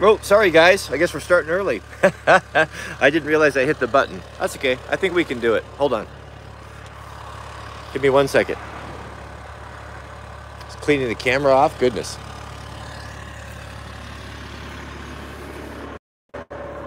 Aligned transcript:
Oh, 0.00 0.18
sorry 0.18 0.50
guys. 0.50 0.90
I 0.90 0.98
guess 0.98 1.14
we're 1.14 1.20
starting 1.20 1.50
early. 1.50 1.80
I 2.26 3.10
didn't 3.10 3.24
realize 3.24 3.56
I 3.56 3.64
hit 3.64 3.78
the 3.78 3.86
button. 3.86 4.20
That's 4.38 4.56
okay. 4.56 4.78
I 4.90 4.96
think 4.96 5.14
we 5.14 5.24
can 5.24 5.40
do 5.40 5.54
it. 5.54 5.64
Hold 5.78 5.94
on. 5.94 6.06
Give 7.92 8.02
me 8.02 8.10
one 8.10 8.28
second. 8.28 8.58
Just 10.64 10.78
cleaning 10.78 11.08
the 11.08 11.14
camera 11.14 11.52
off. 11.52 11.78
Goodness. 11.80 12.18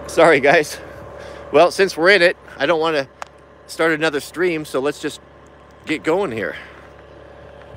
Sorry 0.06 0.38
guys. 0.38 0.78
Well, 1.52 1.72
since 1.72 1.96
we're 1.96 2.10
in 2.10 2.22
it, 2.22 2.36
I 2.58 2.66
don't 2.66 2.80
want 2.80 2.96
to 2.96 3.08
start 3.66 3.92
another 3.92 4.20
stream, 4.20 4.64
so 4.64 4.78
let's 4.78 5.00
just 5.00 5.20
get 5.84 6.04
going 6.04 6.30
here. 6.30 6.54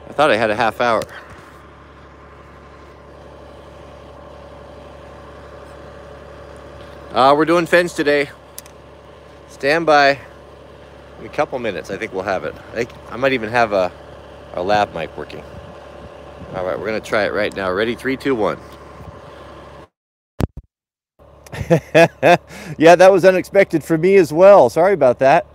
I 0.07 0.13
thought 0.13 0.29
I 0.29 0.37
had 0.37 0.51
a 0.51 0.55
half 0.55 0.79
hour. 0.79 1.01
Uh, 7.13 7.35
we're 7.37 7.45
doing 7.45 7.67
fence 7.67 7.93
today. 7.93 8.31
Stand 9.49 9.85
by. 9.85 10.19
In 11.19 11.25
a 11.27 11.29
couple 11.29 11.59
minutes, 11.59 11.91
I 11.91 11.97
think 11.97 12.13
we'll 12.13 12.23
have 12.23 12.43
it. 12.43 12.55
I, 12.75 12.87
I 13.11 13.17
might 13.17 13.33
even 13.33 13.49
have 13.51 13.73
a, 13.73 13.91
our 14.55 14.63
lab 14.63 14.95
mic 14.95 15.15
working. 15.17 15.43
All 16.55 16.65
right, 16.65 16.79
we're 16.79 16.87
gonna 16.87 16.99
try 17.01 17.25
it 17.25 17.33
right 17.33 17.55
now. 17.55 17.71
Ready? 17.71 17.95
Three, 17.95 18.17
two, 18.17 18.35
one. 18.35 18.59
yeah, 22.77 22.95
that 22.95 23.11
was 23.11 23.25
unexpected 23.25 23.83
for 23.83 23.97
me 23.97 24.15
as 24.17 24.33
well. 24.33 24.69
Sorry 24.69 24.93
about 24.93 25.19
that. 25.19 25.45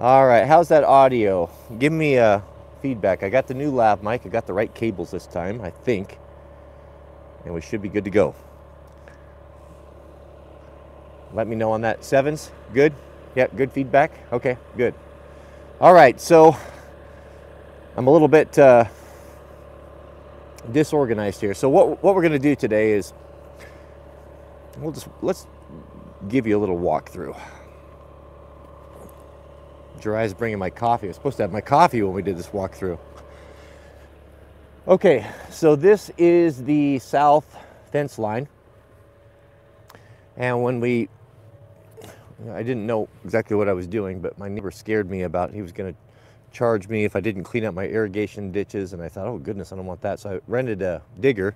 All 0.00 0.26
right, 0.26 0.46
how's 0.46 0.68
that 0.68 0.84
audio? 0.84 1.50
Give 1.78 1.92
me 1.92 2.16
a 2.16 2.36
uh, 2.36 2.42
feedback. 2.82 3.22
I 3.22 3.30
got 3.30 3.48
the 3.48 3.54
new 3.54 3.70
lab 3.70 4.02
mic. 4.02 4.26
I 4.26 4.30
got 4.30 4.46
the 4.46 4.54
right 4.54 4.74
cables 4.74 5.10
this 5.12 5.26
time, 5.26 5.60
I 5.62 5.70
think. 5.70 6.18
And 7.44 7.54
we 7.54 7.60
should 7.60 7.82
be 7.82 7.90
good 7.90 8.04
to 8.04 8.10
go. 8.10 8.34
Let 11.32 11.46
me 11.46 11.56
know 11.56 11.72
on 11.72 11.80
that. 11.82 12.04
Sevens, 12.04 12.50
good? 12.74 12.92
Yeah, 13.34 13.46
good 13.56 13.72
feedback? 13.72 14.12
Okay, 14.32 14.58
good. 14.76 14.94
All 15.80 15.94
right, 15.94 16.20
so 16.20 16.56
I'm 17.96 18.06
a 18.06 18.10
little 18.10 18.28
bit 18.28 18.58
uh, 18.58 18.84
disorganized 20.70 21.40
here. 21.40 21.54
So 21.54 21.68
what, 21.68 22.02
what 22.02 22.14
we're 22.14 22.22
going 22.22 22.32
to 22.32 22.38
do 22.38 22.54
today 22.54 22.92
is 22.92 23.12
we'll 24.78 24.92
just, 24.92 25.08
let's 25.22 25.46
give 26.28 26.46
you 26.46 26.58
a 26.58 26.60
little 26.60 26.78
walkthrough. 26.78 27.38
Jiraiya's 30.00 30.34
bringing 30.34 30.58
my 30.58 30.70
coffee. 30.70 31.06
I 31.06 31.08
was 31.08 31.16
supposed 31.16 31.36
to 31.38 31.44
have 31.44 31.52
my 31.52 31.60
coffee 31.60 32.02
when 32.02 32.12
we 32.12 32.22
did 32.22 32.36
this 32.36 32.48
walkthrough. 32.48 32.98
Okay, 34.86 35.26
so 35.48 35.76
this 35.76 36.10
is 36.18 36.64
the 36.64 36.98
south 36.98 37.56
fence 37.90 38.18
line. 38.18 38.48
And 40.36 40.62
when 40.62 40.80
we 40.80 41.08
I 42.50 42.62
didn't 42.62 42.86
know 42.86 43.08
exactly 43.24 43.56
what 43.56 43.68
I 43.68 43.72
was 43.72 43.86
doing, 43.86 44.20
but 44.20 44.38
my 44.38 44.48
neighbor 44.48 44.70
scared 44.70 45.10
me 45.10 45.22
about 45.22 45.52
he 45.52 45.62
was 45.62 45.72
going 45.72 45.92
to 45.92 45.98
charge 46.52 46.88
me 46.88 47.04
if 47.04 47.16
I 47.16 47.20
didn't 47.20 47.44
clean 47.44 47.64
up 47.64 47.74
my 47.74 47.86
irrigation 47.86 48.52
ditches. 48.52 48.92
And 48.92 49.02
I 49.02 49.08
thought, 49.08 49.26
oh 49.26 49.38
goodness, 49.38 49.72
I 49.72 49.76
don't 49.76 49.86
want 49.86 50.00
that. 50.02 50.20
So 50.20 50.36
I 50.36 50.40
rented 50.46 50.82
a 50.82 51.02
digger 51.20 51.54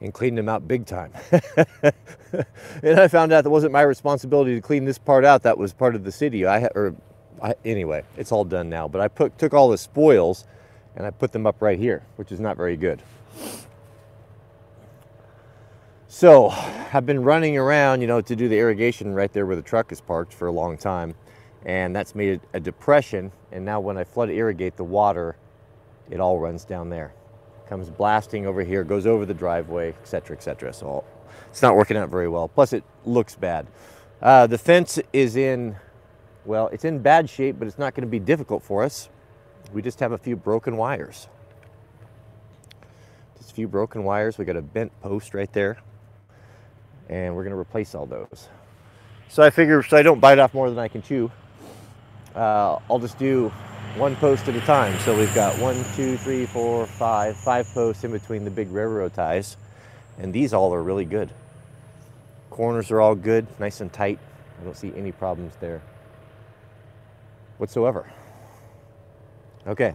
and 0.00 0.12
cleaned 0.12 0.36
them 0.36 0.48
out 0.48 0.66
big 0.66 0.84
time. 0.84 1.12
and 2.82 3.00
I 3.00 3.08
found 3.08 3.32
out 3.32 3.44
that 3.44 3.50
wasn't 3.50 3.72
my 3.72 3.82
responsibility 3.82 4.54
to 4.54 4.60
clean 4.60 4.84
this 4.84 4.98
part 4.98 5.24
out. 5.24 5.42
That 5.42 5.58
was 5.58 5.72
part 5.72 5.94
of 5.94 6.04
the 6.04 6.12
city. 6.12 6.44
I 6.44 6.64
or 6.74 6.94
I, 7.40 7.54
anyway, 7.64 8.04
it's 8.16 8.32
all 8.32 8.44
done 8.44 8.68
now. 8.68 8.88
But 8.88 9.00
I 9.00 9.08
put 9.08 9.38
took 9.38 9.54
all 9.54 9.68
the 9.68 9.78
spoils 9.78 10.44
and 10.96 11.06
I 11.06 11.10
put 11.10 11.32
them 11.32 11.46
up 11.46 11.62
right 11.62 11.78
here, 11.78 12.02
which 12.16 12.32
is 12.32 12.40
not 12.40 12.56
very 12.56 12.76
good. 12.76 13.02
So 16.14 16.50
I've 16.50 17.06
been 17.06 17.24
running 17.24 17.56
around, 17.56 18.02
you 18.02 18.06
know, 18.06 18.20
to 18.20 18.36
do 18.36 18.46
the 18.46 18.58
irrigation 18.58 19.14
right 19.14 19.32
there 19.32 19.46
where 19.46 19.56
the 19.56 19.62
truck 19.62 19.92
is 19.92 20.02
parked 20.02 20.34
for 20.34 20.46
a 20.46 20.52
long 20.52 20.76
time. 20.76 21.14
And 21.64 21.96
that's 21.96 22.14
made 22.14 22.42
a 22.52 22.60
depression. 22.60 23.32
And 23.50 23.64
now 23.64 23.80
when 23.80 23.96
I 23.96 24.04
flood 24.04 24.28
irrigate 24.28 24.76
the 24.76 24.84
water, 24.84 25.36
it 26.10 26.20
all 26.20 26.38
runs 26.38 26.66
down 26.66 26.90
there. 26.90 27.14
Comes 27.66 27.88
blasting 27.88 28.46
over 28.46 28.62
here, 28.62 28.84
goes 28.84 29.06
over 29.06 29.24
the 29.24 29.32
driveway, 29.32 29.94
etc., 30.02 30.36
etc. 30.36 30.74
So 30.74 31.02
it's 31.48 31.62
not 31.62 31.76
working 31.76 31.96
out 31.96 32.10
very 32.10 32.28
well. 32.28 32.46
Plus 32.46 32.74
it 32.74 32.84
looks 33.06 33.34
bad. 33.34 33.66
Uh, 34.20 34.46
the 34.46 34.58
fence 34.58 35.00
is 35.14 35.36
in, 35.36 35.76
well, 36.44 36.68
it's 36.68 36.84
in 36.84 36.98
bad 36.98 37.30
shape, 37.30 37.58
but 37.58 37.66
it's 37.66 37.78
not 37.78 37.94
going 37.94 38.06
to 38.06 38.10
be 38.10 38.20
difficult 38.20 38.62
for 38.62 38.82
us. 38.82 39.08
We 39.72 39.80
just 39.80 39.98
have 40.00 40.12
a 40.12 40.18
few 40.18 40.36
broken 40.36 40.76
wires. 40.76 41.28
Just 43.38 43.50
a 43.50 43.54
few 43.54 43.66
broken 43.66 44.04
wires. 44.04 44.36
We 44.36 44.44
got 44.44 44.56
a 44.56 44.62
bent 44.62 44.92
post 45.00 45.32
right 45.32 45.50
there 45.54 45.78
and 47.12 47.36
we're 47.36 47.42
going 47.44 47.54
to 47.54 47.60
replace 47.60 47.94
all 47.94 48.06
those. 48.06 48.48
So 49.28 49.42
I 49.42 49.50
figure 49.50 49.82
so 49.82 49.96
I 49.96 50.02
don't 50.02 50.20
bite 50.20 50.38
off 50.38 50.54
more 50.54 50.70
than 50.70 50.78
I 50.78 50.88
can 50.88 51.02
chew, 51.02 51.30
uh, 52.34 52.78
I'll 52.90 52.98
just 52.98 53.18
do 53.18 53.50
one 53.96 54.16
post 54.16 54.48
at 54.48 54.56
a 54.56 54.60
time. 54.62 54.98
So 55.00 55.16
we've 55.16 55.34
got 55.34 55.58
one, 55.58 55.84
two, 55.94 56.16
three, 56.16 56.46
four, 56.46 56.86
five, 56.86 57.36
five 57.36 57.66
posts 57.74 58.04
in 58.04 58.12
between 58.12 58.44
the 58.44 58.50
big 58.50 58.70
railroad 58.70 59.12
ties, 59.12 59.58
and 60.18 60.32
these 60.32 60.54
all 60.54 60.72
are 60.74 60.82
really 60.82 61.04
good. 61.04 61.30
Corners 62.48 62.90
are 62.90 63.00
all 63.00 63.14
good, 63.14 63.46
nice 63.60 63.82
and 63.82 63.92
tight. 63.92 64.18
I 64.60 64.64
don't 64.64 64.76
see 64.76 64.92
any 64.96 65.12
problems 65.12 65.52
there 65.60 65.82
whatsoever. 67.58 68.10
Okay, 69.66 69.94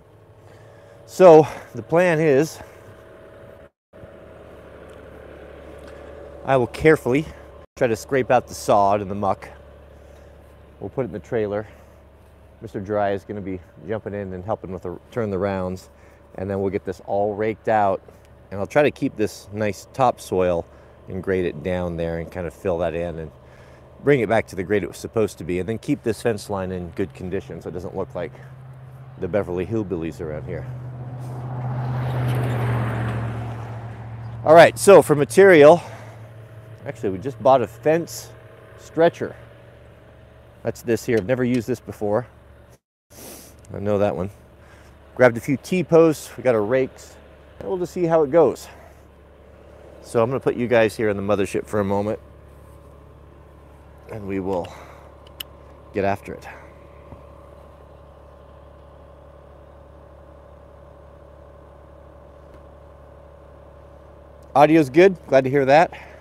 so 1.08 1.48
the 1.74 1.82
plan 1.82 2.20
is 2.20 2.60
I 6.48 6.56
will 6.56 6.68
carefully 6.68 7.26
try 7.76 7.88
to 7.88 7.96
scrape 7.98 8.32
out 8.32 8.48
the 8.48 8.54
sod 8.54 9.02
and 9.02 9.12
the 9.12 9.16
muck. 9.16 9.50
We'll 10.80 10.90
put 10.90 11.02
it 11.02 11.10
in 11.10 11.12
the 11.12 11.20
trailer. 11.20 11.68
Mr. 12.64 12.84
Dry 12.84 13.12
is 13.12 13.26
going 13.26 13.36
to 13.36 13.42
be 13.42 13.60
jumping 13.86 14.14
in 14.14 14.32
and 14.32 14.46
helping 14.46 14.72
with 14.72 14.84
the 14.84 14.98
turn 15.12 15.30
the 15.30 15.38
rounds. 15.38 15.90
And 16.36 16.50
then 16.50 16.62
we'll 16.62 16.70
get 16.70 16.86
this 16.86 17.02
all 17.06 17.36
raked 17.36 17.68
out. 17.68 18.02
And 18.50 18.62
I'll 18.62 18.66
try 18.66 18.84
to 18.84 18.92
keep 18.92 19.18
this 19.18 19.50
nice 19.52 19.90
topsoil 19.92 20.66
and 21.10 21.22
grade 21.22 21.44
it 21.44 21.64
down 21.64 21.98
there 21.98 22.20
and 22.20 22.32
kind 22.32 22.48
of 22.48 22.54
fill 22.54 22.78
that 22.78 22.94
in 22.94 23.20
and 23.20 23.30
bring 24.06 24.22
it 24.22 24.30
back 24.30 24.48
to 24.48 24.56
the 24.56 24.64
grade 24.64 24.84
it 24.84 24.88
was 24.88 24.98
supposed 24.98 25.38
to 25.40 25.44
be. 25.44 25.60
And 25.60 25.68
then 25.68 25.78
keep 25.78 26.02
this 26.04 26.22
fence 26.22 26.50
line 26.50 26.72
in 26.72 26.92
good 26.92 27.14
condition 27.14 27.62
so 27.62 27.68
it 27.68 27.74
doesn't 27.74 27.94
look 27.94 28.16
like 28.16 28.32
the 29.20 29.28
Beverly 29.28 29.66
Hillbillies 29.66 30.22
around 30.22 30.46
here. 30.46 30.66
All 34.46 34.56
right, 34.56 34.80
so 34.80 35.02
for 35.02 35.14
material, 35.14 35.84
Actually, 36.88 37.10
we 37.10 37.18
just 37.18 37.42
bought 37.44 37.62
a 37.62 37.68
fence 37.68 38.30
stretcher. 38.80 39.36
That's 40.64 40.82
this 40.82 41.06
here. 41.06 41.18
I've 41.18 41.26
never 41.26 41.44
used 41.44 41.68
this 41.68 41.82
before. 41.82 42.26
I 43.74 43.80
know 43.80 43.98
that 43.98 44.16
one. 44.16 44.30
Grabbed 45.14 45.36
a 45.36 45.42
few 45.42 45.58
T-posts. 45.58 46.38
We 46.38 46.44
got 46.44 46.56
our 46.56 46.64
rakes. 46.64 47.18
And 47.60 47.68
we'll 47.68 47.78
just 47.78 47.92
see 47.92 48.06
how 48.06 48.24
it 48.24 48.32
goes. 48.32 48.70
So 50.02 50.24
I'm 50.24 50.30
going 50.30 50.40
to 50.40 50.44
put 50.44 50.56
you 50.56 50.68
guys 50.68 50.96
here 50.96 51.10
in 51.10 51.18
the 51.18 51.24
mothership 51.24 51.66
for 51.66 51.82
a 51.82 51.84
moment. 51.84 52.20
And 54.10 54.26
we 54.26 54.40
will 54.40 54.72
get 55.94 56.06
after 56.06 56.34
it. 56.34 56.48
Audio's 64.56 64.90
good. 64.90 65.18
Glad 65.28 65.44
to 65.44 65.50
hear 65.50 65.66
that. 65.66 66.17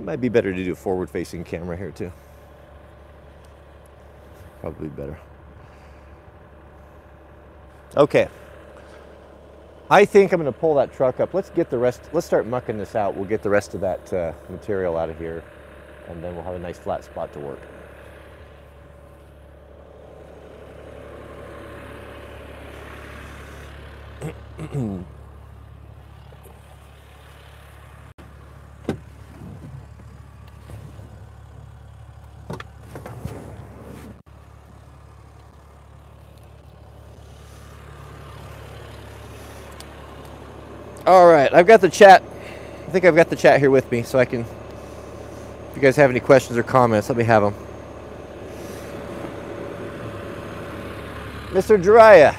It 0.00 0.04
might 0.04 0.20
be 0.20 0.30
better 0.30 0.50
to 0.50 0.64
do 0.64 0.72
a 0.72 0.74
forward 0.74 1.10
facing 1.10 1.44
camera 1.44 1.76
here 1.76 1.90
too. 1.90 2.10
Probably 4.60 4.88
better. 4.88 5.20
Okay. 7.94 8.28
I 9.90 10.06
think 10.06 10.32
I'm 10.32 10.40
going 10.40 10.50
to 10.50 10.58
pull 10.58 10.74
that 10.76 10.94
truck 10.94 11.20
up. 11.20 11.34
Let's 11.34 11.50
get 11.50 11.68
the 11.68 11.76
rest, 11.76 12.00
let's 12.14 12.26
start 12.26 12.46
mucking 12.46 12.78
this 12.78 12.96
out. 12.96 13.14
We'll 13.14 13.28
get 13.28 13.42
the 13.42 13.50
rest 13.50 13.74
of 13.74 13.82
that 13.82 14.10
uh, 14.10 14.32
material 14.48 14.96
out 14.96 15.10
of 15.10 15.18
here 15.18 15.44
and 16.08 16.24
then 16.24 16.34
we'll 16.34 16.44
have 16.44 16.54
a 16.54 16.58
nice 16.58 16.78
flat 16.78 17.04
spot 17.04 17.30
to 17.34 17.38
work. 17.38 17.60
All 41.10 41.26
right, 41.26 41.52
I've 41.52 41.66
got 41.66 41.80
the 41.80 41.88
chat. 41.88 42.22
I 42.22 42.90
think 42.92 43.04
I've 43.04 43.16
got 43.16 43.28
the 43.28 43.34
chat 43.34 43.58
here 43.58 43.72
with 43.72 43.90
me, 43.90 44.04
so 44.04 44.16
I 44.16 44.24
can. 44.24 44.42
If 44.42 45.72
you 45.74 45.82
guys 45.82 45.96
have 45.96 46.08
any 46.08 46.20
questions 46.20 46.56
or 46.56 46.62
comments, 46.62 47.08
let 47.08 47.18
me 47.18 47.24
have 47.24 47.42
them. 47.42 47.54
Mr. 51.48 51.82
Jiraiya, 51.82 52.36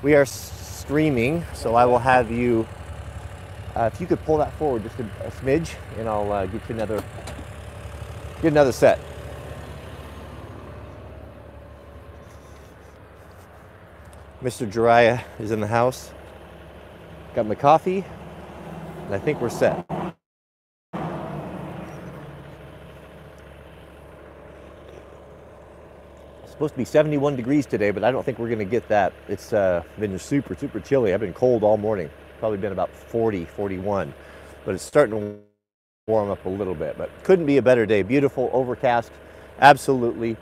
we 0.00 0.14
are 0.14 0.24
streaming, 0.24 1.44
so 1.52 1.74
I 1.74 1.84
will 1.84 1.98
have 1.98 2.30
you. 2.30 2.66
Uh, 3.76 3.90
if 3.92 4.00
you 4.00 4.06
could 4.06 4.24
pull 4.24 4.38
that 4.38 4.54
forward 4.54 4.82
just 4.82 4.98
a, 4.98 5.04
a 5.26 5.30
smidge, 5.30 5.74
and 5.98 6.08
I'll 6.08 6.32
uh, 6.32 6.46
get 6.46 6.66
you 6.70 6.74
another 6.74 7.04
get 8.40 8.50
another 8.50 8.72
set. 8.72 8.98
Mr. 14.42 14.66
Jiraiya 14.66 15.22
is 15.38 15.50
in 15.50 15.60
the 15.60 15.66
house. 15.66 16.10
Got 17.34 17.46
my 17.46 17.56
coffee, 17.56 18.04
and 19.06 19.14
I 19.14 19.18
think 19.18 19.40
we're 19.40 19.48
set. 19.48 19.84
It's 26.44 26.52
supposed 26.52 26.74
to 26.74 26.78
be 26.78 26.84
71 26.84 27.34
degrees 27.34 27.66
today, 27.66 27.90
but 27.90 28.04
I 28.04 28.12
don't 28.12 28.24
think 28.24 28.38
we're 28.38 28.46
going 28.46 28.60
to 28.60 28.64
get 28.64 28.86
that. 28.86 29.12
It's 29.26 29.52
uh, 29.52 29.82
been 29.98 30.16
super, 30.16 30.54
super 30.54 30.78
chilly. 30.78 31.12
I've 31.12 31.18
been 31.18 31.32
cold 31.32 31.64
all 31.64 31.76
morning. 31.76 32.08
Probably 32.38 32.58
been 32.58 32.70
about 32.70 32.90
40, 32.90 33.46
41, 33.46 34.14
but 34.64 34.76
it's 34.76 34.84
starting 34.84 35.18
to 35.18 35.38
warm 36.06 36.30
up 36.30 36.44
a 36.44 36.48
little 36.48 36.76
bit. 36.76 36.96
But 36.96 37.10
couldn't 37.24 37.46
be 37.46 37.56
a 37.56 37.62
better 37.62 37.84
day. 37.84 38.04
Beautiful, 38.04 38.48
overcast, 38.52 39.10
absolutely 39.58 40.36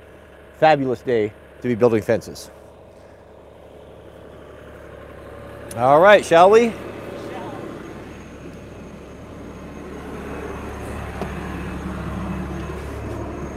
fabulous 0.58 1.00
day 1.00 1.32
to 1.62 1.68
be 1.68 1.74
building 1.74 2.02
fences. 2.02 2.50
All 5.76 6.00
right, 6.00 6.22
shall 6.22 6.50
we? 6.50 6.70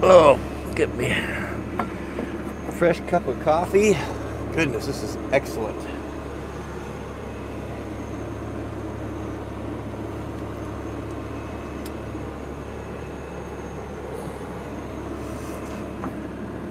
Oh, 0.01 0.39
get 0.75 0.95
me 0.95 1.07
a 1.07 2.71
fresh 2.77 3.01
cup 3.01 3.27
of 3.27 3.41
coffee. 3.43 3.97
Goodness, 4.53 4.85
this 4.85 5.03
is 5.03 5.17
excellent. 5.33 5.77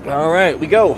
All 0.06 0.30
right, 0.30 0.58
we 0.58 0.66
go. 0.66 0.94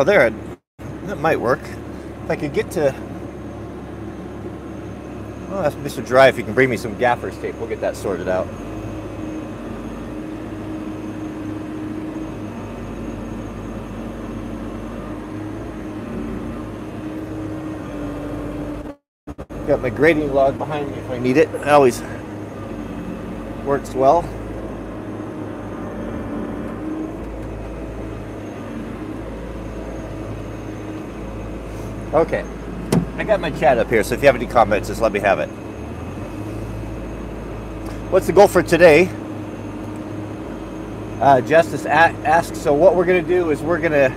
Oh, 0.00 0.04
there. 0.04 0.30
That 1.04 1.18
might 1.18 1.38
work. 1.38 1.60
If 1.60 2.30
I 2.30 2.34
could 2.34 2.54
get 2.54 2.70
to... 2.70 2.94
Oh, 5.50 5.60
that's 5.60 5.74
Mr. 5.74 6.02
Dry. 6.02 6.28
If 6.28 6.38
you 6.38 6.42
can 6.42 6.54
bring 6.54 6.70
me 6.70 6.78
some 6.78 6.96
gaffer's 6.96 7.36
tape, 7.36 7.54
we'll 7.56 7.68
get 7.68 7.82
that 7.82 7.96
sorted 7.96 8.26
out. 8.26 8.46
Got 19.66 19.82
my 19.82 19.90
grading 19.90 20.32
log 20.32 20.56
behind 20.56 20.90
me 20.90 20.96
if 20.96 21.10
I 21.10 21.18
need 21.18 21.36
it. 21.36 21.50
It 21.50 21.68
always 21.68 22.02
works 23.66 23.92
well. 23.92 24.22
Okay. 32.12 32.44
I 33.18 33.22
got 33.22 33.38
my 33.40 33.50
chat 33.50 33.78
up 33.78 33.88
here, 33.88 34.02
so 34.02 34.14
if 34.14 34.20
you 34.20 34.26
have 34.26 34.34
any 34.34 34.46
comments, 34.46 34.88
just 34.88 35.00
let 35.00 35.12
me 35.12 35.20
have 35.20 35.38
it. 35.38 35.48
What's 38.10 38.26
the 38.26 38.32
goal 38.32 38.48
for 38.48 38.64
today? 38.64 39.08
Uh, 41.20 41.40
Justice 41.40 41.86
asks, 41.86 42.58
so 42.58 42.74
what 42.74 42.96
we're 42.96 43.04
going 43.04 43.22
to 43.22 43.28
do 43.28 43.50
is 43.50 43.62
we're 43.62 43.78
going 43.78 43.92
to, 43.92 44.12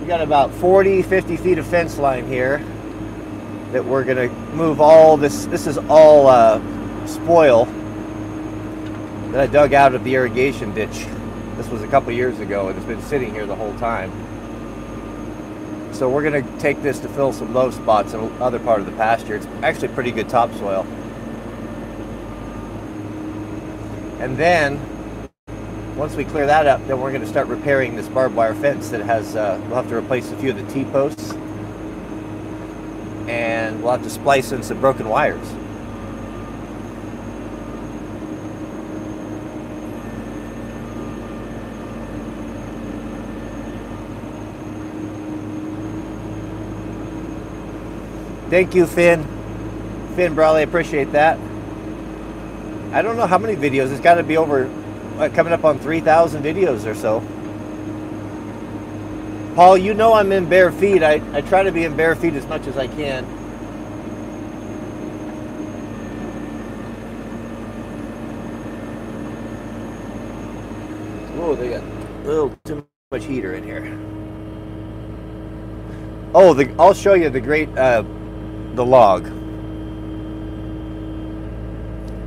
we 0.00 0.08
got 0.08 0.22
about 0.22 0.50
40, 0.54 1.02
50 1.02 1.36
feet 1.36 1.58
of 1.58 1.66
fence 1.66 1.98
line 1.98 2.26
here 2.26 2.58
that 3.70 3.84
we're 3.84 4.02
going 4.02 4.28
to 4.28 4.34
move 4.54 4.80
all 4.80 5.16
this, 5.16 5.44
this 5.46 5.68
is 5.68 5.78
all 5.78 6.26
uh, 6.26 6.60
spoil 7.06 7.66
that 9.30 9.40
I 9.40 9.46
dug 9.46 9.72
out 9.72 9.94
of 9.94 10.02
the 10.02 10.14
irrigation 10.16 10.74
ditch. 10.74 11.06
This 11.56 11.68
was 11.68 11.82
a 11.82 11.88
couple 11.88 12.10
years 12.10 12.40
ago 12.40 12.68
and 12.68 12.76
it's 12.76 12.86
been 12.86 13.02
sitting 13.02 13.32
here 13.32 13.46
the 13.46 13.54
whole 13.54 13.76
time. 13.78 14.10
So 15.94 16.10
we're 16.10 16.28
going 16.28 16.44
to 16.44 16.58
take 16.58 16.82
this 16.82 16.98
to 17.00 17.08
fill 17.08 17.32
some 17.32 17.54
low 17.54 17.70
spots 17.70 18.14
in 18.14 18.20
other 18.42 18.58
part 18.58 18.80
of 18.80 18.86
the 18.86 18.92
pasture. 18.92 19.36
It's 19.36 19.46
actually 19.62 19.88
pretty 19.88 20.10
good 20.10 20.28
topsoil. 20.28 20.84
And 24.18 24.36
then, 24.36 24.80
once 25.96 26.16
we 26.16 26.24
clear 26.24 26.46
that 26.46 26.66
up, 26.66 26.84
then 26.88 27.00
we're 27.00 27.12
going 27.12 27.22
to 27.22 27.28
start 27.28 27.46
repairing 27.46 27.94
this 27.94 28.08
barbed 28.08 28.34
wire 28.34 28.56
fence 28.56 28.88
that 28.90 29.02
has, 29.02 29.36
uh, 29.36 29.60
we'll 29.66 29.76
have 29.76 29.88
to 29.88 29.96
replace 29.96 30.32
a 30.32 30.36
few 30.38 30.50
of 30.50 30.56
the 30.56 30.72
T-posts. 30.72 31.32
And 33.28 33.80
we'll 33.80 33.92
have 33.92 34.02
to 34.02 34.10
splice 34.10 34.50
in 34.50 34.64
some 34.64 34.80
broken 34.80 35.08
wires. 35.08 35.46
Thank 48.50 48.74
you, 48.74 48.86
Finn. 48.86 49.24
Finn 50.14 50.34
Brawley, 50.34 50.62
appreciate 50.62 51.12
that. 51.12 51.38
I 52.92 53.02
don't 53.02 53.16
know 53.16 53.26
how 53.26 53.38
many 53.38 53.56
videos. 53.56 53.90
It's 53.90 54.00
got 54.00 54.14
to 54.14 54.22
be 54.22 54.36
over, 54.36 54.66
coming 55.34 55.52
up 55.52 55.64
on 55.64 55.78
3,000 55.78 56.42
videos 56.42 56.86
or 56.86 56.94
so. 56.94 57.20
Paul, 59.56 59.78
you 59.78 59.94
know 59.94 60.14
I'm 60.14 60.30
in 60.32 60.48
bare 60.48 60.70
feet. 60.70 61.02
I, 61.02 61.22
I 61.32 61.40
try 61.40 61.62
to 61.62 61.72
be 61.72 61.84
in 61.84 61.96
bare 61.96 62.14
feet 62.16 62.34
as 62.34 62.46
much 62.46 62.66
as 62.66 62.76
I 62.76 62.86
can. 62.86 63.24
Oh, 71.40 71.54
they 71.54 71.70
got 71.70 71.82
a 71.82 72.26
little 72.26 72.58
too 72.64 72.86
much 73.10 73.24
heater 73.24 73.54
in 73.54 73.64
here. 73.64 73.98
Oh, 76.34 76.52
the, 76.52 76.74
I'll 76.78 76.94
show 76.94 77.14
you 77.14 77.30
the 77.30 77.40
great 77.40 77.68
uh, 77.76 78.02
the 78.74 78.84
log. 78.84 79.24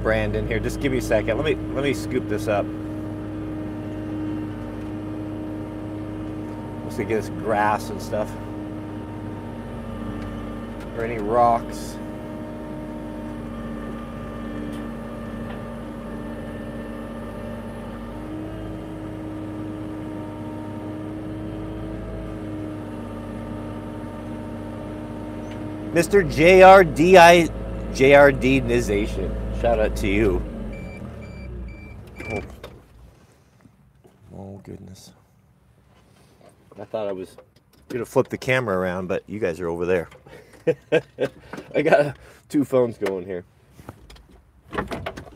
Brandon 0.01 0.47
here, 0.47 0.59
just 0.59 0.79
give 0.79 0.91
me 0.91 0.99
a 0.99 1.01
second. 1.01 1.37
Let 1.37 1.45
me 1.45 1.55
let 1.73 1.83
me 1.83 1.93
scoop 1.93 2.29
this 2.29 2.47
up. 2.47 2.65
Let's 6.83 6.97
get 6.97 7.09
this 7.09 7.29
grass 7.29 7.89
and 7.89 8.01
stuff. 8.01 8.31
Or 10.97 11.03
any 11.03 11.19
rocks. 11.19 11.97
Mr. 25.97 26.23
JRDI 26.31 27.49
JRDization. 27.91 29.59
Shout 29.59 29.79
out 29.79 29.95
to 29.95 30.07
you. 30.07 30.43
Oh. 32.31 32.41
oh 34.37 34.61
goodness. 34.63 35.11
I 36.79 36.85
thought 36.85 37.07
I 37.07 37.11
was 37.13 37.35
gonna 37.89 38.05
flip 38.05 38.29
the 38.29 38.37
camera 38.37 38.77
around, 38.77 39.07
but 39.07 39.23
you 39.25 39.39
guys 39.39 39.59
are 39.59 39.67
over 39.67 39.87
there. 39.87 40.07
I 41.73 41.81
got 41.81 42.15
two 42.47 42.63
phones 42.63 42.99
going 42.99 43.25
here. 43.25 43.43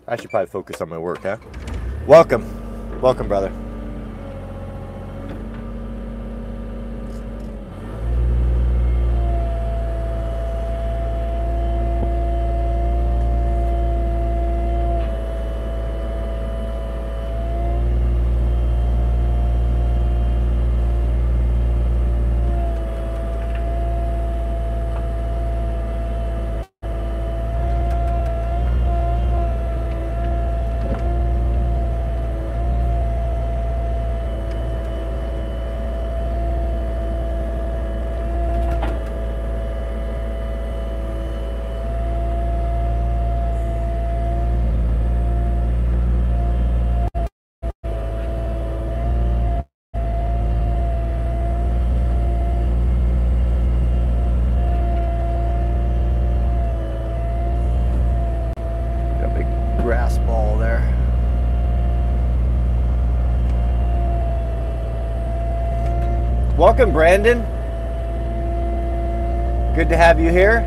I 0.07 0.15
should 0.15 0.29
probably 0.29 0.45
focus 0.45 0.79
on 0.79 0.89
my 0.89 0.99
work, 0.99 1.23
huh? 1.23 1.37
Welcome. 2.05 3.01
Welcome, 3.01 3.27
brother. 3.27 3.51
Welcome, 66.81 66.93
Brandon. 66.95 67.41
Good 69.75 69.87
to 69.89 69.95
have 69.95 70.19
you 70.19 70.31
here. 70.31 70.61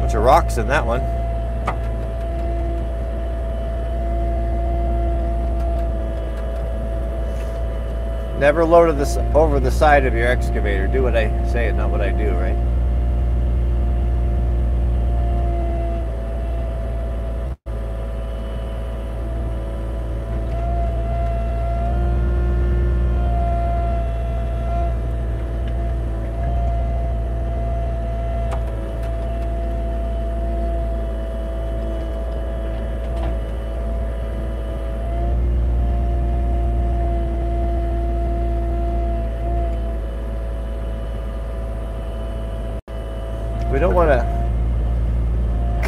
Bunch 0.00 0.14
of 0.14 0.22
rocks 0.22 0.56
in 0.56 0.68
that 0.68 0.86
one. 0.86 1.19
Never 8.40 8.64
load 8.64 8.96
this 8.96 9.18
over 9.34 9.60
the 9.60 9.70
side 9.70 10.06
of 10.06 10.14
your 10.14 10.26
excavator. 10.26 10.86
Do 10.86 11.02
what 11.02 11.14
I 11.14 11.28
say 11.52 11.68
and 11.68 11.76
not 11.76 11.90
what 11.90 12.00
I 12.00 12.10
do, 12.10 12.30
right? 12.30 12.56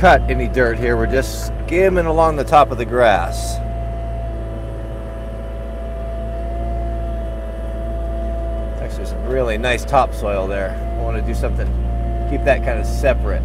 Cut 0.02 0.21
any 0.28 0.49
dirt 0.49 0.76
here. 0.76 0.97
We're 0.97 1.06
just 1.06 1.47
skimming 1.47 2.06
along 2.06 2.35
the 2.35 2.42
top 2.42 2.73
of 2.73 2.76
the 2.76 2.85
grass. 2.85 3.54
Actually, 8.82 9.06
some 9.06 9.25
really 9.26 9.56
nice 9.56 9.85
topsoil 9.85 10.49
there. 10.49 10.73
I 10.99 11.02
want 11.04 11.16
to 11.18 11.23
do 11.23 11.35
something, 11.35 11.68
keep 12.28 12.42
that 12.42 12.64
kind 12.64 12.80
of 12.80 12.85
separate. 12.85 13.44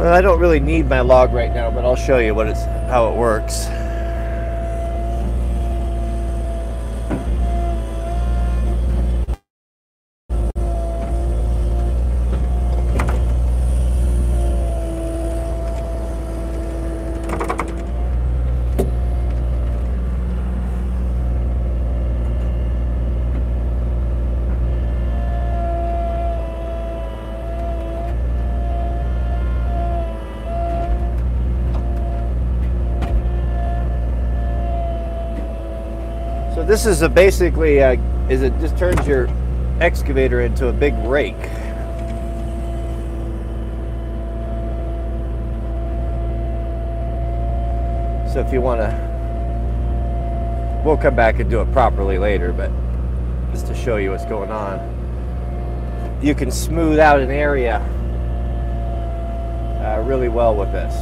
Well, 0.00 0.09
I 0.20 0.22
don't 0.22 0.38
really 0.38 0.60
need 0.60 0.86
my 0.86 1.00
log 1.00 1.32
right 1.32 1.50
now, 1.50 1.70
but 1.70 1.82
I'll 1.82 1.96
show 1.96 2.18
you 2.18 2.34
what 2.34 2.46
it's 2.46 2.66
how 2.90 3.10
it 3.10 3.16
works. 3.16 3.68
This 36.82 36.96
is 36.96 37.02
a 37.02 37.10
basically 37.10 37.80
a, 37.80 37.92
is 38.30 38.40
it 38.40 38.58
just 38.58 38.74
turns 38.78 39.06
your 39.06 39.28
excavator 39.82 40.40
into 40.40 40.68
a 40.68 40.72
big 40.72 40.94
rake. 41.00 41.36
So 48.32 48.40
if 48.40 48.50
you 48.50 48.62
want 48.62 48.80
to, 48.80 50.82
we'll 50.82 50.96
come 50.96 51.14
back 51.14 51.38
and 51.38 51.50
do 51.50 51.60
it 51.60 51.70
properly 51.70 52.16
later, 52.16 52.50
but 52.50 52.70
just 53.52 53.66
to 53.66 53.74
show 53.74 53.98
you 53.98 54.12
what's 54.12 54.24
going 54.24 54.50
on. 54.50 54.80
You 56.22 56.34
can 56.34 56.50
smooth 56.50 56.98
out 56.98 57.20
an 57.20 57.30
area 57.30 57.76
uh, 59.84 60.02
really 60.06 60.30
well 60.30 60.56
with 60.56 60.72
this. 60.72 60.94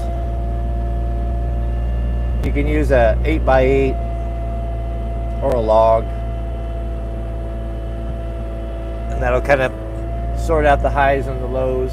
You 2.45 2.53
can 2.53 2.67
use 2.67 2.91
a 2.91 3.17
8 3.25 3.45
by 3.45 3.61
8 3.61 4.08
or 5.43 5.53
a 5.53 5.61
log. 5.61 6.05
And 9.13 9.23
that'll 9.23 9.41
kind 9.41 9.63
of 9.63 9.73
sort 10.41 10.67
out 10.67 10.83
the 10.83 10.91
highs 10.91 11.27
and 11.27 11.41
the 11.43 11.47
lows. 11.47 11.93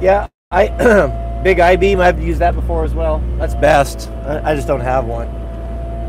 Yeah, 0.00 0.28
I 0.54 1.40
big 1.42 1.58
I 1.58 1.74
beam. 1.74 2.00
I've 2.00 2.22
used 2.22 2.38
that 2.38 2.54
before 2.54 2.84
as 2.84 2.94
well. 2.94 3.18
That's 3.38 3.56
best. 3.56 4.08
I, 4.24 4.52
I 4.52 4.54
just 4.54 4.68
don't 4.68 4.80
have 4.80 5.04
one. 5.04 5.26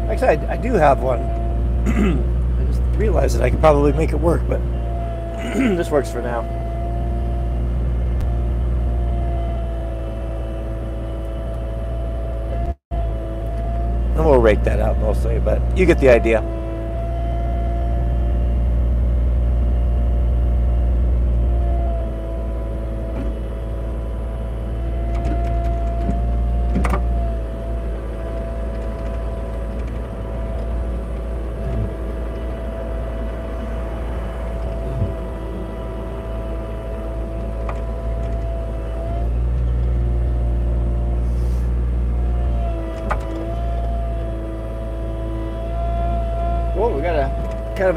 Actually, 0.07 0.37
I, 0.47 0.53
I 0.53 0.57
do 0.57 0.73
have 0.73 0.99
one. 0.99 1.19
I 1.87 2.65
just 2.65 2.81
realized 2.95 3.35
that 3.37 3.43
I 3.43 3.49
could 3.49 3.59
probably 3.59 3.91
make 3.93 4.11
it 4.11 4.19
work, 4.19 4.43
but 4.47 4.59
this 5.55 5.89
works 5.89 6.11
for 6.11 6.21
now. 6.21 6.41
And 14.15 14.23
we'll 14.23 14.39
rake 14.39 14.63
that 14.63 14.79
out 14.79 14.99
mostly, 14.99 15.39
but 15.39 15.59
you 15.75 15.87
get 15.87 15.99
the 15.99 16.09
idea. 16.09 16.43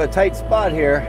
tight 0.08 0.36
spot 0.36 0.72
here. 0.72 1.06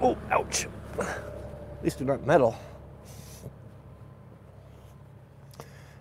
Oh, 0.00 0.18
ouch. 0.30 0.66
At 0.98 1.82
least 1.82 1.98
they're 1.98 2.06
not 2.06 2.26
metal. 2.26 2.56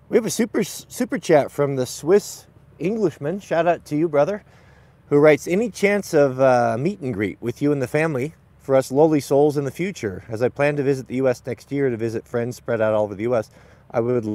We 0.10 0.18
have 0.18 0.26
a 0.26 0.30
super 0.30 0.64
super 0.64 1.18
chat 1.18 1.52
from 1.52 1.76
the 1.76 1.86
Swiss 1.86 2.48
Englishman. 2.80 3.40
Shout 3.40 3.66
out 3.66 3.86
to 3.86 3.96
you, 3.96 4.10
brother 4.10 4.44
who 5.10 5.18
writes, 5.18 5.48
"Any 5.48 5.70
chance 5.70 6.14
of 6.14 6.40
uh, 6.40 6.78
meet 6.80 7.00
and 7.00 7.14
greet 7.14 7.38
with 7.42 7.62
you 7.62 7.72
and 7.72 7.82
the 7.82 7.88
family 7.88 8.34
for 8.60 8.76
us 8.76 8.92
lowly 8.92 9.20
souls 9.20 9.58
in 9.58 9.66
the 9.66 9.72
future? 9.72 10.24
As 10.30 10.42
I 10.42 10.50
plan 10.50 10.76
to 10.78 10.84
visit 10.84 11.08
the 11.08 11.16
U.S. 11.18 11.42
next 11.46 11.72
year 11.72 11.90
to 11.90 11.98
visit 11.98 12.28
friends 12.28 12.56
spread 12.56 12.82
out 12.82 12.94
all 12.94 13.04
over 13.04 13.16
the 13.16 13.24
U.S., 13.24 13.50
I 13.92 14.00
would 14.00 14.26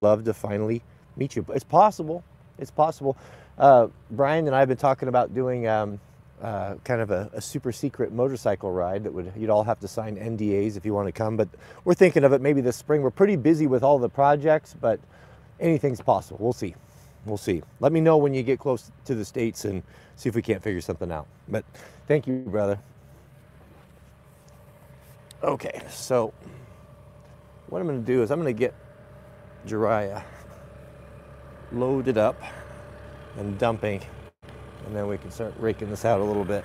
love 0.00 0.24
to 0.24 0.34
finally 0.34 0.82
meet 1.16 1.36
you. 1.36 1.44
It's 1.50 1.64
possible. 1.64 2.24
It's 2.58 2.70
possible. 2.70 3.16
Uh, 3.58 3.88
Brian 4.10 4.46
and 4.46 4.54
I 4.54 4.60
have 4.60 4.68
been 4.68 4.76
talking 4.76 5.08
about 5.08 5.34
doing." 5.34 5.66
Um, 5.68 6.00
uh, 6.42 6.74
kind 6.84 7.00
of 7.00 7.10
a, 7.10 7.30
a, 7.32 7.40
super 7.40 7.72
secret 7.72 8.12
motorcycle 8.12 8.70
ride 8.70 9.04
that 9.04 9.14
would 9.14 9.32
you'd 9.34 9.48
all 9.48 9.64
have 9.64 9.80
to 9.80 9.88
sign 9.88 10.16
NDAs 10.16 10.76
if 10.76 10.84
you 10.84 10.92
want 10.92 11.08
to 11.08 11.12
come. 11.12 11.36
But 11.36 11.48
we're 11.84 11.94
thinking 11.94 12.22
of 12.22 12.32
it 12.34 12.42
maybe 12.42 12.60
this 12.60 12.76
spring. 12.76 13.02
We're 13.02 13.10
pretty 13.10 13.36
busy 13.36 13.66
with 13.66 13.82
all 13.82 13.98
the 13.98 14.10
projects, 14.10 14.74
but 14.78 15.00
anything's 15.58 16.00
possible. 16.02 16.38
We'll 16.40 16.52
see. 16.52 16.74
We'll 17.26 17.38
see. 17.38 17.62
Let 17.80 17.92
me 17.92 18.00
know 18.00 18.16
when 18.16 18.34
you 18.34 18.42
get 18.42 18.58
close 18.58 18.90
to 19.06 19.14
the 19.14 19.24
states 19.24 19.64
and 19.64 19.82
see 20.16 20.28
if 20.28 20.34
we 20.34 20.42
can't 20.42 20.62
figure 20.62 20.80
something 20.80 21.10
out. 21.10 21.26
But 21.48 21.64
thank 22.06 22.26
you, 22.26 22.40
brother. 22.46 22.78
Okay, 25.42 25.82
so 25.90 26.32
what 27.68 27.80
I'm 27.80 27.86
going 27.86 28.00
to 28.00 28.06
do 28.06 28.22
is 28.22 28.30
I'm 28.30 28.40
going 28.40 28.54
to 28.54 28.58
get 28.58 28.74
Jiraiya 29.66 30.22
loaded 31.72 32.18
up 32.18 32.40
and 33.36 33.58
dumping 33.58 34.00
and 34.86 34.94
then 34.94 35.06
we 35.06 35.18
can 35.18 35.30
start 35.30 35.54
raking 35.58 35.90
this 35.90 36.04
out 36.04 36.20
a 36.20 36.24
little 36.24 36.44
bit. 36.44 36.64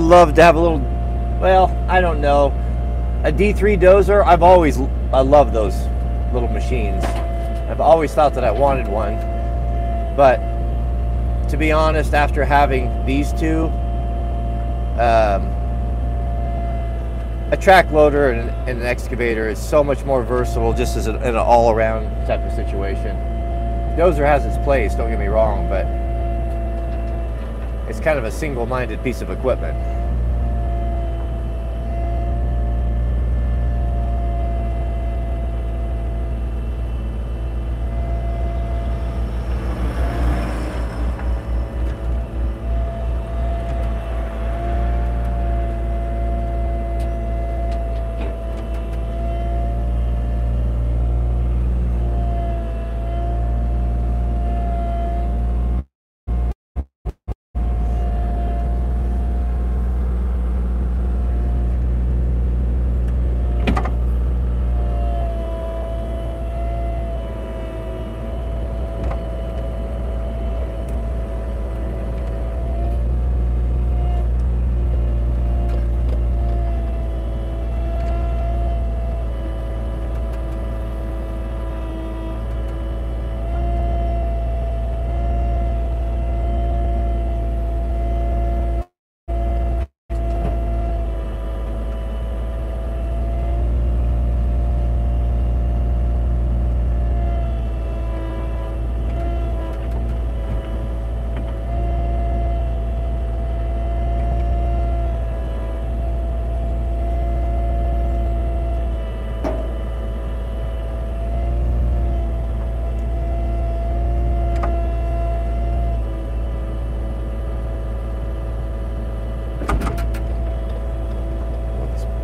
I'd 0.00 0.06
love 0.06 0.34
to 0.36 0.42
have 0.42 0.56
a 0.56 0.58
little, 0.58 0.78
well, 1.42 1.76
I 1.86 2.00
don't 2.00 2.22
know, 2.22 2.46
a 3.22 3.30
D3 3.30 3.78
dozer. 3.78 4.24
I've 4.24 4.42
always, 4.42 4.78
I 5.12 5.20
love 5.20 5.52
those 5.52 5.76
little 6.32 6.48
machines. 6.48 7.04
I've 7.04 7.82
always 7.82 8.14
thought 8.14 8.32
that 8.32 8.42
I 8.42 8.50
wanted 8.50 8.88
one. 8.88 9.16
But 10.16 10.38
to 11.50 11.58
be 11.58 11.70
honest, 11.70 12.14
after 12.14 12.46
having 12.46 13.04
these 13.04 13.30
two, 13.34 13.64
um, 14.96 15.52
a 17.52 17.58
track 17.60 17.90
loader 17.90 18.30
and, 18.30 18.48
and, 18.66 18.80
an 18.80 18.86
excavator 18.86 19.50
is 19.50 19.58
so 19.58 19.84
much 19.84 20.02
more 20.04 20.22
versatile 20.22 20.72
just 20.72 20.96
as 20.96 21.08
an, 21.08 21.16
an 21.16 21.36
all-around 21.36 22.04
type 22.26 22.40
of 22.40 22.52
situation. 22.52 23.14
Dozer 23.98 24.24
has 24.24 24.46
its 24.46 24.56
place, 24.64 24.94
don't 24.94 25.10
get 25.10 25.18
me 25.18 25.26
wrong, 25.26 25.68
but 25.68 25.84
it's 27.90 27.98
kind 27.98 28.20
of 28.20 28.24
a 28.24 28.30
single-minded 28.30 29.02
piece 29.02 29.20
of 29.20 29.30
equipment. 29.30 29.76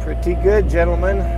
pretty 0.06 0.35
good, 0.46 0.70
gentlemen. 0.70 1.35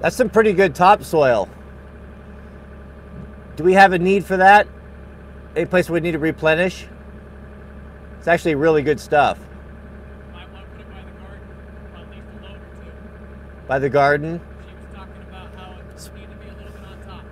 That's 0.00 0.16
some 0.16 0.30
pretty 0.30 0.52
good 0.52 0.74
topsoil. 0.74 1.48
Do 3.56 3.64
we 3.64 3.74
have 3.74 3.92
a 3.92 3.98
need 3.98 4.24
for 4.24 4.38
that? 4.38 4.66
Any 5.54 5.66
place 5.66 5.90
we 5.90 6.00
need 6.00 6.12
to 6.12 6.18
replenish? 6.18 6.86
It's 8.18 8.28
actually 8.28 8.54
really 8.54 8.82
good 8.82 9.00
stuff. 9.00 9.38
Might 10.32 10.50
want 10.52 10.64
to 10.64 10.70
put 10.72 10.80
it 10.80 10.88
by 10.90 11.02
the 11.02 11.10
garden, 11.18 11.48
at 11.94 12.10
least 12.10 12.22
a 12.28 12.42
load 12.42 12.56
or 12.56 12.84
two. 12.84 13.66
By 13.66 13.78
the 13.78 13.90
garden. 13.90 14.40
She 14.40 14.74
was 14.74 14.94
talking 14.94 15.22
about 15.28 15.54
how 15.54 15.72
it 15.72 16.14
needed 16.14 16.30
to 16.30 16.36
be 16.36 16.48
a 16.48 16.54
little 16.54 16.72
bit 16.72 16.82
on 16.82 17.00
top. 17.04 17.24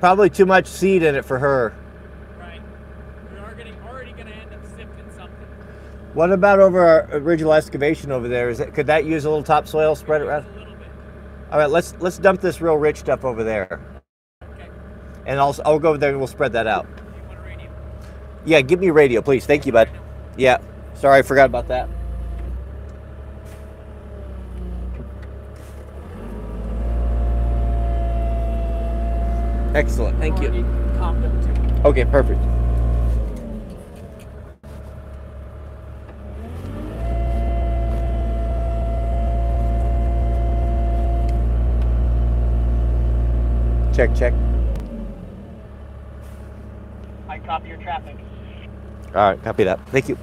Probably 0.00 0.30
too 0.30 0.46
much 0.46 0.66
seed 0.66 1.02
in 1.02 1.14
it 1.14 1.24
for 1.24 1.38
her. 1.38 1.74
Right. 2.38 2.60
We 3.32 3.38
are 3.38 3.54
getting 3.54 3.74
already 3.82 4.12
going 4.12 4.26
to 4.26 4.34
end 4.34 4.52
up 4.52 4.64
sifting 4.64 5.10
something. 5.16 5.46
What 6.14 6.32
about 6.32 6.58
over 6.58 6.80
our 6.80 7.08
original 7.12 7.52
excavation 7.52 8.10
over 8.10 8.26
there? 8.26 8.48
Is 8.48 8.58
it 8.58 8.74
could 8.74 8.86
that 8.88 9.04
use 9.04 9.24
a 9.26 9.28
little 9.28 9.44
topsoil 9.44 9.94
spread 9.94 10.22
it 10.22 10.24
around? 10.24 10.44
Just 10.44 10.56
a 10.56 10.58
little 10.58 10.74
bit. 10.74 10.88
All 11.50 11.58
right, 11.58 11.68
let's 11.68 11.94
let's 11.98 12.16
dump 12.18 12.40
this 12.40 12.60
real 12.60 12.76
rich 12.76 12.98
stuff 12.98 13.24
over 13.24 13.42
there, 13.42 13.80
Okay. 14.42 14.68
and 15.26 15.40
I'll 15.40 15.56
I'll 15.64 15.80
go 15.80 15.88
over 15.88 15.98
there 15.98 16.10
and 16.10 16.18
we'll 16.18 16.28
spread 16.28 16.52
that 16.52 16.68
out. 16.68 16.86
You 16.86 17.26
want 17.26 17.38
a 17.38 17.42
radio? 17.42 17.70
Yeah, 18.44 18.60
give 18.60 18.78
me 18.78 18.86
a 18.88 18.92
radio, 18.92 19.20
please. 19.20 19.46
Thank 19.46 19.66
you, 19.66 19.72
bud. 19.72 19.90
Yeah. 20.36 20.58
Sorry, 20.94 21.18
I 21.18 21.22
forgot 21.22 21.46
about 21.46 21.66
that. 21.68 21.88
Excellent. 29.74 30.18
Thank 30.18 30.40
you. 30.40 30.48
Already 30.48 30.98
Calmed 30.98 31.24
up 31.24 31.82
too. 31.82 31.88
Okay, 31.88 32.04
perfect. 32.04 32.40
Check, 44.00 44.16
check. 44.16 44.34
I 47.28 47.38
copy 47.40 47.68
your 47.68 47.76
traffic. 47.76 48.16
All 49.08 49.12
right, 49.12 49.42
copy 49.42 49.64
that. 49.64 49.78
Thank 49.88 50.08
you. 50.08 50.16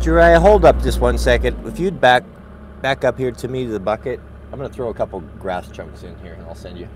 Jariah, 0.00 0.40
hold 0.40 0.64
up 0.64 0.82
just 0.82 0.98
one 0.98 1.16
second. 1.16 1.56
If 1.68 1.78
you'd 1.78 2.00
back 2.00 2.24
back 2.80 3.04
up 3.04 3.16
here 3.16 3.30
to 3.30 3.46
me 3.46 3.64
to 3.64 3.70
the 3.70 3.78
bucket, 3.78 4.18
I'm 4.50 4.58
gonna 4.58 4.68
throw 4.68 4.88
a 4.88 4.94
couple 4.94 5.20
grass 5.38 5.70
chunks 5.70 6.02
in 6.02 6.18
here 6.18 6.32
and 6.32 6.42
I'll 6.46 6.56
send 6.56 6.76
you. 6.76 6.88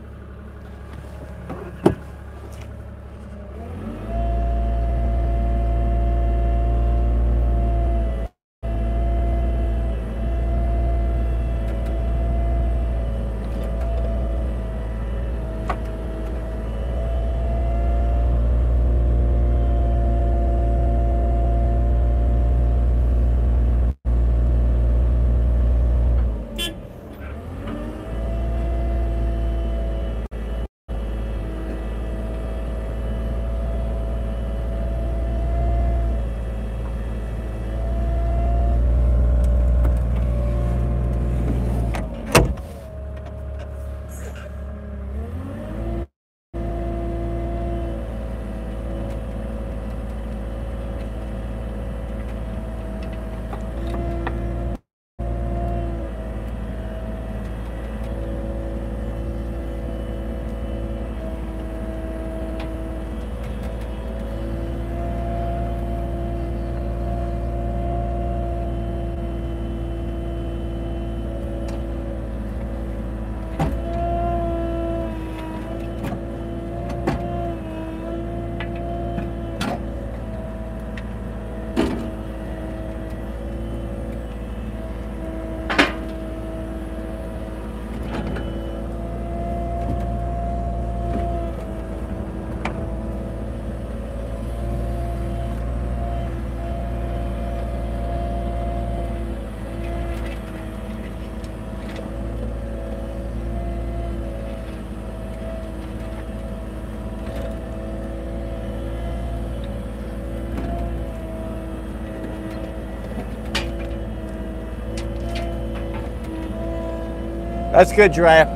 That's 117.76 117.92
good, 117.92 118.10
Jariah. 118.10 118.55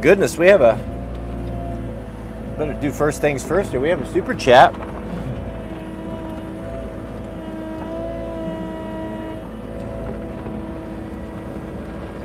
Goodness, 0.00 0.36
we 0.36 0.46
have 0.48 0.60
a 0.60 0.74
better 2.56 2.72
do 2.80 2.90
first 2.90 3.20
things 3.20 3.44
first 3.44 3.70
here. 3.70 3.80
We 3.80 3.88
have 3.90 4.00
a 4.00 4.12
super 4.12 4.34
chat. 4.34 4.74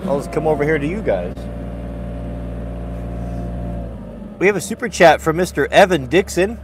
I'll 0.05 0.17
just 0.19 0.31
come 0.31 0.47
over 0.47 0.63
here 0.63 0.77
to 0.77 0.87
you 0.87 1.01
guys. 1.01 1.35
We 4.39 4.47
have 4.47 4.55
a 4.55 4.61
super 4.61 4.89
chat 4.89 5.21
from 5.21 5.37
Mr. 5.37 5.67
Evan 5.71 6.07
Dixon. 6.07 6.59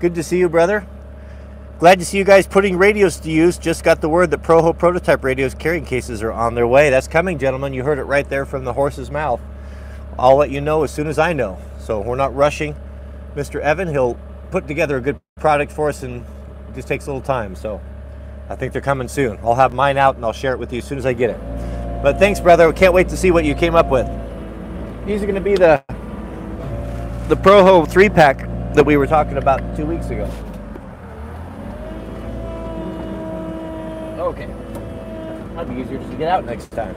Good 0.00 0.14
to 0.16 0.22
see 0.22 0.38
you, 0.38 0.48
brother. 0.48 0.86
Glad 1.78 1.98
to 2.00 2.04
see 2.04 2.18
you 2.18 2.24
guys 2.24 2.46
putting 2.46 2.76
radios 2.76 3.18
to 3.20 3.30
use. 3.30 3.56
Just 3.56 3.84
got 3.84 4.00
the 4.00 4.08
word 4.08 4.30
that 4.32 4.42
Proho 4.42 4.76
prototype 4.76 5.24
radios 5.24 5.54
carrying 5.54 5.84
cases 5.84 6.22
are 6.22 6.32
on 6.32 6.54
their 6.54 6.66
way. 6.66 6.90
That's 6.90 7.08
coming, 7.08 7.38
gentlemen. 7.38 7.72
You 7.72 7.84
heard 7.84 7.98
it 7.98 8.04
right 8.04 8.28
there 8.28 8.44
from 8.44 8.64
the 8.64 8.72
horse's 8.72 9.10
mouth. 9.10 9.40
I'll 10.20 10.36
let 10.36 10.50
you 10.50 10.60
know 10.60 10.84
as 10.84 10.92
soon 10.92 11.06
as 11.06 11.18
I 11.18 11.32
know. 11.32 11.58
So 11.78 11.98
we're 12.02 12.14
not 12.14 12.34
rushing. 12.36 12.76
Mr. 13.34 13.58
Evan, 13.58 13.88
he'll 13.88 14.18
put 14.50 14.68
together 14.68 14.98
a 14.98 15.00
good 15.00 15.18
product 15.36 15.72
for 15.72 15.88
us 15.88 16.02
and 16.02 16.26
it 16.68 16.74
just 16.74 16.86
takes 16.86 17.06
a 17.06 17.08
little 17.08 17.22
time. 17.22 17.56
So 17.56 17.80
I 18.50 18.54
think 18.54 18.74
they're 18.74 18.82
coming 18.82 19.08
soon. 19.08 19.38
I'll 19.42 19.54
have 19.54 19.72
mine 19.72 19.96
out 19.96 20.16
and 20.16 20.24
I'll 20.24 20.34
share 20.34 20.52
it 20.52 20.58
with 20.58 20.74
you 20.74 20.78
as 20.78 20.84
soon 20.84 20.98
as 20.98 21.06
I 21.06 21.14
get 21.14 21.30
it. 21.30 21.40
But 22.02 22.18
thanks, 22.18 22.38
brother. 22.38 22.70
Can't 22.74 22.92
wait 22.92 23.08
to 23.08 23.16
see 23.16 23.30
what 23.30 23.46
you 23.46 23.54
came 23.54 23.74
up 23.74 23.88
with. 23.88 24.06
These 25.06 25.22
are 25.22 25.26
going 25.26 25.36
to 25.36 25.40
be 25.40 25.54
the 25.54 25.82
the 27.28 27.36
Proho 27.36 27.88
three 27.88 28.10
pack 28.10 28.40
that 28.74 28.84
we 28.84 28.98
were 28.98 29.06
talking 29.06 29.38
about 29.38 29.74
two 29.74 29.86
weeks 29.86 30.10
ago. 30.10 30.30
Okay, 34.18 34.46
that'll 35.54 35.72
be 35.72 35.80
easier 35.80 35.96
just 35.96 36.10
to 36.10 36.16
get 36.18 36.28
out 36.28 36.44
next 36.44 36.70
time. 36.72 36.94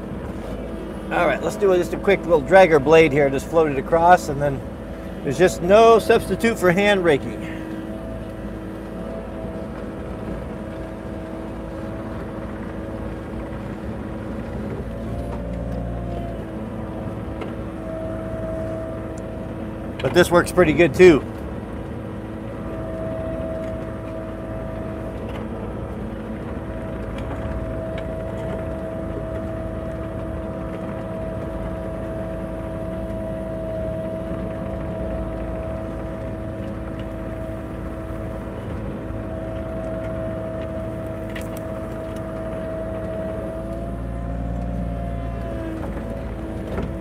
All 1.13 1.27
right, 1.27 1.39
let's 1.43 1.55
do 1.57 1.75
just 1.75 1.93
a 1.93 1.97
quick 1.97 2.21
little 2.21 2.41
dragger 2.41 2.83
blade 2.83 3.11
here. 3.11 3.29
Just 3.29 3.45
float 3.45 3.71
it 3.71 3.77
across, 3.77 4.29
and 4.29 4.41
then 4.41 4.59
there's 5.23 5.37
just 5.37 5.61
no 5.61 5.99
substitute 5.99 6.57
for 6.57 6.71
hand 6.71 7.03
raking. 7.03 7.39
But 20.01 20.15
this 20.15 20.31
works 20.31 20.51
pretty 20.51 20.73
good 20.73 20.95
too. 20.95 21.23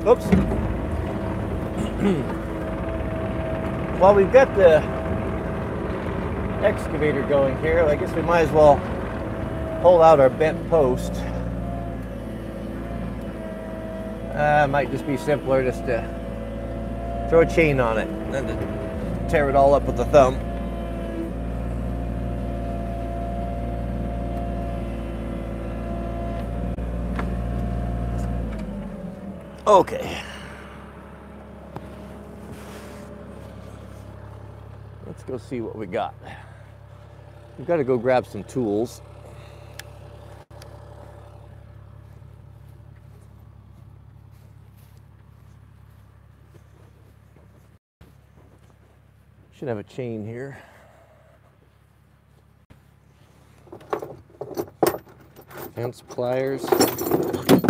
Oops. 0.05 0.25
While 3.99 4.12
we've 4.23 4.33
got 4.33 4.55
the 4.55 4.77
excavator 6.65 7.23
going 7.23 7.59
here, 7.59 7.81
I 7.81 7.97
guess 7.97 8.15
we 8.15 8.23
might 8.23 8.43
as 8.43 8.53
well 8.53 8.77
pull 9.83 10.01
out 10.01 10.21
our 10.21 10.31
bent 10.31 10.71
post. 10.71 11.13
Uh, 14.33 14.69
might 14.71 14.93
just 14.93 15.05
be 15.09 15.17
simpler 15.17 15.65
just 15.65 15.85
to 15.87 17.27
throw 17.29 17.41
a 17.41 17.47
chain 17.47 17.81
on 17.81 17.99
it 17.99 18.07
and 18.07 18.33
then 18.33 18.47
to 18.47 19.29
tear 19.29 19.51
it 19.51 19.57
all 19.57 19.75
up 19.75 19.83
with 19.83 19.97
the 19.97 20.05
thumb. 20.05 20.37
Okay. 29.67 30.23
Let's 35.13 35.22
go 35.33 35.39
see 35.39 35.63
what 35.63 35.75
we 35.75 35.87
got. 35.87 36.15
We've 37.57 37.67
got 37.67 37.77
to 37.77 37.85
go 37.85 37.97
grab 37.97 38.27
some 38.27 38.45
tools. 38.45 39.01
Should 49.55 49.69
have 49.69 49.79
a 49.79 49.83
chain 49.85 50.27
here. 50.27 50.59
Fence 55.75 56.03
pliers. 56.11 57.62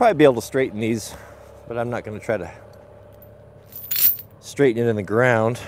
Probably 0.00 0.14
be 0.14 0.24
able 0.24 0.36
to 0.36 0.40
straighten 0.40 0.80
these, 0.80 1.14
but 1.68 1.76
I'm 1.76 1.90
not 1.90 2.04
going 2.04 2.18
to 2.18 2.24
try 2.24 2.38
to 2.38 2.50
straighten 4.40 4.82
it 4.82 4.88
in 4.88 4.96
the 4.96 5.02
ground. 5.02 5.60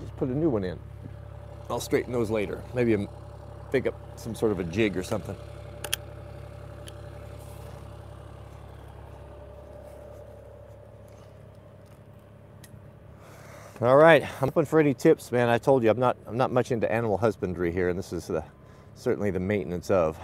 Just 0.00 0.16
put 0.16 0.28
a 0.28 0.34
new 0.34 0.50
one 0.50 0.64
in. 0.64 0.76
I'll 1.70 1.78
straighten 1.78 2.12
those 2.12 2.28
later. 2.28 2.60
Maybe 2.74 2.90
I'm- 2.90 3.08
pick 3.70 3.86
up 3.86 3.94
some 4.18 4.34
sort 4.34 4.50
of 4.50 4.58
a 4.58 4.64
jig 4.64 4.96
or 4.96 5.04
something. 5.04 5.36
All 13.80 13.96
right, 13.96 14.24
I'm 14.42 14.48
open 14.48 14.64
for 14.64 14.80
any 14.80 14.92
tips, 14.92 15.30
man. 15.30 15.48
I 15.48 15.58
told 15.58 15.84
you 15.84 15.90
I'm 15.90 16.00
not 16.00 16.16
I'm 16.26 16.36
not 16.36 16.50
much 16.50 16.72
into 16.72 16.90
animal 16.90 17.16
husbandry 17.16 17.70
here, 17.70 17.90
and 17.90 17.96
this 17.96 18.12
is 18.12 18.26
the 18.26 18.42
certainly 18.96 19.30
the 19.30 19.38
maintenance 19.38 19.88
of. 19.88 20.18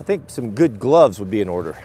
I 0.00 0.02
think 0.02 0.30
some 0.30 0.52
good 0.52 0.80
gloves 0.80 1.20
would 1.20 1.30
be 1.30 1.42
in 1.42 1.48
order. 1.48 1.76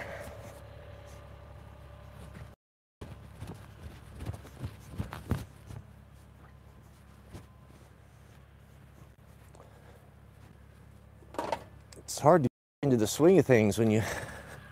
It's 11.98 12.20
hard 12.20 12.44
to 12.44 12.50
get 12.50 12.88
into 12.88 12.96
the 12.98 13.06
swing 13.06 13.38
of 13.38 13.46
things 13.46 13.78
when 13.78 13.92
you 13.92 14.02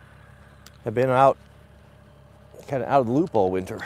have 0.86 0.94
been 0.94 1.10
out 1.10 1.38
kind 2.70 2.82
of 2.82 2.88
out 2.88 3.02
of 3.02 3.08
the 3.08 3.12
loop 3.12 3.36
all 3.36 3.52
winter. 3.52 3.82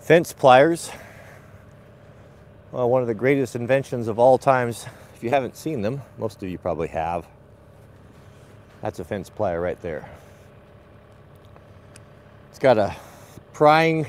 Fence 0.00 0.34
pliers. 0.34 0.90
Well, 2.70 2.90
one 2.90 3.00
of 3.00 3.08
the 3.08 3.14
greatest 3.14 3.56
inventions 3.56 4.08
of 4.08 4.18
all 4.18 4.38
times. 4.38 4.86
If 5.18 5.24
you 5.24 5.30
haven't 5.30 5.56
seen 5.56 5.82
them, 5.82 6.00
most 6.16 6.44
of 6.44 6.48
you 6.48 6.58
probably 6.58 6.86
have. 6.86 7.26
That's 8.82 9.00
a 9.00 9.04
fence 9.04 9.28
plier 9.28 9.60
right 9.60 9.82
there. 9.82 10.08
It's 12.50 12.60
got 12.60 12.78
a 12.78 12.94
prying 13.52 14.06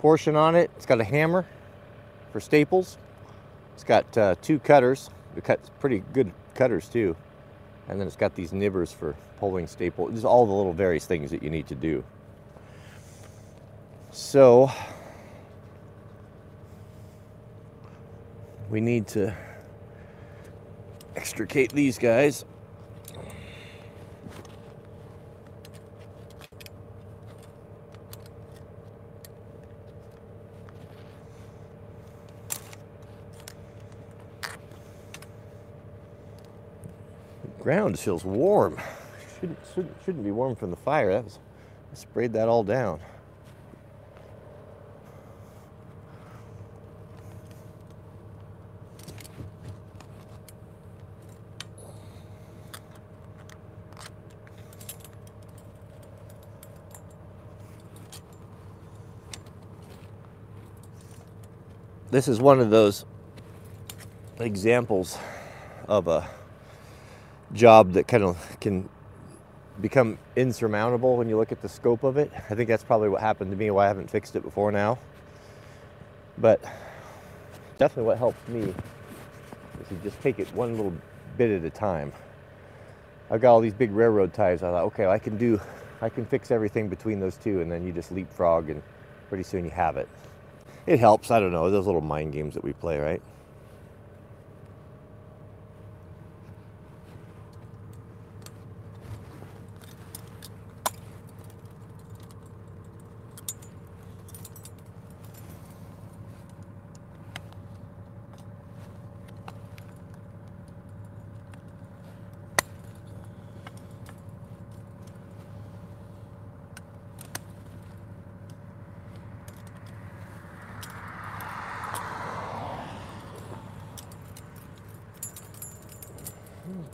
portion 0.00 0.36
on 0.36 0.56
it. 0.56 0.70
It's 0.76 0.84
got 0.84 1.00
a 1.00 1.04
hammer 1.04 1.46
for 2.32 2.40
staples. 2.40 2.98
It's 3.72 3.82
got 3.82 4.18
uh, 4.18 4.34
two 4.42 4.58
cutters. 4.58 5.08
The 5.36 5.40
cut 5.40 5.58
pretty 5.80 6.02
good 6.12 6.32
cutters 6.54 6.86
too. 6.86 7.16
And 7.88 7.98
then 7.98 8.06
it's 8.06 8.14
got 8.14 8.34
these 8.34 8.50
nibbers 8.50 8.94
for 8.94 9.16
pulling 9.40 9.66
staples. 9.66 10.12
Just 10.12 10.26
all 10.26 10.44
the 10.44 10.52
little 10.52 10.74
various 10.74 11.06
things 11.06 11.30
that 11.30 11.42
you 11.42 11.48
need 11.48 11.68
to 11.68 11.74
do. 11.74 12.04
So 14.10 14.70
we 18.74 18.80
need 18.80 19.06
to 19.06 19.32
extricate 21.14 21.72
these 21.72 21.96
guys. 21.96 22.44
The 37.42 37.62
ground 37.62 37.96
feels 37.96 38.24
warm. 38.24 38.76
Shouldn't, 39.38 39.58
shouldn't, 39.72 39.96
shouldn't 40.04 40.24
be 40.24 40.32
warm 40.32 40.56
from 40.56 40.70
the 40.70 40.76
fire. 40.76 41.12
That 41.12 41.22
was, 41.22 41.38
I 41.92 41.94
sprayed 41.94 42.32
that 42.32 42.48
all 42.48 42.64
down. 42.64 42.98
This 62.14 62.28
is 62.28 62.40
one 62.40 62.60
of 62.60 62.70
those 62.70 63.04
examples 64.38 65.18
of 65.88 66.06
a 66.06 66.30
job 67.52 67.94
that 67.94 68.06
kind 68.06 68.22
of 68.22 68.56
can 68.60 68.88
become 69.80 70.16
insurmountable 70.36 71.16
when 71.16 71.28
you 71.28 71.36
look 71.36 71.50
at 71.50 71.60
the 71.60 71.68
scope 71.68 72.04
of 72.04 72.16
it. 72.16 72.30
I 72.48 72.54
think 72.54 72.68
that's 72.68 72.84
probably 72.84 73.08
what 73.08 73.20
happened 73.20 73.50
to 73.50 73.56
me, 73.56 73.68
why 73.72 73.86
I 73.86 73.88
haven't 73.88 74.08
fixed 74.08 74.36
it 74.36 74.44
before 74.44 74.70
now. 74.70 74.96
But 76.38 76.62
definitely 77.78 78.04
what 78.04 78.18
helped 78.18 78.48
me 78.48 78.60
is 78.60 79.88
to 79.88 79.94
just 80.04 80.20
take 80.20 80.38
it 80.38 80.46
one 80.54 80.76
little 80.76 80.92
bit 81.36 81.50
at 81.50 81.64
a 81.64 81.70
time. 81.70 82.12
I've 83.28 83.40
got 83.40 83.54
all 83.54 83.60
these 83.60 83.74
big 83.74 83.90
railroad 83.90 84.32
ties. 84.32 84.62
I 84.62 84.70
thought, 84.70 84.84
okay, 84.84 85.06
I 85.06 85.18
can 85.18 85.36
do, 85.36 85.60
I 86.00 86.10
can 86.10 86.24
fix 86.26 86.52
everything 86.52 86.88
between 86.88 87.18
those 87.18 87.36
two, 87.36 87.60
and 87.60 87.72
then 87.72 87.84
you 87.84 87.92
just 87.92 88.12
leapfrog, 88.12 88.70
and 88.70 88.80
pretty 89.28 89.42
soon 89.42 89.64
you 89.64 89.72
have 89.72 89.96
it. 89.96 90.08
It 90.86 91.00
helps. 91.00 91.30
I 91.30 91.40
don't 91.40 91.52
know 91.52 91.70
those 91.70 91.86
little 91.86 92.00
mind 92.00 92.32
games 92.32 92.54
that 92.54 92.62
we 92.62 92.72
play, 92.72 92.98
right? 92.98 93.22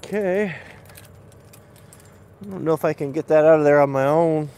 Okay. 0.05 0.57
I 2.43 2.51
don't 2.51 2.65
know 2.65 2.70
if 2.81 2.85
I 2.87 2.95
can 2.95 3.13
get 3.13 3.27
that 3.27 3.45
out 3.45 3.59
of 3.59 3.65
there 3.67 3.79
on 3.83 3.91
my 3.91 4.07
own. 4.07 4.49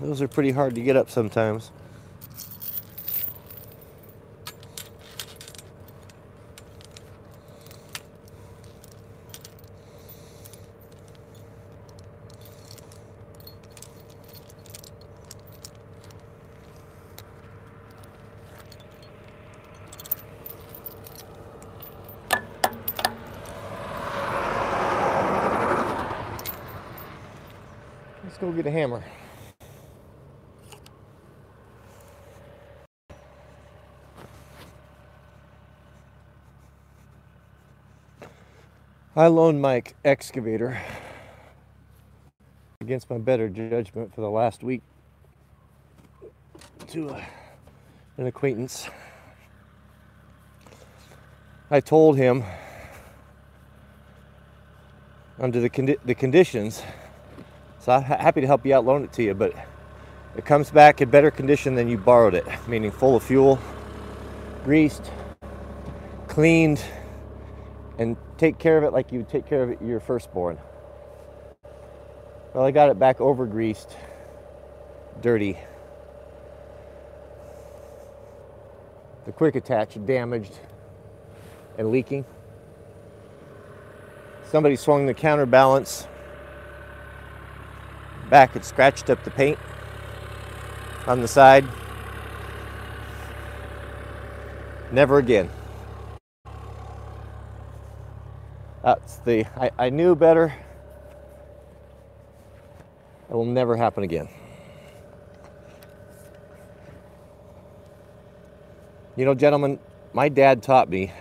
Those 0.00 0.22
are 0.22 0.28
pretty 0.28 0.52
hard 0.52 0.76
to 0.76 0.80
get 0.80 0.94
up 0.94 1.10
sometimes. 1.10 1.72
Let's 28.24 28.38
go 28.38 28.52
get 28.52 28.66
a 28.66 28.70
hammer. 28.70 29.04
I 39.22 39.28
loaned 39.28 39.62
my 39.62 39.84
excavator 40.04 40.82
against 42.80 43.08
my 43.08 43.18
better 43.18 43.48
judgment 43.48 44.12
for 44.12 44.20
the 44.20 44.28
last 44.28 44.64
week 44.64 44.82
to 46.88 47.10
uh, 47.10 47.24
an 48.16 48.26
acquaintance. 48.26 48.88
I 51.70 51.78
told 51.78 52.16
him 52.16 52.42
under 55.38 55.60
the, 55.60 55.70
condi- 55.70 56.00
the 56.04 56.16
conditions 56.16 56.82
so 57.78 57.92
I'm 57.92 58.02
happy 58.02 58.40
to 58.40 58.46
help 58.48 58.66
you 58.66 58.74
out, 58.74 58.84
loan 58.84 59.04
it 59.04 59.12
to 59.12 59.22
you, 59.22 59.34
but 59.34 59.54
it 60.36 60.44
comes 60.44 60.68
back 60.68 61.00
in 61.00 61.10
better 61.10 61.30
condition 61.30 61.76
than 61.76 61.86
you 61.86 61.96
borrowed 61.96 62.34
it, 62.34 62.46
meaning 62.66 62.90
full 62.90 63.14
of 63.14 63.22
fuel, 63.22 63.60
greased, 64.64 65.12
cleaned, 66.26 66.82
take 68.42 68.58
care 68.58 68.76
of 68.76 68.82
it 68.82 68.92
like 68.92 69.12
you 69.12 69.18
would 69.18 69.28
take 69.28 69.46
care 69.46 69.62
of 69.62 69.80
your 69.80 70.00
firstborn. 70.00 70.58
Well, 72.52 72.64
I 72.64 72.72
got 72.72 72.90
it 72.90 72.98
back 72.98 73.20
over 73.20 73.46
greased, 73.46 73.96
dirty. 75.20 75.56
The 79.26 79.32
quick 79.32 79.54
attach 79.54 79.96
damaged 80.04 80.58
and 81.78 81.92
leaking. 81.92 82.24
Somebody 84.50 84.74
swung 84.74 85.06
the 85.06 85.14
counterbalance 85.14 86.08
back 88.28 88.56
it 88.56 88.64
scratched 88.64 89.08
up 89.08 89.22
the 89.22 89.30
paint 89.30 89.58
on 91.06 91.20
the 91.20 91.28
side. 91.28 91.64
Never 94.90 95.18
again. 95.18 95.48
That's 98.82 99.18
the, 99.18 99.44
I, 99.56 99.70
I 99.78 99.90
knew 99.90 100.16
better. 100.16 100.52
It 103.30 103.34
will 103.34 103.44
never 103.44 103.76
happen 103.76 104.02
again. 104.02 104.28
You 109.16 109.24
know, 109.24 109.34
gentlemen, 109.34 109.78
my 110.12 110.28
dad 110.28 110.62
taught 110.62 110.88
me 110.88 111.12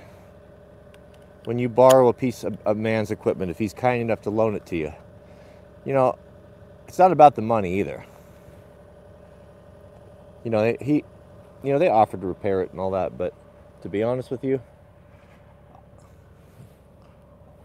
when 1.44 1.60
you 1.60 1.70
borrow 1.70 2.08
a 2.08 2.14
piece 2.14 2.44
of 2.44 2.58
a 2.66 2.74
man's 2.74 3.12
equipment, 3.12 3.52
if 3.52 3.58
he's 3.58 3.74
kind 3.74 4.02
enough 4.02 4.22
to 4.22 4.30
loan 4.30 4.56
it 4.56 4.66
to 4.68 4.76
you, 4.76 4.94
you 5.86 5.94
know, 5.94 6.18
it's 6.88 7.00
not 7.00 7.12
about 7.12 7.36
the 7.36 7.42
money 7.42 7.80
either. 7.80 8.06
You 10.44 10.52
know, 10.52 10.76
he, 10.82 11.04
you 11.64 11.74
know, 11.74 11.80
they 11.80 11.90
offered 11.90 12.22
to 12.22 12.28
repair 12.28 12.62
it 12.62 12.72
and 12.72 12.80
all 12.80 12.92
that, 12.92 13.18
but 13.18 13.34
to 13.82 13.90
be 13.90 14.04
honest 14.04 14.32
with 14.32 14.44
you, 14.44 14.62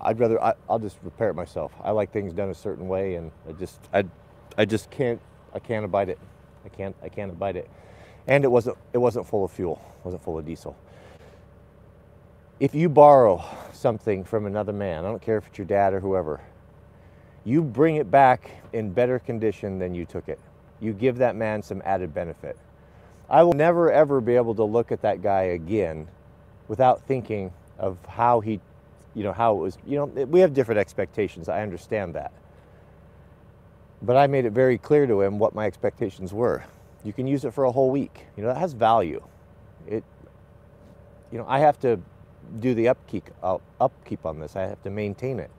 I'd 0.07 0.21
rather 0.21 0.43
I, 0.43 0.55
will 0.69 0.79
just 0.79 0.99
repair 1.03 1.31
it 1.31 1.35
myself. 1.35 1.73
I 1.83 1.91
like 1.91 2.13
things 2.13 2.33
done 2.33 2.49
a 2.49 2.55
certain 2.55 2.87
way, 2.87 3.17
and 3.17 3.33
I 3.49 3.53
just 3.53 3.81
I, 3.93 4.05
I 4.57 4.65
just 4.65 4.89
can't 4.89 5.21
I 5.53 5.59
can't 5.59 5.85
abide 5.85 6.09
it. 6.09 6.19
I 6.65 6.69
can't 6.69 6.95
I 7.03 7.09
can't 7.09 7.33
abide 7.33 7.57
it. 7.57 7.69
And 8.29 8.45
it 8.45 8.49
wasn't 8.49 8.79
it 8.93 8.99
wasn't 8.99 9.27
full 9.27 9.45
of 9.45 9.51
fuel. 9.51 9.83
It 9.99 10.05
wasn't 10.05 10.23
full 10.23 10.39
of 10.39 10.47
diesel. 10.47 10.77
If 12.61 12.73
you 12.73 12.89
borrow 12.89 13.45
something 13.73 14.23
from 14.23 14.47
another 14.47 14.73
man, 14.73 15.05
I 15.05 15.09
don't 15.09 15.21
care 15.21 15.39
if 15.39 15.49
it's 15.49 15.59
your 15.59 15.67
dad 15.67 15.93
or 15.93 16.01
whoever, 16.01 16.41
you 17.45 17.61
bring 17.61 17.97
it 17.97 18.09
back 18.09 18.51
in 18.73 18.93
better 18.93 19.19
condition 19.19 19.79
than 19.79 19.93
you 19.93 20.05
took 20.05 20.29
it. 20.29 20.39
You 20.81 20.93
give 20.93 21.19
that 21.19 21.35
man 21.35 21.63
some 21.63 21.83
added 21.85 22.15
benefit. 22.15 22.57
I 23.29 23.43
will 23.43 23.55
never 23.55 23.91
ever 23.91 24.21
be 24.21 24.37
able 24.37 24.55
to 24.55 24.65
look 24.65 24.93
at 24.93 25.03
that 25.03 25.21
guy 25.21 25.43
again 25.43 26.07
without 26.69 27.03
thinking 27.03 27.53
of 27.79 27.99
how 28.07 28.41
he, 28.41 28.61
you 29.17 29.23
know, 29.23 29.33
how 29.33 29.57
it 29.57 29.61
was, 29.61 29.79
you 29.87 29.97
know, 29.97 30.05
we 30.05 30.41
have 30.41 30.53
different 30.53 30.79
expectations. 30.79 31.49
I 31.49 31.63
understand 31.63 32.15
that. 32.15 32.33
But 34.03 34.17
I 34.17 34.27
made 34.27 34.45
it 34.45 34.53
very 34.53 34.77
clear 34.77 35.07
to 35.07 35.23
him 35.23 35.39
what 35.39 35.55
my 35.55 35.65
expectations 35.65 36.35
were. 36.35 36.63
You 37.03 37.15
can 37.15 37.27
use 37.27 37.47
it 37.47 37.55
for 37.55 37.65
a 37.65 37.73
whole 37.73 37.91
week. 37.91 38.27
You 38.37 38.43
know, 38.43 38.51
that 38.51 38.59
has 38.59 38.75
value. 38.75 39.27
It, 39.87 40.05
you 41.33 41.39
know, 41.39 41.47
I 41.49 41.61
have 41.61 41.81
to 41.81 41.99
do 42.61 42.75
the 42.75 42.89
upkeep, 42.89 43.31
uh, 43.43 43.57
upkeep 43.81 44.27
on 44.27 44.39
this. 44.39 44.55
I 44.55 44.63
have 44.63 44.83
to 44.83 44.91
maintain 44.91 45.41
it. 45.41 45.51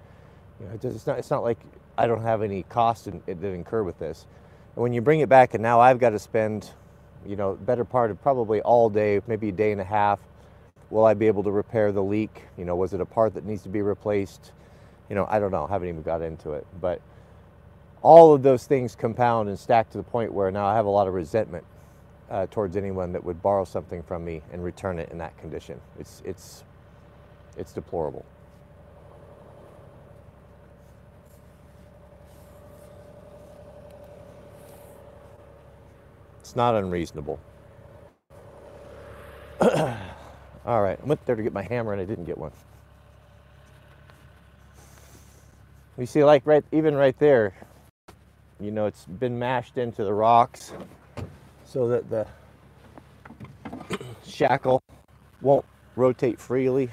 You 0.59 0.67
know, 0.67 0.95
it's 0.95 1.07
not, 1.07 1.17
it's 1.17 1.31
not 1.31 1.41
like 1.41 1.57
I 1.97 2.05
don't 2.05 2.21
have 2.21 2.43
any 2.43 2.61
cost 2.61 3.07
in, 3.07 3.23
that 3.25 3.43
incur 3.43 3.81
with 3.81 3.97
this. 3.97 4.27
And 4.75 4.83
when 4.83 4.93
you 4.93 5.01
bring 5.01 5.21
it 5.21 5.29
back 5.29 5.55
and 5.55 5.63
now 5.63 5.79
I've 5.79 5.97
got 5.97 6.11
to 6.11 6.19
spend, 6.19 6.69
you 7.25 7.35
know, 7.35 7.55
better 7.55 7.83
part 7.83 8.11
of 8.11 8.21
probably 8.21 8.61
all 8.61 8.91
day, 8.91 9.19
maybe 9.25 9.49
a 9.49 9.51
day 9.51 9.71
and 9.71 9.81
a 9.81 9.85
half, 9.85 10.19
will 10.89 11.05
I 11.05 11.13
be 11.13 11.27
able 11.27 11.43
to 11.43 11.51
repair 11.51 11.91
the 11.91 12.03
leak? 12.03 12.43
You 12.57 12.65
know, 12.65 12.75
was 12.75 12.93
it 12.93 13.01
a 13.01 13.05
part 13.05 13.33
that 13.35 13.45
needs 13.45 13.63
to 13.63 13.69
be 13.69 13.81
replaced? 13.81 14.51
You 15.09 15.15
know, 15.15 15.27
I 15.29 15.39
don't 15.39 15.51
know. 15.51 15.65
I 15.65 15.69
haven't 15.69 15.89
even 15.89 16.01
got 16.01 16.21
into 16.21 16.51
it. 16.53 16.67
But 16.81 17.01
all 18.01 18.33
of 18.33 18.43
those 18.43 18.65
things 18.67 18.95
compound 18.95 19.49
and 19.49 19.59
stack 19.59 19.89
to 19.91 19.97
the 19.97 20.03
point 20.03 20.33
where 20.33 20.51
now 20.51 20.65
I 20.65 20.75
have 20.75 20.85
a 20.85 20.89
lot 20.89 21.07
of 21.07 21.13
resentment 21.13 21.65
uh, 22.29 22.47
towards 22.51 22.77
anyone 22.77 23.11
that 23.13 23.23
would 23.23 23.41
borrow 23.41 23.65
something 23.65 24.03
from 24.03 24.25
me 24.25 24.41
and 24.51 24.63
return 24.63 24.99
it 24.99 25.09
in 25.11 25.17
that 25.19 25.37
condition. 25.37 25.79
It's, 25.99 26.21
it's, 26.25 26.63
it's 27.57 27.73
deplorable. 27.73 28.25
It's 36.39 36.55
not 36.55 36.75
unreasonable. 36.75 37.39
All 40.67 40.81
right, 40.81 40.99
I 41.01 41.05
went 41.05 41.25
there 41.25 41.37
to 41.37 41.41
get 41.41 41.53
my 41.53 41.61
hammer 41.61 41.93
and 41.93 42.01
I 42.01 42.03
didn't 42.03 42.25
get 42.25 42.37
one. 42.37 42.51
You 45.97 46.05
see, 46.05 46.25
like 46.25 46.45
right, 46.45 46.63
even 46.73 46.93
right 46.93 47.17
there, 47.19 47.55
you 48.59 48.71
know, 48.71 48.85
it's 48.85 49.05
been 49.05 49.39
mashed 49.39 49.77
into 49.77 50.03
the 50.03 50.13
rocks 50.13 50.73
so 51.63 51.87
that 51.87 52.09
the 52.09 52.27
shackle 54.27 54.83
won't 55.41 55.63
rotate 55.95 56.37
freely. 56.37 56.89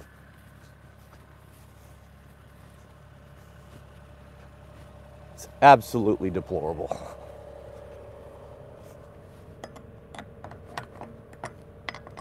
It's 5.35 5.49
absolutely 5.63 6.31
deplorable. 6.31 6.97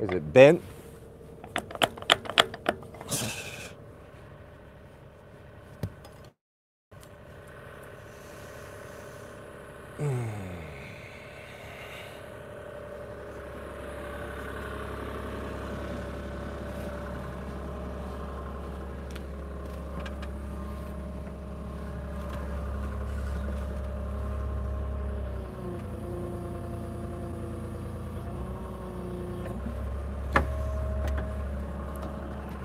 Is 0.02 0.10
it 0.10 0.34
bent? 0.34 0.60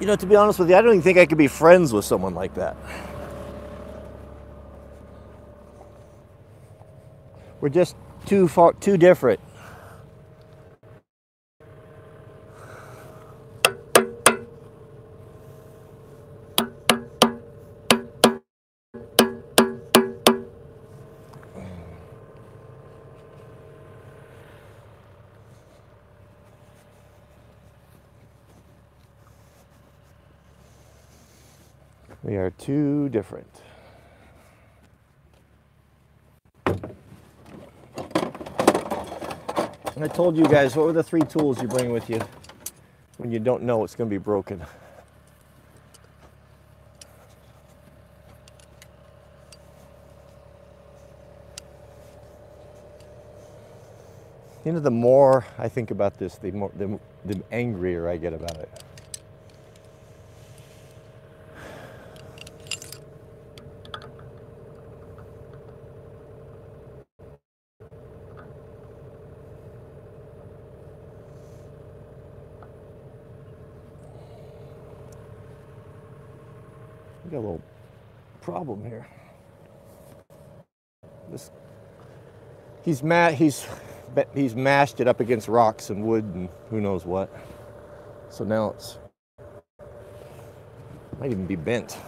Know, 0.09 0.17
to 0.17 0.27
be 0.27 0.35
honest 0.35 0.59
with 0.59 0.71
you, 0.71 0.77
I 0.77 0.81
don't 0.83 0.91
even 0.91 1.03
think 1.03 1.19
I 1.19 1.27
could 1.27 1.39
be 1.39 1.47
friends 1.47 1.93
with 1.93 2.05
someone 2.05 2.35
like 2.35 2.55
that. 2.55 2.77
We're 7.61 7.69
just 7.69 7.97
too 8.27 8.49
far, 8.49 8.73
too 8.75 8.97
different. 8.97 9.41
We 32.23 32.37
are 32.37 32.51
too 32.51 33.08
different. 33.19 33.63
And 39.97 40.05
I 40.05 40.07
told 40.07 40.37
you 40.37 40.45
guys 40.45 40.77
what 40.77 40.87
were 40.87 40.93
the 40.93 41.03
three 41.03 41.23
tools 41.23 41.61
you 41.61 41.67
bring 41.67 41.91
with 41.91 42.09
you 42.09 42.21
when 43.17 43.33
you 43.33 43.41
don't 43.41 43.65
know 43.65 43.83
it's 43.83 43.97
going 43.97 44.09
to 44.09 44.15
be 44.15 44.23
broken. 44.23 44.65
You 54.65 54.71
know, 54.75 54.79
the 54.79 54.93
more 54.93 55.45
I 55.59 55.69
think 55.69 55.91
about 55.91 56.21
this, 56.21 56.37
the 56.37 56.53
more 56.53 56.71
the, 56.79 57.01
the 57.25 57.43
angrier 57.51 58.09
I 58.09 58.17
get 58.17 58.33
about 58.33 58.59
it. 58.59 58.71
We 77.29 77.33
got 77.33 77.41
a 77.41 77.45
little 77.45 77.63
problem 78.41 78.83
here. 78.87 79.07
This, 81.31 81.51
he's 82.89 83.05
ma- 83.05 83.31
he's 83.31 83.67
he's 84.35 84.57
mashed 84.57 85.01
it 85.01 85.09
up 85.09 85.21
against 85.21 85.49
rocks 85.49 85.91
and 85.91 86.05
wood 86.05 86.25
and 86.25 86.49
who 86.71 86.81
knows 86.81 87.07
what. 87.07 87.31
So 88.31 88.45
now 88.45 88.71
it's 88.71 88.99
might 91.21 91.31
even 91.33 91.47
be 91.47 91.57
bent. 91.57 91.99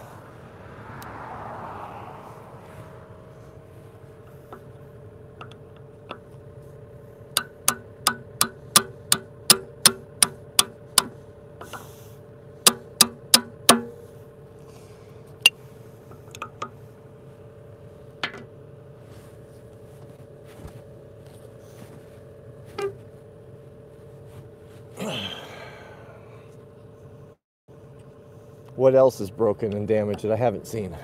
What 28.81 28.95
else 28.95 29.21
is 29.21 29.29
broken 29.29 29.73
and 29.73 29.87
damaged 29.87 30.23
that 30.23 30.31
I 30.31 30.35
haven't 30.35 30.65
seen? 30.65 30.97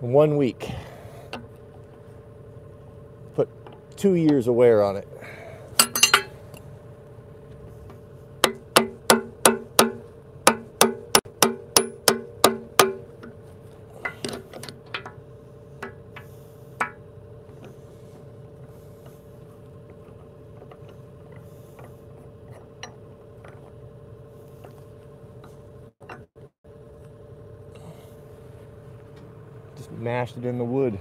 In 0.00 0.14
one 0.14 0.38
week. 0.38 0.70
Put 3.34 3.50
two 3.94 4.14
years 4.14 4.48
of 4.48 4.54
wear 4.54 4.82
on 4.82 4.96
it. 4.96 5.06
It 30.36 30.44
in 30.44 30.58
the 30.58 30.64
wood. 30.64 30.98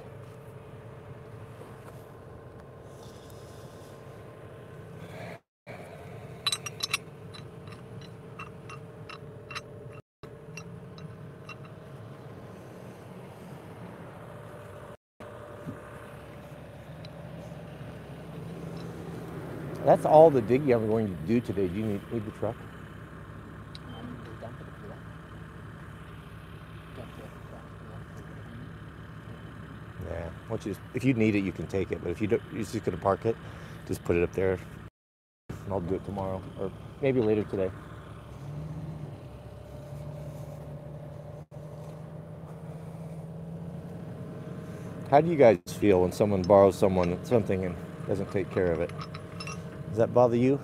That's 19.84 20.05
all 20.05 20.29
the 20.29 20.41
digging 20.41 20.71
I'm 20.73 20.88
going 20.88 21.07
to 21.07 21.13
do 21.27 21.41
today. 21.41 21.67
Do 21.67 21.75
you 21.75 21.86
need, 21.86 22.13
need 22.13 22.25
the 22.25 22.31
truck? 22.31 22.55
Um, 23.88 24.25
we're 24.25 24.34
done 24.41 24.55
for 24.57 24.63
the 24.63 24.71
pool. 24.71 24.95
Got 26.95 27.05
the 27.17 27.21
truck, 27.49 27.61
Yeah. 30.09 30.29
Once 30.54 30.68
you 30.68 30.76
if 30.93 31.04
you 31.04 31.16
need 31.16 31.34
it, 31.34 31.39
you 31.39 31.51
can 31.51 31.66
take 31.66 31.91
it. 31.91 31.99
But 32.04 32.12
if 32.12 32.22
you 32.22 32.28
don't, 32.28 32.41
you're 32.54 32.64
just 32.64 32.86
gonna 32.86 32.95
park 32.95 33.26
it, 33.26 33.36
just 33.88 34.04
put 34.04 34.16
it 34.16 34.22
up 34.22 34.32
there. 34.34 34.60
And 35.49 35.74
I'll 35.74 35.80
do 35.80 35.95
it 35.95 36.06
tomorrow 36.06 36.43
or 36.60 36.72
maybe 37.01 37.22
later 37.22 37.43
today. 37.45 37.72
How 45.10 45.22
do 45.22 45.32
you 45.32 45.38
guys 45.38 45.58
feel 45.80 46.01
when 46.01 46.12
someone 46.12 46.43
borrows 46.43 46.76
someone 46.76 47.18
something 47.26 47.66
and 47.66 47.76
doesn't 48.08 48.32
take 48.32 48.51
care 48.51 48.72
of 48.72 48.80
it? 48.80 48.91
Does 49.89 49.97
that 49.97 50.14
bother 50.14 50.38
you? 50.38 50.60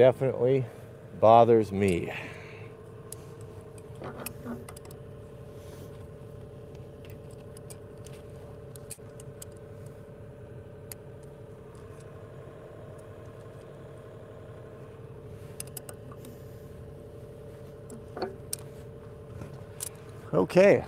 Definitely 0.00 0.64
bothers 1.20 1.70
me. 1.70 2.10
Okay. 20.32 20.82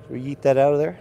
Should 0.00 0.10
we 0.10 0.22
eat 0.22 0.40
that 0.40 0.56
out 0.56 0.72
of 0.72 0.78
there? 0.78 0.98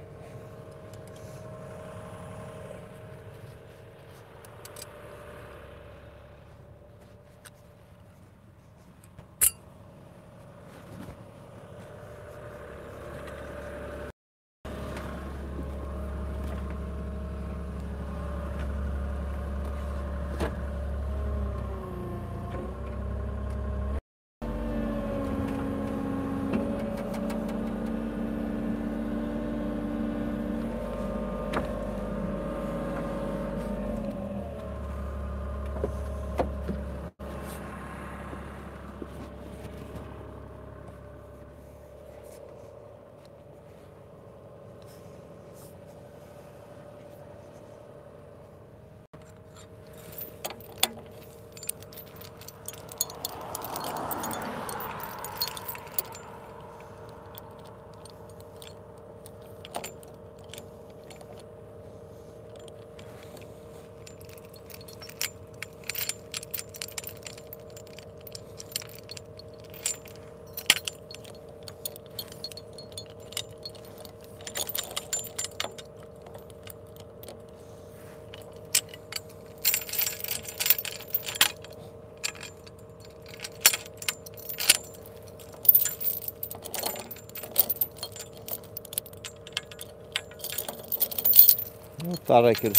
I 92.07 92.07
thought 92.35 92.45
I 92.45 92.53
could 92.53 92.73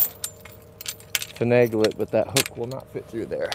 finagle 1.39 1.87
it, 1.87 1.97
but 1.97 2.11
that 2.11 2.27
hook 2.27 2.59
will 2.59 2.67
not 2.67 2.87
fit 2.93 3.07
through 3.07 3.25
there. 3.25 3.49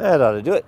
That 0.00 0.22
ought 0.22 0.32
to 0.32 0.40
do 0.40 0.54
it. 0.54 0.64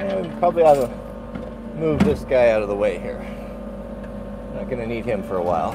And 0.00 0.32
we 0.32 0.39
probably 0.52 0.64
ought 0.64 0.84
to 0.84 1.78
move 1.78 2.00
this 2.00 2.24
guy 2.24 2.50
out 2.50 2.60
of 2.60 2.68
the 2.68 2.74
way 2.74 2.98
here. 2.98 3.24
Not 4.54 4.68
gonna 4.68 4.84
need 4.84 5.04
him 5.04 5.22
for 5.22 5.36
a 5.36 5.42
while. 5.42 5.74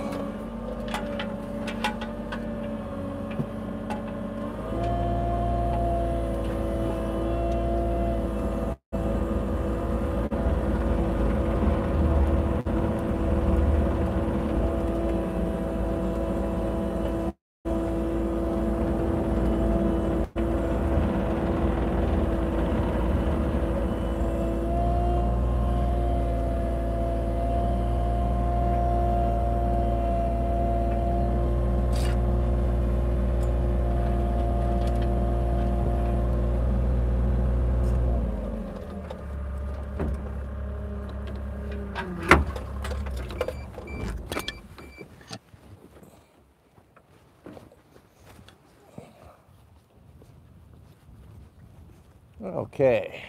Okay. 52.76 53.24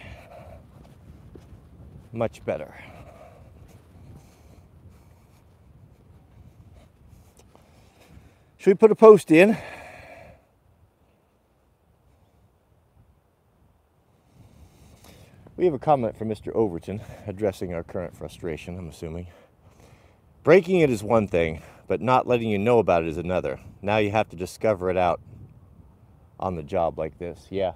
Much 2.11 2.43
better. 2.43 2.75
Should 8.57 8.71
we 8.71 8.73
put 8.73 8.91
a 8.91 8.95
post 8.95 9.31
in? 9.31 9.57
We 15.55 15.63
have 15.63 15.73
a 15.73 15.79
comment 15.79 16.17
from 16.17 16.27
Mr. 16.27 16.53
Overton 16.53 16.99
addressing 17.25 17.73
our 17.73 17.83
current 17.83 18.17
frustration, 18.17 18.77
I'm 18.77 18.89
assuming. 18.89 19.27
Breaking 20.43 20.81
it 20.81 20.89
is 20.89 21.03
one 21.03 21.29
thing, 21.29 21.61
but 21.87 22.01
not 22.01 22.27
letting 22.27 22.49
you 22.49 22.57
know 22.57 22.79
about 22.79 23.03
it 23.03 23.07
is 23.07 23.17
another. 23.17 23.61
Now 23.81 23.95
you 23.95 24.11
have 24.11 24.27
to 24.27 24.35
discover 24.35 24.89
it 24.89 24.97
out 24.97 25.21
on 26.37 26.55
the 26.55 26.63
job 26.63 26.99
like 26.99 27.17
this. 27.17 27.47
Yeah, 27.49 27.71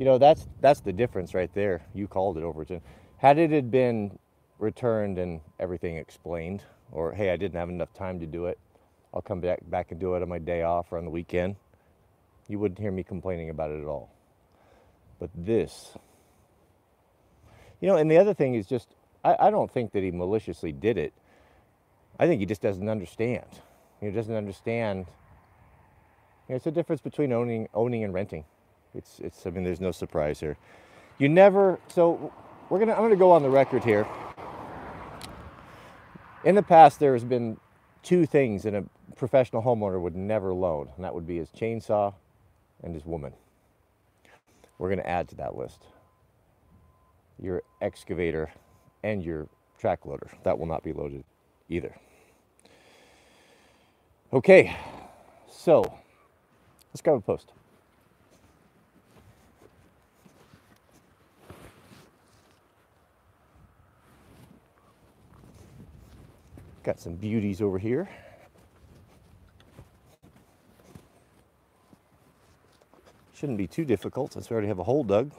you 0.00 0.06
know, 0.06 0.16
that's 0.16 0.48
that's 0.62 0.80
the 0.80 0.94
difference 0.94 1.34
right 1.34 1.52
there. 1.52 1.82
You 1.92 2.08
called 2.08 2.38
it 2.38 2.42
Overton. 2.42 2.80
Had 3.18 3.36
it 3.36 3.50
had 3.50 3.70
been 3.70 4.18
returned 4.58 5.18
and 5.18 5.42
everything 5.58 5.98
explained, 5.98 6.64
or 6.90 7.12
hey, 7.12 7.30
I 7.30 7.36
didn't 7.36 7.58
have 7.58 7.68
enough 7.68 7.92
time 7.92 8.18
to 8.20 8.26
do 8.26 8.46
it, 8.46 8.58
I'll 9.12 9.20
come 9.20 9.40
back 9.40 9.58
back 9.68 9.90
and 9.90 10.00
do 10.00 10.14
it 10.14 10.22
on 10.22 10.28
my 10.30 10.38
day 10.38 10.62
off 10.62 10.90
or 10.90 10.96
on 10.96 11.04
the 11.04 11.10
weekend. 11.10 11.56
You 12.48 12.58
wouldn't 12.58 12.78
hear 12.78 12.90
me 12.90 13.02
complaining 13.02 13.50
about 13.50 13.72
it 13.72 13.82
at 13.82 13.86
all. 13.86 14.10
But 15.18 15.28
this, 15.34 15.92
you 17.82 17.86
know, 17.86 17.96
and 17.96 18.10
the 18.10 18.16
other 18.16 18.32
thing 18.32 18.54
is 18.54 18.66
just, 18.66 18.88
I, 19.22 19.36
I 19.38 19.50
don't 19.50 19.70
think 19.70 19.92
that 19.92 20.02
he 20.02 20.10
maliciously 20.10 20.72
did 20.72 20.96
it. 20.96 21.12
I 22.18 22.26
think 22.26 22.40
he 22.40 22.46
just 22.46 22.62
doesn't 22.62 22.88
understand. 22.88 23.44
He 24.00 24.10
doesn't 24.10 24.34
understand. 24.34 25.08
You 26.48 26.54
know, 26.54 26.56
it's 26.56 26.66
a 26.66 26.70
difference 26.70 27.02
between 27.02 27.34
owning, 27.34 27.68
owning 27.74 28.02
and 28.02 28.14
renting. 28.14 28.46
It's, 28.94 29.20
it's. 29.20 29.46
I 29.46 29.50
mean, 29.50 29.64
there's 29.64 29.80
no 29.80 29.92
surprise 29.92 30.40
here. 30.40 30.56
You 31.18 31.28
never. 31.28 31.78
So 31.88 32.32
we're 32.68 32.78
gonna. 32.78 32.92
I'm 32.92 33.02
gonna 33.02 33.16
go 33.16 33.30
on 33.30 33.42
the 33.42 33.50
record 33.50 33.84
here. 33.84 34.06
In 36.44 36.54
the 36.54 36.62
past, 36.62 36.98
there 36.98 37.12
has 37.12 37.24
been 37.24 37.58
two 38.02 38.26
things 38.26 38.62
that 38.62 38.74
a 38.74 38.84
professional 39.14 39.62
homeowner 39.62 40.00
would 40.00 40.16
never 40.16 40.52
loan, 40.52 40.88
and 40.96 41.04
that 41.04 41.14
would 41.14 41.26
be 41.26 41.36
his 41.36 41.50
chainsaw 41.50 42.14
and 42.82 42.94
his 42.94 43.04
woman. 43.04 43.32
We're 44.78 44.94
to 44.96 45.06
add 45.06 45.28
to 45.28 45.36
that 45.36 45.54
list 45.54 45.84
your 47.38 47.62
excavator 47.80 48.50
and 49.02 49.24
your 49.24 49.48
track 49.78 50.04
loader. 50.06 50.30
That 50.44 50.58
will 50.58 50.66
not 50.66 50.82
be 50.82 50.92
loaded 50.92 51.24
either. 51.68 51.94
Okay, 54.32 54.76
so 55.50 55.80
let's 56.92 57.00
grab 57.02 57.16
a 57.16 57.20
post. 57.20 57.52
Got 66.82 66.98
some 66.98 67.14
beauties 67.14 67.60
over 67.60 67.78
here. 67.78 68.08
Shouldn't 73.34 73.58
be 73.58 73.66
too 73.66 73.84
difficult 73.84 74.32
since 74.32 74.48
we 74.48 74.54
already 74.54 74.68
have 74.68 74.78
a 74.78 74.84
hole 74.84 75.04
dug. 75.04 75.32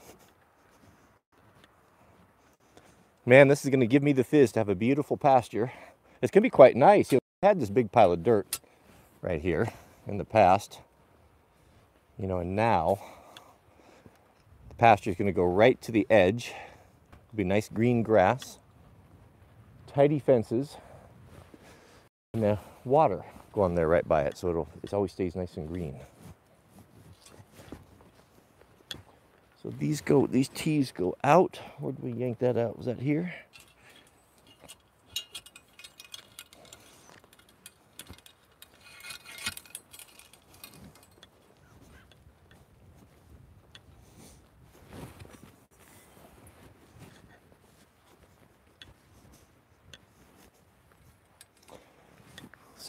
Man, 3.26 3.48
this 3.48 3.64
is 3.64 3.70
going 3.70 3.80
to 3.80 3.88
give 3.88 4.04
me 4.04 4.14
the 4.14 4.24
fizz 4.24 4.52
to 4.54 4.60
have 4.60 4.70
a 4.70 4.76
beautiful 4.76 5.18
pasture. 5.18 5.72
It's 6.22 6.32
going 6.32 6.42
to 6.42 6.46
be 6.46 6.50
quite 6.52 6.76
nice. 6.76 7.12
You 7.12 7.18
know, 7.18 7.48
had 7.48 7.60
this 7.60 7.70
big 7.70 7.92
pile 7.92 8.12
of 8.12 8.24
dirt 8.24 8.60
right 9.22 9.42
here 9.42 9.72
in 10.08 10.18
the 10.18 10.26
past. 10.26 10.80
You 12.20 12.28
know, 12.28 12.38
and 12.38 12.56
now 12.56 13.00
the 14.70 14.76
pasture 14.76 15.10
is 15.10 15.16
going 15.16 15.28
to 15.28 15.32
go 15.32 15.44
right 15.44 15.82
to 15.82 15.92
the 15.92 16.06
edge. 16.10 16.54
It'll 17.30 17.38
be 17.38 17.44
nice 17.44 17.70
green 17.70 18.04
grass, 18.04 18.60
tidy 19.88 20.20
fences, 20.20 20.78
and 22.34 22.44
the 22.44 22.58
water 22.86 23.26
going 23.52 23.76
there 23.76 23.90
right 23.90 24.08
by 24.08 24.22
it, 24.22 24.38
so 24.38 24.50
it'll 24.50 24.70
it 24.82 24.94
always 24.94 25.12
stays 25.12 25.36
nice 25.36 25.58
and 25.58 25.68
green. 25.68 26.00
So 29.62 29.70
these 29.78 30.00
go, 30.00 30.28
these 30.28 30.48
tees 30.48 30.94
go 30.94 31.18
out. 31.26 31.60
Where 31.80 31.92
did 31.92 32.02
we 32.02 32.14
yank 32.14 32.40
that 32.40 32.56
out? 32.58 32.78
Was 32.78 32.86
that 32.86 33.02
here? 33.02 33.34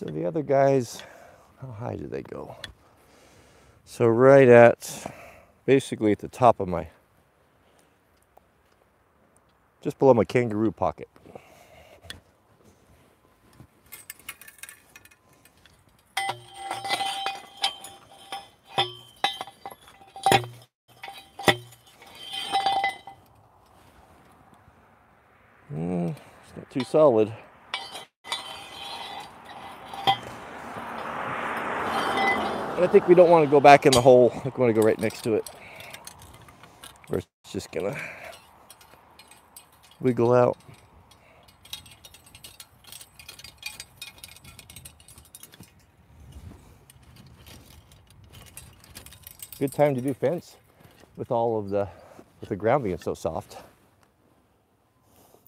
So 0.04 0.10
the 0.10 0.26
other 0.26 0.42
guys, 0.42 1.00
how 1.60 1.68
high 1.68 1.94
do 1.94 2.08
they 2.08 2.22
go? 2.22 2.56
So 3.84 4.08
right 4.08 4.48
at 4.48 5.14
basically 5.64 6.10
at 6.10 6.18
the 6.18 6.26
top 6.26 6.58
of 6.58 6.66
my, 6.66 6.88
just 9.80 10.00
below 10.00 10.12
my 10.12 10.24
kangaroo 10.24 10.72
pocket. 10.72 11.08
Mm, 25.72 26.16
it's 26.42 26.56
not 26.56 26.70
too 26.70 26.82
solid. 26.82 27.32
And 32.82 32.88
I 32.88 32.92
think 32.92 33.06
we 33.06 33.14
don't 33.14 33.30
want 33.30 33.44
to 33.44 33.48
go 33.48 33.60
back 33.60 33.86
in 33.86 33.92
the 33.92 34.00
hole. 34.00 34.32
I 34.34 34.38
think 34.40 34.58
we 34.58 34.62
want 34.62 34.74
to 34.74 34.80
go 34.80 34.84
right 34.84 34.98
next 34.98 35.22
to 35.22 35.34
it. 35.34 35.48
Or 37.08 37.18
it's 37.18 37.28
just 37.52 37.70
gonna 37.70 37.96
wiggle 40.00 40.34
out. 40.34 40.58
Good 49.60 49.72
time 49.72 49.94
to 49.94 50.00
do 50.00 50.12
fence 50.12 50.56
with 51.16 51.30
all 51.30 51.60
of 51.60 51.70
the 51.70 51.86
with 52.40 52.48
the 52.48 52.56
ground 52.56 52.82
being 52.82 52.98
so 52.98 53.14
soft. 53.14 53.58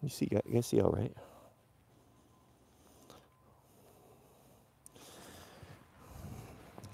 You 0.04 0.08
see, 0.08 0.28
you 0.30 0.40
guys 0.52 0.66
see 0.66 0.80
all 0.80 0.92
right. 0.92 1.12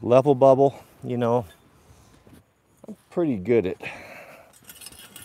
Level 0.02 0.34
bubble, 0.34 0.82
you 1.04 1.16
know, 1.16 1.44
I'm 2.88 2.96
pretty 3.10 3.36
good 3.36 3.66
at 3.66 3.76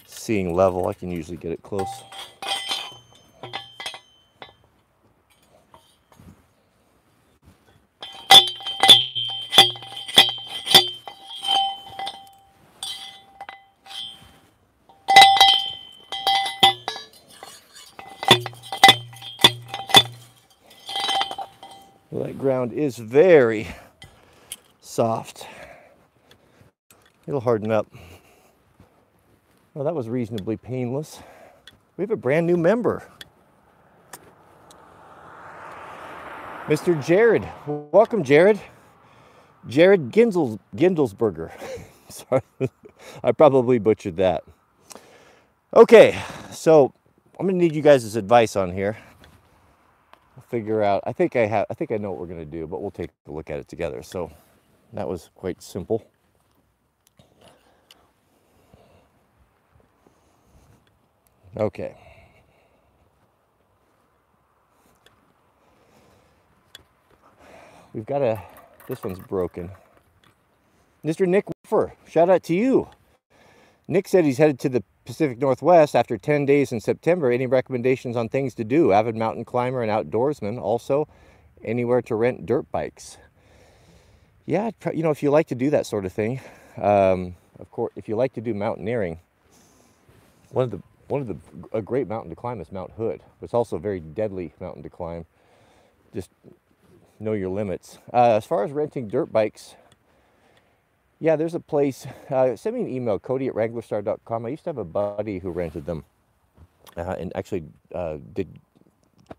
seeing 0.05 0.53
level. 0.53 0.87
I 0.87 0.93
can 0.93 1.11
usually 1.11 1.37
get 1.37 1.51
it 1.51 1.63
close. 1.63 1.87
That 22.11 22.39
ground 22.39 22.73
is 22.73 22.97
very 22.97 23.67
soft. 24.95 25.45
It'll 27.27 27.41
harden 27.41 27.69
up. 27.69 27.85
Well, 29.73 29.83
that 29.83 29.93
was 29.93 30.07
reasonably 30.07 30.55
painless. 30.55 31.19
We 31.97 32.03
have 32.03 32.11
a 32.11 32.15
brand 32.15 32.47
new 32.47 32.55
member. 32.55 33.03
Mr. 36.67 37.05
Jared. 37.05 37.45
Welcome, 37.67 38.23
Jared. 38.23 38.57
Jared 39.67 40.11
Gindels, 40.13 40.59
Gindelsberger. 40.77 41.51
Sorry, 42.09 42.41
I 43.21 43.33
probably 43.33 43.79
butchered 43.79 44.15
that. 44.15 44.45
Okay, 45.73 46.17
so 46.51 46.93
I'm 47.37 47.47
gonna 47.47 47.57
need 47.57 47.75
you 47.75 47.81
guys' 47.81 48.15
advice 48.15 48.55
on 48.55 48.71
here. 48.71 48.95
I'll 50.37 50.43
figure 50.43 50.81
out. 50.81 51.03
I 51.05 51.11
think 51.11 51.35
I 51.35 51.47
have. 51.47 51.65
I 51.69 51.73
think 51.73 51.91
I 51.91 51.97
know 51.97 52.11
what 52.11 52.19
we're 52.21 52.27
gonna 52.27 52.45
do, 52.45 52.65
but 52.65 52.81
we'll 52.81 52.91
take 52.91 53.09
a 53.27 53.31
look 53.31 53.49
at 53.49 53.59
it 53.59 53.67
together. 53.67 54.01
So 54.01 54.31
that 54.95 55.07
was 55.07 55.29
quite 55.35 55.61
simple. 55.61 56.03
Okay. 61.57 61.95
We've 67.93 68.05
got 68.05 68.21
a, 68.21 68.41
this 68.87 69.03
one's 69.03 69.19
broken. 69.19 69.71
Mr. 71.03 71.27
Nick 71.27 71.45
Wiffer, 71.63 71.93
shout 72.07 72.29
out 72.29 72.43
to 72.43 72.55
you. 72.55 72.89
Nick 73.87 74.07
said 74.07 74.25
he's 74.25 74.37
headed 74.37 74.59
to 74.61 74.69
the 74.69 74.83
Pacific 75.05 75.37
Northwest 75.37 75.95
after 75.95 76.17
10 76.17 76.45
days 76.45 76.71
in 76.71 76.79
September. 76.79 77.31
Any 77.31 77.47
recommendations 77.47 78.17
on 78.17 78.27
things 78.27 78.55
to 78.55 78.63
do? 78.63 78.91
Avid 78.91 79.15
mountain 79.15 79.45
climber 79.45 79.83
and 79.83 79.91
outdoorsman. 79.91 80.59
Also, 80.59 81.07
anywhere 81.63 82.01
to 82.01 82.15
rent 82.15 82.45
dirt 82.45 82.71
bikes. 82.71 83.17
Yeah, 84.45 84.69
you 84.93 85.01
know, 85.01 85.09
if 85.09 85.23
you 85.23 85.31
like 85.31 85.47
to 85.47 85.55
do 85.55 85.71
that 85.71 85.87
sort 85.87 86.05
of 86.05 86.13
thing, 86.13 86.39
um, 86.77 87.35
of 87.59 87.71
course, 87.71 87.91
if 87.95 88.07
you 88.07 88.15
like 88.15 88.33
to 88.33 88.41
do 88.41 88.53
mountaineering, 88.53 89.19
one 90.51 90.65
of 90.65 90.71
the 90.71 90.81
one 91.07 91.21
of 91.21 91.27
the 91.27 91.37
a 91.71 91.81
great 91.81 92.07
mountain 92.07 92.29
to 92.29 92.35
climb 92.35 92.61
is 92.61 92.71
Mount 92.71 92.91
Hood. 92.91 93.21
It's 93.41 93.53
also 93.53 93.75
a 93.75 93.79
very 93.79 93.99
deadly 93.99 94.53
mountain 94.59 94.83
to 94.83 94.89
climb. 94.89 95.25
Just 96.13 96.29
know 97.19 97.33
your 97.33 97.49
limits. 97.49 97.97
Uh, 98.13 98.33
as 98.33 98.45
far 98.45 98.63
as 98.63 98.71
renting 98.71 99.07
dirt 99.07 99.31
bikes, 99.31 99.75
yeah, 101.19 101.35
there's 101.35 101.55
a 101.55 101.59
place. 101.59 102.05
Uh, 102.29 102.55
send 102.55 102.75
me 102.75 102.83
an 102.83 102.89
email, 102.89 103.17
Cody 103.17 103.47
at 103.47 103.53
WranglerStar.com. 103.55 104.45
I 104.45 104.49
used 104.49 104.63
to 104.65 104.69
have 104.69 104.77
a 104.77 104.85
buddy 104.85 105.39
who 105.39 105.49
rented 105.49 105.85
them 105.85 106.05
uh, 106.97 107.15
and 107.17 107.31
actually 107.35 107.63
uh, 107.93 108.17
did 108.33 108.59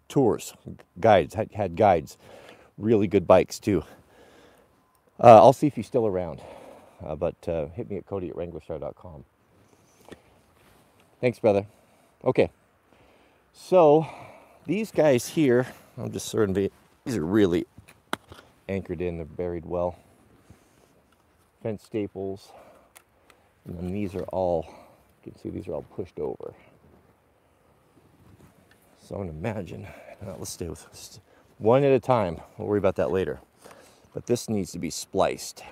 tours, 0.09 0.55
guides, 0.99 1.35
had, 1.35 1.53
had 1.53 1.77
guides. 1.77 2.19
Really 2.79 3.07
good 3.07 3.27
bikes 3.27 3.59
too. 3.59 3.85
Uh, 5.21 5.37
I'll 5.37 5.55
see 5.55 5.67
if 5.67 5.77
he's 5.77 5.87
still 5.87 6.07
around, 6.07 6.43
uh, 7.05 7.17
but 7.17 7.37
uh, 7.49 7.67
hit 7.69 7.91
me 7.91 7.97
at 7.97 8.07
Cody 8.07 8.29
at 8.31 8.37
WranglerStar.com. 8.37 9.25
Thanks, 11.21 11.39
brother. 11.39 11.67
Okay, 12.25 12.51
so 13.53 14.07
these 14.67 14.91
guys 14.93 15.29
here, 15.29 15.67
I'm 15.99 16.13
just 16.13 16.29
certain 16.29 16.55
these 17.05 17.17
are 17.17 17.25
really 17.25 17.67
anchored 18.69 19.01
in, 19.01 19.17
they're 19.17 19.27
buried 19.27 19.65
well. 19.65 19.97
Fence 21.63 21.83
staples, 21.85 22.53
and 23.67 23.79
then 23.79 23.93
these 23.93 24.15
are 24.15 24.25
all, 24.25 24.67
you 25.25 25.33
can 25.33 25.41
see 25.41 25.51
these 25.51 25.69
are 25.69 25.75
all 25.75 25.83
pushed 25.97 26.21
over. 26.21 26.55
So 29.03 29.15
I'm 29.17 29.27
gonna 29.27 29.39
imagine, 29.39 29.87
let's 30.39 30.51
stay 30.51 30.69
with 30.69 31.21
one 31.59 31.85
at 31.85 31.93
a 31.93 32.01
time. 32.01 32.41
We'll 32.59 32.69
worry 32.69 32.79
about 32.79 32.97
that 32.97 33.11
later. 33.11 33.41
But 34.17 34.25
this 34.25 34.49
needs 34.49 34.73
to 34.73 34.79
be 34.79 34.89
spliced 34.89 35.63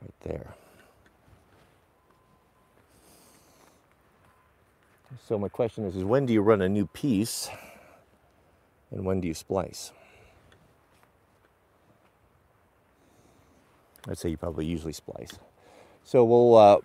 right 0.00 0.14
there. 0.20 0.54
So 5.26 5.40
my 5.40 5.48
question 5.48 5.86
is, 5.86 5.96
is 5.96 6.04
when 6.04 6.24
do 6.24 6.32
you 6.32 6.40
run 6.40 6.62
a 6.62 6.68
new 6.68 6.86
piece 6.86 7.50
and 8.92 9.04
when 9.04 9.20
do 9.20 9.26
you 9.26 9.34
splice? 9.34 9.90
I'd 14.08 14.16
say 14.16 14.28
you 14.28 14.36
probably 14.36 14.64
usually 14.64 14.92
splice. 14.92 15.36
So 16.04 16.22
we'll 16.22 16.54
uh, 16.54 16.76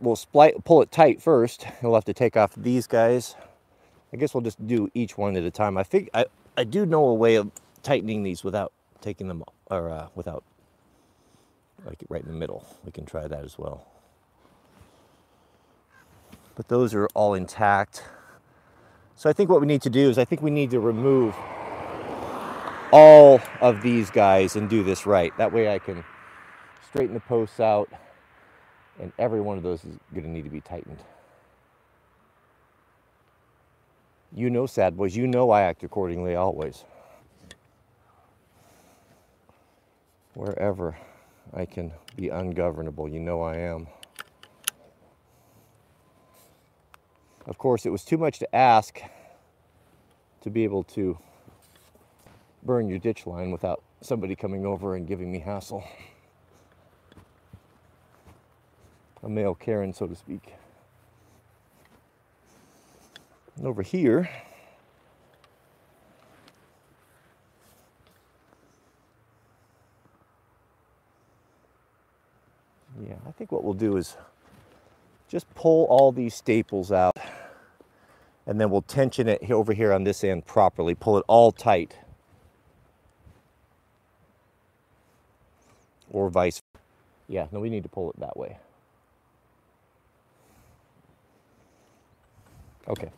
we'll 0.00 0.16
pull 0.64 0.80
it 0.80 0.90
tight 0.90 1.20
first. 1.20 1.66
We'll 1.82 1.92
have 1.92 2.06
to 2.06 2.14
take 2.14 2.34
off 2.34 2.54
these 2.56 2.86
guys. 2.86 3.36
I 4.10 4.16
guess 4.16 4.32
we'll 4.32 4.40
just 4.40 4.66
do 4.66 4.90
each 4.94 5.18
one 5.18 5.36
at 5.36 5.44
a 5.44 5.50
time. 5.50 5.76
I 5.76 5.82
think 5.82 6.08
I, 6.14 6.24
I 6.56 6.64
do 6.64 6.86
know 6.86 7.04
a 7.08 7.14
way 7.14 7.34
of 7.34 7.50
tightening 7.82 8.22
these 8.22 8.42
without 8.42 8.72
taking 9.04 9.28
them 9.28 9.44
or 9.70 9.90
uh, 9.90 10.08
without 10.14 10.42
like 11.84 12.02
right 12.08 12.22
in 12.22 12.28
the 12.28 12.34
middle. 12.34 12.66
We 12.84 12.90
can 12.90 13.04
try 13.04 13.28
that 13.28 13.44
as 13.44 13.58
well. 13.58 13.86
But 16.54 16.68
those 16.68 16.94
are 16.94 17.06
all 17.14 17.34
intact. 17.34 18.02
So 19.14 19.28
I 19.28 19.32
think 19.32 19.50
what 19.50 19.60
we 19.60 19.66
need 19.66 19.82
to 19.82 19.90
do 19.90 20.08
is 20.08 20.18
I 20.18 20.24
think 20.24 20.40
we 20.40 20.50
need 20.50 20.70
to 20.70 20.80
remove 20.80 21.36
all 22.92 23.40
of 23.60 23.82
these 23.82 24.10
guys 24.10 24.56
and 24.56 24.70
do 24.70 24.82
this 24.82 25.04
right. 25.04 25.36
That 25.36 25.52
way 25.52 25.72
I 25.72 25.78
can 25.78 26.02
straighten 26.88 27.12
the 27.14 27.20
posts 27.20 27.60
out 27.60 27.90
and 29.00 29.12
every 29.18 29.40
one 29.40 29.56
of 29.58 29.62
those 29.62 29.84
is 29.84 29.98
going 30.12 30.24
to 30.24 30.30
need 30.30 30.44
to 30.44 30.50
be 30.50 30.60
tightened. 30.60 30.98
You 34.32 34.48
know, 34.48 34.66
sad 34.66 34.96
boys, 34.96 35.14
you 35.14 35.26
know 35.26 35.50
I 35.50 35.62
act 35.62 35.82
accordingly 35.84 36.34
always. 36.36 36.84
Wherever 40.34 40.96
I 41.52 41.64
can 41.64 41.92
be 42.16 42.28
ungovernable, 42.28 43.08
you 43.08 43.20
know 43.20 43.42
I 43.42 43.56
am. 43.56 43.86
Of 47.46 47.56
course, 47.58 47.86
it 47.86 47.90
was 47.90 48.04
too 48.04 48.18
much 48.18 48.38
to 48.40 48.54
ask 48.54 49.00
to 50.40 50.50
be 50.50 50.64
able 50.64 50.82
to 50.84 51.18
burn 52.64 52.88
your 52.88 52.98
ditch 52.98 53.26
line 53.26 53.50
without 53.50 53.82
somebody 54.00 54.34
coming 54.34 54.66
over 54.66 54.96
and 54.96 55.06
giving 55.06 55.30
me 55.30 55.38
hassle. 55.38 55.84
A 59.22 59.28
male 59.28 59.54
Karen, 59.54 59.94
so 59.94 60.06
to 60.06 60.16
speak. 60.16 60.54
And 63.56 63.66
over 63.66 63.82
here, 63.82 64.28
yeah, 73.02 73.16
I 73.26 73.32
think 73.32 73.52
what 73.52 73.64
we'll 73.64 73.74
do 73.74 73.96
is 73.96 74.16
just 75.28 75.52
pull 75.54 75.86
all 75.86 76.12
these 76.12 76.34
staples 76.34 76.92
out 76.92 77.16
and 78.46 78.60
then 78.60 78.70
we'll 78.70 78.82
tension 78.82 79.28
it 79.28 79.50
over 79.50 79.72
here 79.72 79.92
on 79.92 80.04
this 80.04 80.22
end 80.22 80.46
properly, 80.46 80.94
pull 80.94 81.18
it 81.18 81.24
all 81.26 81.50
tight. 81.50 81.96
Or 86.10 86.28
vice. 86.30 86.60
Yeah, 87.26 87.46
no, 87.50 87.60
we 87.60 87.70
need 87.70 87.82
to 87.82 87.88
pull 87.88 88.10
it 88.10 88.20
that 88.20 88.36
way. 88.36 88.58
Okay. 92.86 93.10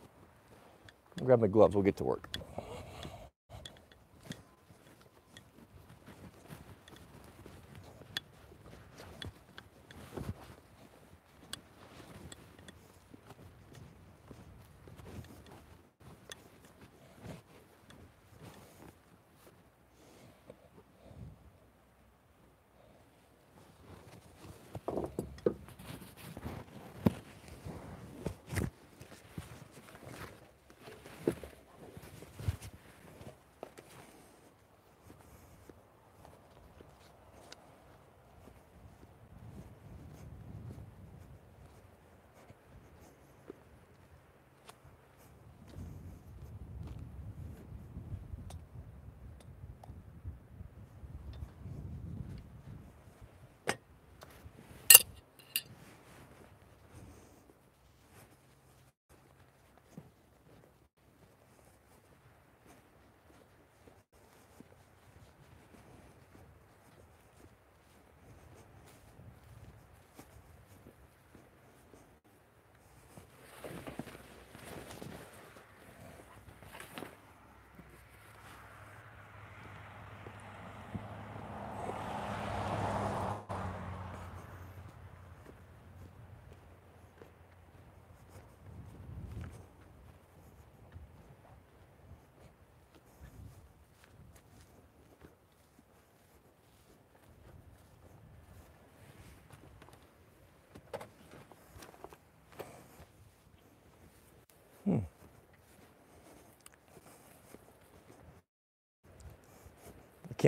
Grab 1.23 1.41
my 1.41 1.47
gloves, 1.47 1.75
we'll 1.75 1.83
get 1.83 1.97
to 1.97 2.03
work. 2.03 2.29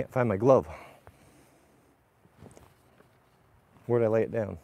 Can't 0.00 0.12
find 0.12 0.30
my 0.30 0.36
glove. 0.38 0.66
Where'd 3.84 4.02
I 4.02 4.06
lay 4.06 4.22
it 4.22 4.32
down? 4.32 4.56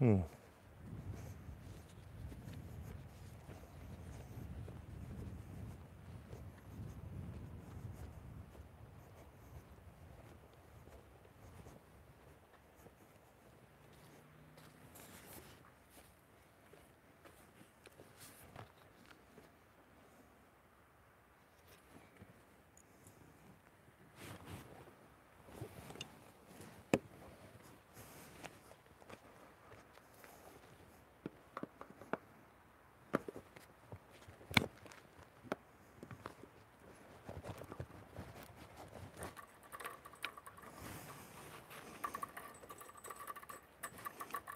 Hmm. 0.00 0.29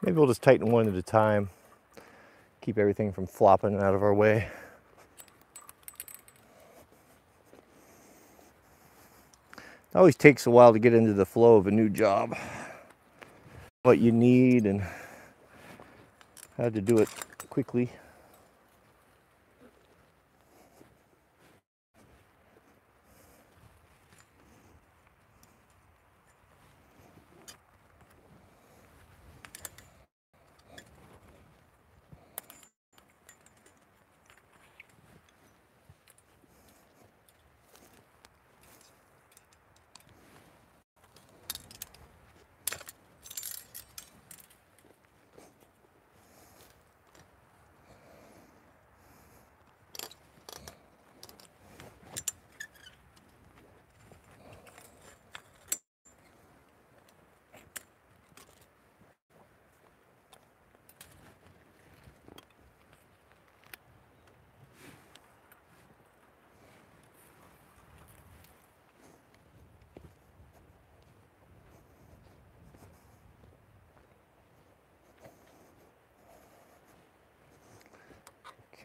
Maybe 0.05 0.19
we'll 0.19 0.27
just 0.27 0.43
tighten 0.43 0.71
one 0.71 0.87
at 0.87 0.95
a 0.95 1.03
time. 1.03 1.49
Keep 2.61 2.77
everything 2.77 3.11
from 3.11 3.27
flopping 3.27 3.77
out 3.81 3.95
of 3.95 4.03
our 4.03 4.13
way. 4.13 4.49
It 9.57 9.97
always 9.97 10.15
takes 10.15 10.47
a 10.47 10.51
while 10.51 10.75
to 10.75 10.79
get 10.79 10.93
into 10.93 11.15
the 11.15 11.25
flow 11.25 11.57
of 11.57 11.67
a 11.67 11.71
new 11.71 11.89
job. 11.89 12.37
what 13.83 13.99
you 13.99 14.13
need 14.13 14.67
and 14.67 14.83
how 16.59 16.69
to 16.69 16.81
do 16.83 16.99
it 16.99 17.09
quickly. 17.49 17.91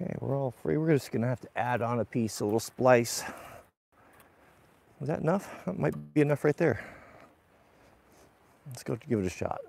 Okay, 0.01 0.15
we're 0.21 0.37
all 0.37 0.51
free. 0.51 0.77
We're 0.77 0.93
just 0.93 1.11
gonna 1.11 1.27
have 1.27 1.41
to 1.41 1.57
add 1.57 1.81
on 1.81 1.99
a 1.99 2.05
piece, 2.05 2.39
a 2.39 2.45
little 2.45 2.61
splice. 2.61 3.21
Is 5.01 5.07
that 5.07 5.19
enough? 5.19 5.49
That 5.65 5.77
might 5.77 6.13
be 6.13 6.21
enough 6.21 6.45
right 6.45 6.55
there. 6.55 6.81
Let's 8.67 8.83
go 8.83 8.95
give 8.95 9.19
it 9.19 9.25
a 9.25 9.29
shot. 9.29 9.59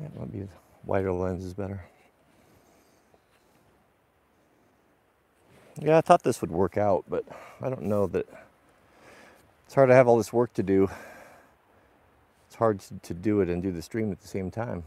That 0.00 0.16
might 0.16 0.32
be 0.32 0.46
wider 0.98 1.12
lens 1.12 1.44
is 1.44 1.54
better. 1.54 1.80
Yeah, 5.80 5.98
I 5.98 6.00
thought 6.00 6.24
this 6.24 6.40
would 6.40 6.50
work 6.50 6.76
out, 6.76 7.04
but 7.08 7.24
I 7.62 7.68
don't 7.68 7.82
know 7.82 8.08
that 8.08 8.26
it's 9.64 9.76
hard 9.76 9.90
to 9.90 9.94
have 9.94 10.08
all 10.08 10.16
this 10.16 10.32
work 10.32 10.52
to 10.54 10.64
do. 10.64 10.90
It's 12.48 12.56
hard 12.56 12.80
to, 12.80 12.98
to 12.98 13.14
do 13.14 13.42
it 13.42 13.48
and 13.48 13.62
do 13.62 13.70
the 13.70 13.80
stream 13.80 14.10
at 14.10 14.20
the 14.20 14.26
same 14.26 14.50
time. 14.50 14.82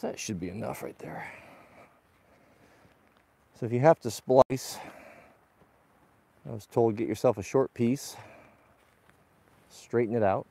That 0.00 0.16
should 0.16 0.38
be 0.38 0.48
enough 0.48 0.84
right 0.84 0.98
there. 1.00 1.26
So 3.58 3.66
if 3.66 3.72
you 3.72 3.80
have 3.80 3.98
to 4.00 4.12
splice, 4.12 4.78
I 6.48 6.52
was 6.52 6.66
told 6.66 6.96
get 6.96 7.06
yourself 7.06 7.38
a 7.38 7.42
short 7.42 7.72
piece, 7.72 8.16
straighten 9.70 10.16
it 10.16 10.22
out. 10.22 10.46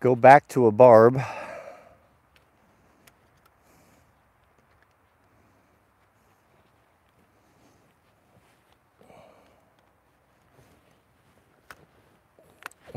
Go 0.00 0.16
back 0.16 0.48
to 0.48 0.66
a 0.66 0.72
barb. 0.72 1.22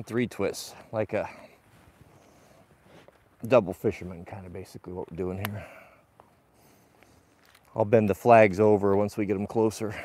Three 0.04 0.28
twists, 0.28 0.74
like 0.92 1.14
a 1.14 1.30
double 3.48 3.74
fisherman, 3.74 4.26
kind 4.26 4.46
of 4.46 4.54
basically 4.54 4.94
what 4.94 5.10
we're 5.10 5.18
doing 5.18 5.38
here. 5.38 5.66
I'll 7.76 7.86
bend 7.86 8.10
the 8.10 8.16
flags 8.16 8.60
over 8.60 8.96
once 8.96 9.18
we 9.18 9.26
get 9.26 9.34
them 9.34 9.48
closer. 9.48 9.96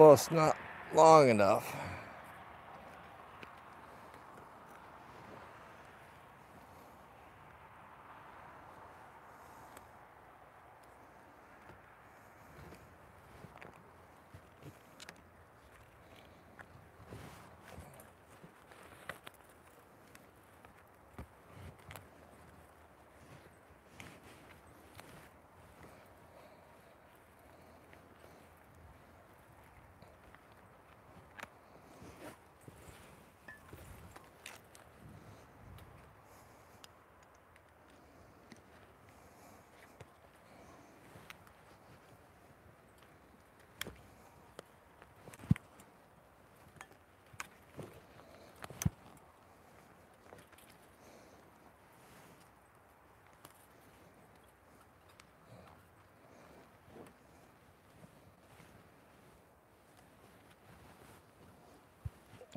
Almost 0.00 0.30
not 0.30 0.56
long 0.94 1.28
enough. 1.28 1.77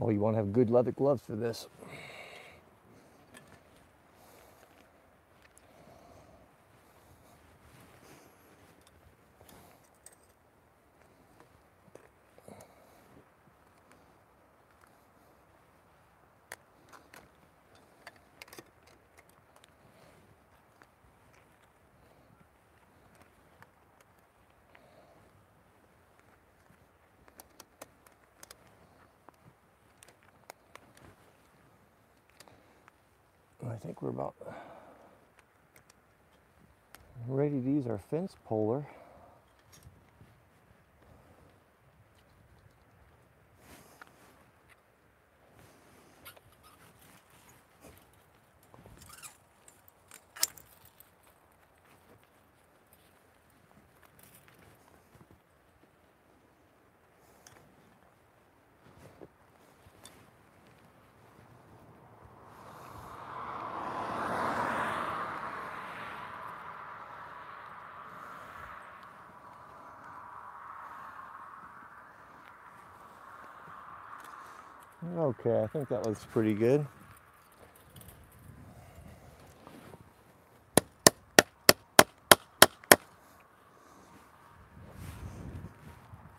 Oh, 0.02 0.10
you 0.10 0.20
want 0.20 0.36
to 0.36 0.40
have 0.40 0.52
good 0.52 0.72
leather 0.72 0.92
gloves 0.94 1.22
for 1.28 1.36
this. 1.36 1.68
I 33.70 33.76
think 33.92 34.02
we're 34.04 34.10
about 34.10 34.36
ready 37.28 37.62
to 37.62 37.70
use 37.70 37.88
our 37.88 37.98
fence 37.98 38.38
puller. 38.48 38.88
Okay, 75.44 75.64
I 75.64 75.66
think 75.66 75.90
that 75.90 76.06
looks 76.06 76.24
pretty 76.26 76.54
good. 76.54 76.86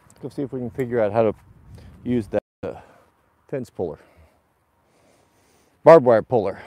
Let's 0.06 0.18
go 0.22 0.28
see 0.28 0.42
if 0.42 0.52
we 0.52 0.60
can 0.60 0.70
figure 0.70 1.00
out 1.00 1.12
how 1.12 1.24
to 1.24 1.34
use 2.04 2.28
that 2.28 2.42
uh, 2.62 2.74
fence 3.48 3.70
puller. 3.70 3.98
Barbed 5.82 6.06
wire 6.06 6.22
puller. 6.22 6.62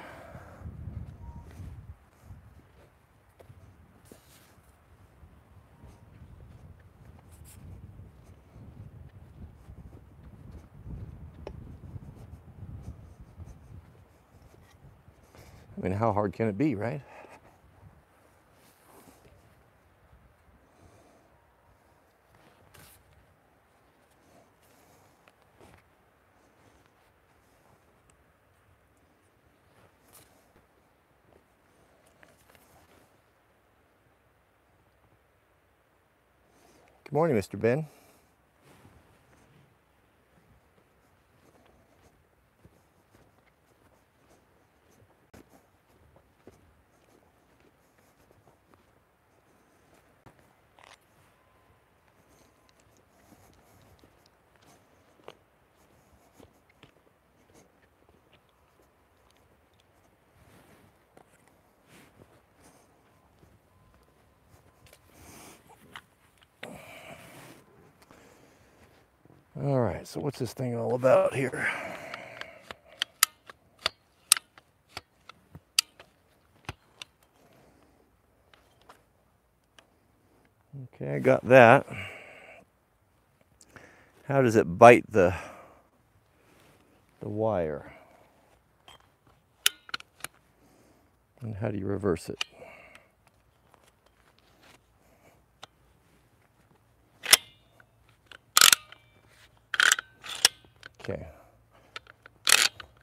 How 16.05 16.13
hard 16.13 16.33
can 16.33 16.47
it 16.47 16.55
be, 16.55 16.75
right? 16.75 17.01
Good 37.05 37.13
morning, 37.13 37.35
Mr. 37.35 37.59
Ben. 37.59 37.87
All 69.57 69.79
right, 69.79 70.04
so 70.15 70.21
what's 70.21 70.39
this 70.39 70.53
thing 70.53 70.77
all 70.77 70.95
about 70.95 71.35
here? 71.35 71.67
Okay, 80.85 81.15
I 81.15 81.19
got 81.19 81.45
that. 81.49 81.85
How 84.23 84.41
does 84.41 84.55
it 84.55 84.63
bite 84.77 85.03
the 85.11 85.35
the 87.19 87.27
wire? 87.27 87.91
And 91.41 91.57
how 91.57 91.71
do 91.71 91.77
you 91.77 91.87
reverse 91.87 92.29
it? 92.29 92.45
Okay. 101.07 101.27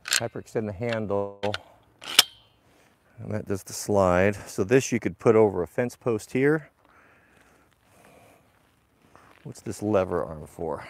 Hyperextend 0.06 0.66
the 0.66 0.72
handle. 0.72 1.40
And 3.18 3.32
that 3.32 3.46
does 3.46 3.62
the 3.62 3.72
slide. 3.72 4.34
So 4.34 4.64
this 4.64 4.90
you 4.90 4.98
could 4.98 5.20
put 5.20 5.36
over 5.36 5.62
a 5.62 5.68
fence 5.68 5.94
post 5.94 6.32
here. 6.32 6.68
What's 9.44 9.60
this 9.60 9.82
lever 9.82 10.24
arm 10.24 10.48
for? 10.48 10.84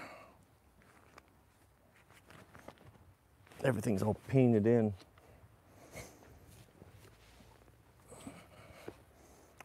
Everything's 3.63 4.03
all 4.03 4.17
painted 4.27 4.67
in. 4.67 4.95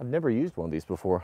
I've 0.01 0.07
never 0.07 0.29
used 0.29 0.57
one 0.57 0.65
of 0.65 0.71
these 0.71 0.85
before. 0.85 1.23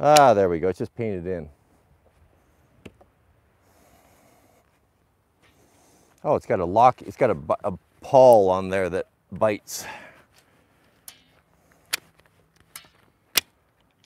Ah, 0.00 0.32
there 0.32 0.48
we 0.48 0.60
go. 0.60 0.68
It's 0.68 0.78
just 0.78 0.94
painted 0.94 1.26
in. 1.26 1.50
Oh, 6.22 6.34
it's 6.34 6.46
got 6.46 6.60
a 6.60 6.64
lock. 6.64 7.02
It's 7.02 7.16
got 7.16 7.30
a, 7.30 7.36
a 7.64 7.72
pawl 8.02 8.50
on 8.50 8.68
there 8.68 8.90
that 8.90 9.06
bites. 9.32 9.86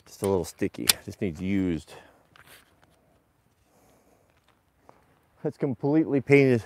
Just 0.06 0.22
a 0.22 0.26
little 0.26 0.44
sticky. 0.44 0.86
Just 1.04 1.20
needs 1.20 1.40
used. 1.40 1.92
That's 5.42 5.58
completely 5.58 6.20
painted 6.20 6.62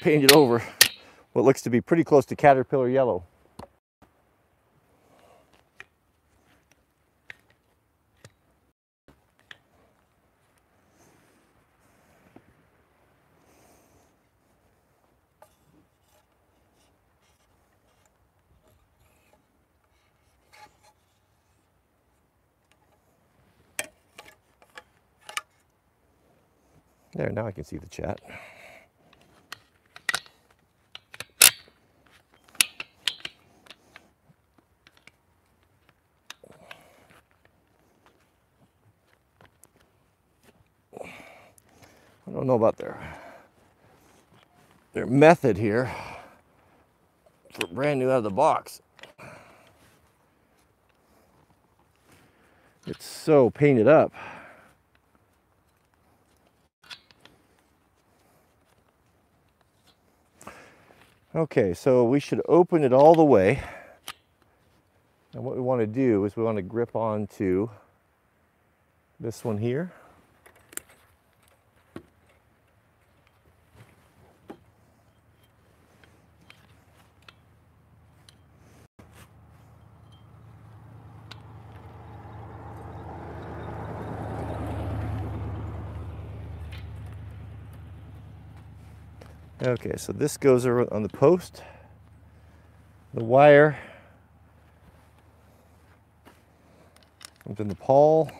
painted 0.00 0.32
over 0.32 0.62
what 1.34 1.44
looks 1.44 1.60
to 1.60 1.70
be 1.70 1.80
pretty 1.80 2.02
close 2.02 2.24
to 2.24 2.34
caterpillar 2.34 2.88
yellow. 2.88 3.22
There, 27.20 27.28
now 27.28 27.46
I 27.46 27.52
can 27.52 27.64
see 27.64 27.76
the 27.76 27.86
chat. 27.88 28.18
I 40.98 42.30
don't 42.32 42.46
know 42.46 42.54
about 42.54 42.78
their 42.78 42.98
their 44.94 45.04
method 45.04 45.58
here 45.58 45.92
for 47.52 47.66
brand 47.66 48.00
new 48.00 48.08
out 48.08 48.16
of 48.16 48.24
the 48.24 48.30
box. 48.30 48.80
It's 52.86 53.04
so 53.04 53.50
painted 53.50 53.88
up. 53.88 54.10
Okay, 61.32 61.74
so 61.74 62.02
we 62.02 62.18
should 62.18 62.42
open 62.48 62.82
it 62.82 62.92
all 62.92 63.14
the 63.14 63.24
way. 63.24 63.62
And 65.32 65.44
what 65.44 65.54
we 65.54 65.62
want 65.62 65.80
to 65.80 65.86
do 65.86 66.24
is 66.24 66.34
we 66.34 66.42
want 66.42 66.56
to 66.56 66.62
grip 66.62 66.96
onto 66.96 67.68
this 69.20 69.44
one 69.44 69.56
here. 69.56 69.92
Okay, 89.70 89.94
so 89.96 90.12
this 90.12 90.36
goes 90.36 90.66
on 90.66 91.04
the 91.04 91.08
post. 91.08 91.62
The 93.14 93.22
wire 93.22 93.78
comes 97.44 97.60
in 97.60 97.68
the 97.68 97.76
pawl. 97.76 98.32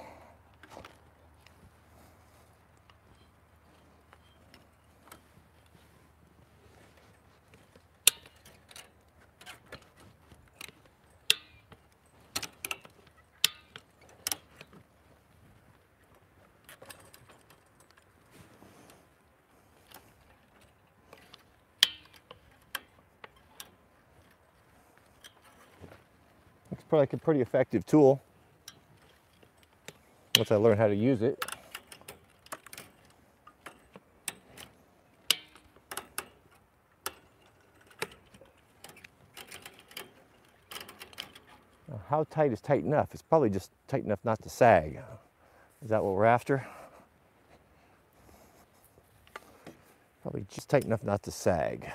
Like 27.01 27.15
a 27.15 27.17
pretty 27.17 27.41
effective 27.41 27.87
tool 27.87 28.21
once 30.37 30.53
I 30.53 30.57
learn 30.57 30.77
how 30.77 30.87
to 30.87 30.95
use 30.95 31.23
it. 31.23 31.43
How 42.09 42.25
tight 42.25 42.53
is 42.53 42.61
tight 42.61 42.85
enough? 42.85 43.09
It's 43.13 43.23
probably 43.23 43.49
just 43.49 43.71
tight 43.89 44.05
enough 44.05 44.19
not 44.23 44.43
to 44.43 44.51
sag. 44.51 45.01
Is 45.83 45.89
that 45.89 46.05
what 46.05 46.15
we're 46.15 46.27
after? 46.27 46.67
Probably 50.21 50.45
just 50.51 50.69
tight 50.69 50.85
enough 50.85 51.03
not 51.03 51.23
to 51.23 51.31
sag. 51.31 51.91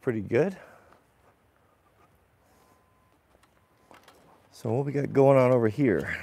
Pretty 0.00 0.20
good. 0.20 0.56
So 4.50 4.70
what 4.72 4.84
we 4.84 4.92
got 4.92 5.12
going 5.12 5.38
on 5.38 5.52
over 5.52 5.68
here? 5.68 6.16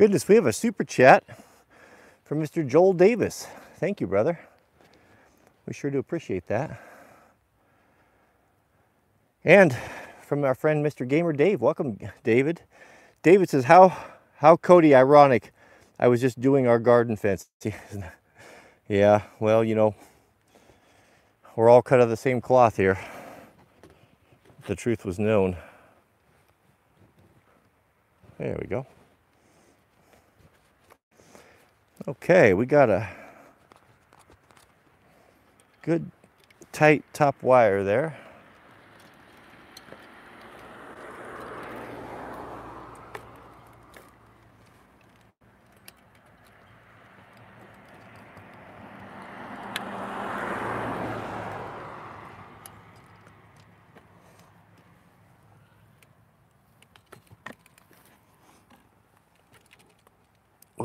Goodness, 0.00 0.26
we 0.26 0.34
have 0.36 0.46
a 0.46 0.52
super 0.54 0.82
chat 0.82 1.24
from 2.24 2.40
Mr. 2.40 2.66
Joel 2.66 2.94
Davis. 2.94 3.46
Thank 3.76 4.00
you, 4.00 4.06
brother. 4.06 4.40
We 5.66 5.74
sure 5.74 5.90
do 5.90 5.98
appreciate 5.98 6.46
that. 6.46 6.80
And 9.44 9.76
from 10.22 10.42
our 10.42 10.54
friend 10.54 10.82
Mr. 10.82 11.06
Gamer 11.06 11.34
Dave. 11.34 11.60
Welcome, 11.60 11.98
David. 12.24 12.62
David 13.22 13.50
says, 13.50 13.64
"How 13.64 13.94
how 14.36 14.56
Cody 14.56 14.94
ironic. 14.94 15.52
I 15.98 16.08
was 16.08 16.22
just 16.22 16.40
doing 16.40 16.66
our 16.66 16.78
garden 16.78 17.14
fence. 17.14 17.50
yeah, 18.88 19.24
well, 19.38 19.62
you 19.62 19.74
know, 19.74 19.94
we're 21.56 21.68
all 21.68 21.82
cut 21.82 22.00
of 22.00 22.08
the 22.08 22.16
same 22.16 22.40
cloth 22.40 22.78
here. 22.78 22.98
The 24.66 24.74
truth 24.74 25.04
was 25.04 25.18
known. 25.18 25.58
There 28.38 28.56
we 28.58 28.66
go. 28.66 28.86
Okay, 32.08 32.54
we 32.54 32.64
got 32.64 32.88
a 32.88 33.06
good 35.82 36.10
tight 36.72 37.04
top 37.12 37.42
wire 37.42 37.84
there. 37.84 38.16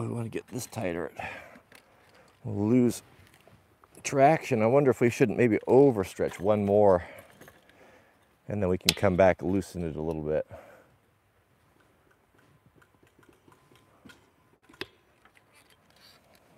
we 0.08 0.14
want 0.14 0.26
to 0.26 0.30
get 0.30 0.45
this 0.56 0.66
tighter. 0.68 1.12
We'll 2.46 2.70
lose 2.70 3.04
traction. 4.04 4.62
I 4.62 4.68
wonder 4.68 4.90
if 4.90 5.02
we 5.02 5.10
shouldn't 5.10 5.38
maybe 5.38 5.60
overstretch 5.68 6.40
one 6.40 6.66
more 6.66 7.04
and 8.48 8.62
then 8.62 8.70
we 8.70 8.78
can 8.78 8.94
come 8.96 9.16
back, 9.16 9.42
loosen 9.42 9.84
it 9.84 9.96
a 9.96 10.02
little 10.02 10.22
bit. 10.22 10.48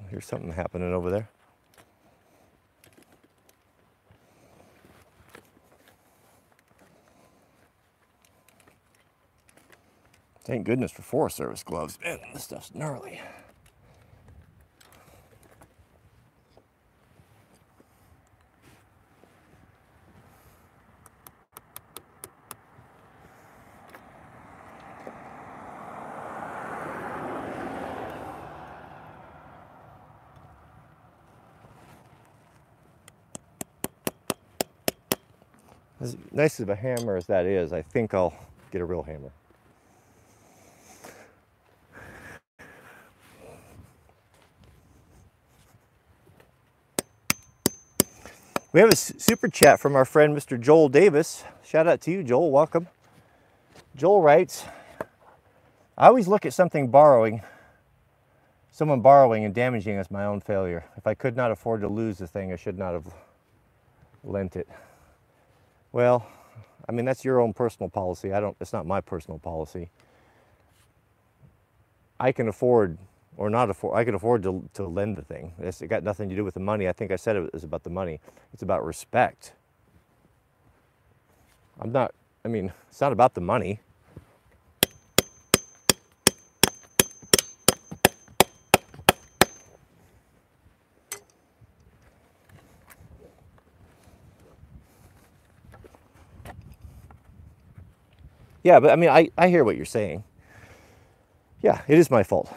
Here's 0.10 0.26
something 0.26 0.52
happening 0.52 0.94
over 0.94 1.10
there. 1.10 1.30
Thank 10.46 10.66
goodness 10.66 10.92
for 10.92 11.02
Forest 11.02 11.36
Service 11.36 11.64
gloves. 11.64 12.00
Man, 12.02 12.20
this 12.34 12.46
stuff's 12.46 12.74
gnarly. 12.74 13.20
As 36.00 36.16
nice 36.38 36.60
of 36.60 36.70
a 36.70 36.76
hammer 36.76 37.18
as 37.18 37.26
that 37.26 37.48
is, 37.48 37.74
I 37.74 37.82
think 37.82 38.14
I'll 38.14 38.34
get 38.72 38.80
a 38.80 38.86
real 38.86 39.02
hammer. 39.02 39.32
We 48.72 48.82
have 48.82 48.92
a 48.92 48.96
super 48.96 49.48
chat 49.48 49.80
from 49.80 49.96
our 49.96 50.06
friend 50.06 50.38
Mr. 50.38 50.62
Joel 50.62 50.90
Davis. 50.90 51.44
Shout 51.66 51.88
out 51.88 52.02
to 52.02 52.12
you, 52.12 52.22
Joel. 52.22 52.52
Welcome. 52.52 52.88
Joel 53.96 54.22
writes, 54.22 54.64
I 55.98 56.06
always 56.06 56.28
look 56.28 56.46
at 56.46 56.54
something 56.54 56.90
borrowing, 56.90 57.42
someone 58.70 59.02
borrowing 59.02 59.44
and 59.44 59.56
damaging 59.56 59.98
as 59.98 60.12
my 60.12 60.26
own 60.26 60.42
failure. 60.42 60.86
If 60.98 61.08
I 61.08 61.16
could 61.16 61.36
not 61.36 61.52
afford 61.52 61.82
to 61.82 61.88
lose 61.88 62.20
the 62.20 62.28
thing, 62.28 62.54
I 62.54 62.58
should 62.58 62.78
not 62.78 62.94
have 62.94 63.12
lent 64.24 64.56
it. 64.56 64.68
Well, 65.98 66.28
I 66.88 66.92
mean, 66.92 67.06
that's 67.06 67.26
your 67.26 67.42
own 67.42 67.54
personal 67.54 67.90
policy. 67.90 68.32
I 68.32 68.40
don't, 68.40 68.56
it's 68.62 68.72
not 68.72 68.86
my 68.86 69.02
personal 69.02 69.40
policy. 69.40 69.90
I 72.20 72.32
can 72.32 72.48
afford 72.48 73.00
or 73.36 73.50
not 73.50 73.72
afford, 73.72 73.98
I 73.98 74.04
can 74.04 74.14
afford 74.14 74.44
to, 74.44 74.70
to 74.76 74.86
lend 74.86 75.16
the 75.16 75.24
thing. 75.24 75.54
It's 75.58 75.82
it 75.82 75.88
got 75.88 76.04
nothing 76.04 76.30
to 76.30 76.36
do 76.36 76.44
with 76.44 76.54
the 76.54 76.60
money. 76.60 76.88
I 76.88 76.94
think 76.94 77.10
I 77.10 77.16
said 77.16 77.36
it 77.36 77.52
was 77.52 77.64
about 77.64 77.82
the 77.82 77.90
money. 77.90 78.20
It's 78.54 78.62
about 78.62 78.86
respect. 78.86 79.54
I'm 81.82 81.92
not, 81.92 82.14
I 82.46 82.48
mean, 82.48 82.72
it's 82.92 83.02
not 83.02 83.12
about 83.12 83.34
the 83.34 83.42
money. 83.42 83.80
Yeah, 98.68 98.82
but 98.82 98.90
I 98.90 98.98
mean, 98.98 99.10
I, 99.10 99.30
I 99.38 99.48
hear 99.48 99.64
what 99.64 99.78
you're 99.78 99.86
saying. 99.86 100.26
Yeah, 101.62 101.84
it 101.88 101.98
is 101.98 102.12
my 102.12 102.22
fault. 102.22 102.54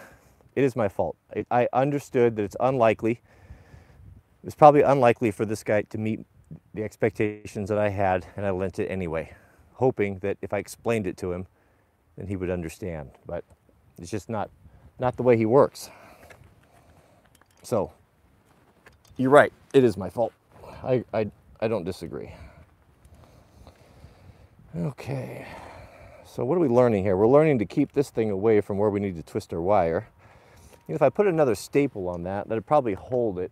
It 0.57 0.65
is 0.65 0.75
my 0.75 0.89
fault. 0.89 1.17
I, 1.37 1.47
I 1.53 1.69
understood 1.73 2.35
that 2.35 2.43
it's 2.43 2.57
unlikely. 2.59 3.21
It's 4.43 4.57
probably 4.57 4.83
unlikely 4.83 5.31
for 5.31 5.45
this 5.45 5.63
guy 5.63 5.83
to 5.83 5.99
meet 5.99 6.27
the 6.75 6.83
expectations 6.83 7.69
that 7.69 7.79
I 7.79 7.91
had, 7.91 8.27
and 8.37 8.45
I 8.45 8.51
lent 8.51 8.81
it 8.81 8.89
anyway, 8.89 9.33
hoping 9.75 10.19
that 10.19 10.37
if 10.43 10.53
I 10.53 10.59
explained 10.59 11.07
it 11.07 11.17
to 11.19 11.31
him, 11.31 11.47
then 12.17 12.27
he 12.27 12.35
would 12.35 12.51
understand. 12.51 13.13
But 13.25 13.45
it's 13.97 14.11
just 14.11 14.29
not, 14.29 14.51
not 14.99 15.17
the 15.17 15.23
way 15.23 15.37
he 15.37 15.47
works. 15.47 15.91
So, 17.63 17.93
you're 19.17 19.31
right. 19.31 19.53
It 19.73 19.85
is 19.85 19.97
my 19.97 20.11
fault. 20.11 20.33
I, 20.83 21.05
I, 21.15 21.31
I 21.61 21.69
don't 21.69 21.85
disagree. 21.85 22.33
Okay. 24.77 25.47
So 26.33 26.45
what 26.45 26.57
are 26.57 26.61
we 26.61 26.69
learning 26.69 27.03
here? 27.03 27.17
We're 27.17 27.27
learning 27.27 27.59
to 27.59 27.67
keep 27.67 27.91
this 27.91 28.09
thing 28.09 28.31
away 28.31 28.61
from 28.61 28.79
where 28.79 28.89
we 28.89 29.01
need 29.01 29.17
to 29.17 29.23
twist 29.23 29.53
our 29.53 29.61
wire. 29.61 30.07
And 30.87 30.95
if 30.95 31.03
I 31.03 31.09
put 31.09 31.27
another 31.27 31.57
staple 31.57 32.09
on 32.09 32.23
that, 32.23 32.49
that'd 32.49 32.67
probably 32.67 32.95
hold 32.95 33.41
it 33.41 33.51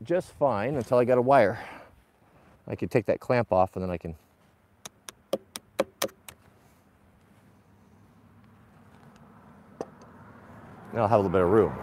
just 0.00 0.30
fine 0.34 0.76
until 0.76 0.98
I 0.98 1.04
got 1.04 1.18
a 1.18 1.22
wire. 1.22 1.58
I 2.68 2.76
could 2.76 2.92
take 2.92 3.06
that 3.06 3.18
clamp 3.18 3.52
off 3.52 3.74
and 3.74 3.82
then 3.82 3.90
I 3.90 3.98
can 3.98 4.14
I'll 10.94 11.08
have 11.08 11.18
a 11.18 11.22
little 11.22 11.30
bit 11.32 11.42
of 11.42 11.50
room. 11.50 11.76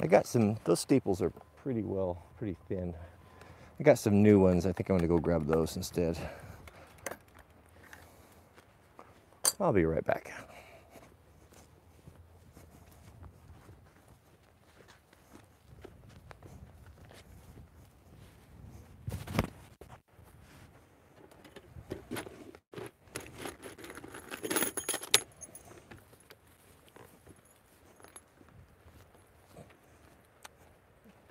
I 0.00 0.06
got 0.06 0.26
some, 0.26 0.56
those 0.68 0.80
staples 0.80 1.22
are 1.22 1.32
pretty 1.62 1.82
well, 1.82 2.22
pretty 2.36 2.54
thin. 2.68 2.92
I 3.80 3.82
got 3.82 3.98
some 3.98 4.22
new 4.22 4.38
ones. 4.38 4.66
I 4.66 4.72
think 4.72 4.90
I'm 4.90 4.98
gonna 4.98 5.08
go 5.08 5.16
grab 5.18 5.46
those 5.46 5.76
instead. 5.76 6.18
I'll 9.58 9.72
be 9.72 9.86
right 9.86 10.04
back. 10.04 10.30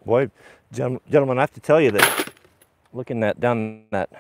Boy, 0.08 0.32
gentlemen, 0.78 1.40
I 1.40 1.42
have 1.42 1.54
to 1.54 1.60
tell 1.60 1.82
you 1.82 1.90
that 1.92 2.32
looking 2.94 3.22
that 3.22 3.40
down 3.40 3.86
that 3.90 4.12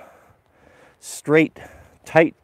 straight, 1.00 1.60
tight 2.04 2.36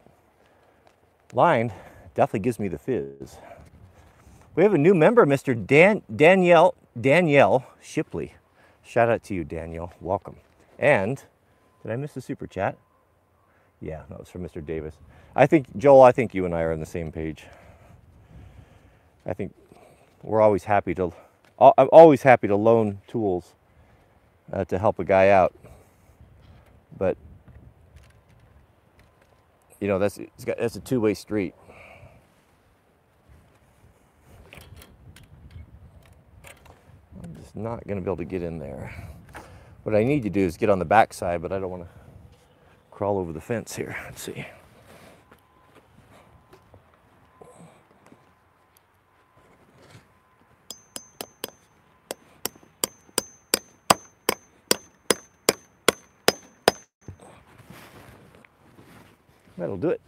line 1.32 1.72
definitely 2.14 2.40
gives 2.40 2.60
me 2.60 2.68
the 2.68 2.78
fizz. 2.78 3.38
We 4.54 4.62
have 4.62 4.72
a 4.72 4.78
new 4.78 4.94
member, 4.94 5.26
Mr. 5.26 5.54
Dan, 5.66 6.02
Danielle, 6.14 6.76
Danielle 7.00 7.66
Shipley. 7.82 8.34
Shout 8.84 9.08
out 9.08 9.24
to 9.24 9.34
you, 9.34 9.42
Danielle. 9.42 9.92
Welcome. 10.00 10.36
And 10.78 11.20
Did 11.82 11.90
I 11.90 11.96
miss 11.96 12.16
a 12.16 12.20
super 12.20 12.46
chat? 12.46 12.78
Yeah, 13.80 14.04
that 14.08 14.20
was 14.20 14.28
from 14.28 14.42
Mr. 14.42 14.64
Davis. 14.64 14.94
I 15.34 15.46
think, 15.46 15.66
Joel, 15.76 16.02
I 16.02 16.12
think 16.12 16.34
you 16.34 16.44
and 16.44 16.54
I 16.54 16.62
are 16.62 16.72
on 16.72 16.78
the 16.78 16.86
same 16.86 17.10
page. 17.10 17.44
I 19.26 19.34
think 19.34 19.52
we're 20.22 20.40
always 20.40 20.64
happy 20.64 20.94
to, 20.94 21.12
I'm 21.58 21.88
always 21.92 22.22
happy 22.22 22.46
to 22.46 22.54
loan 22.54 23.00
tools 23.08 23.54
uh, 24.52 24.64
to 24.66 24.78
help 24.78 24.98
a 24.98 25.04
guy 25.04 25.30
out. 25.30 25.54
But, 26.96 27.16
you 29.80 29.88
know, 29.88 29.98
that's, 29.98 30.18
it's 30.18 30.44
got, 30.44 30.58
that's 30.58 30.76
a 30.76 30.80
two 30.80 31.00
way 31.00 31.14
street. 31.14 31.54
I'm 37.22 37.34
just 37.36 37.56
not 37.56 37.86
going 37.86 37.96
to 37.96 38.02
be 38.02 38.08
able 38.08 38.16
to 38.18 38.24
get 38.24 38.42
in 38.42 38.58
there. 38.58 38.92
What 39.82 39.94
I 39.94 40.04
need 40.04 40.22
to 40.22 40.30
do 40.30 40.40
is 40.40 40.56
get 40.56 40.70
on 40.70 40.78
the 40.78 40.84
back 40.84 41.12
side, 41.12 41.42
but 41.42 41.52
I 41.52 41.58
don't 41.58 41.70
want 41.70 41.82
to 41.84 41.88
crawl 42.90 43.18
over 43.18 43.32
the 43.32 43.40
fence 43.40 43.76
here. 43.76 43.96
Let's 44.04 44.22
see. 44.22 44.46
That'll 59.56 59.76
do 59.76 59.90
it. 59.90 60.00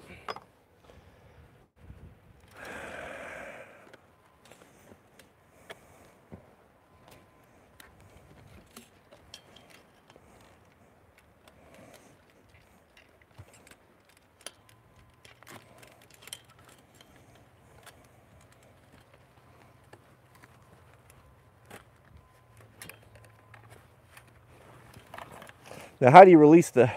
Now, 25.99 26.11
how 26.11 26.25
do 26.25 26.31
you 26.31 26.37
release 26.37 26.69
the 26.69 26.93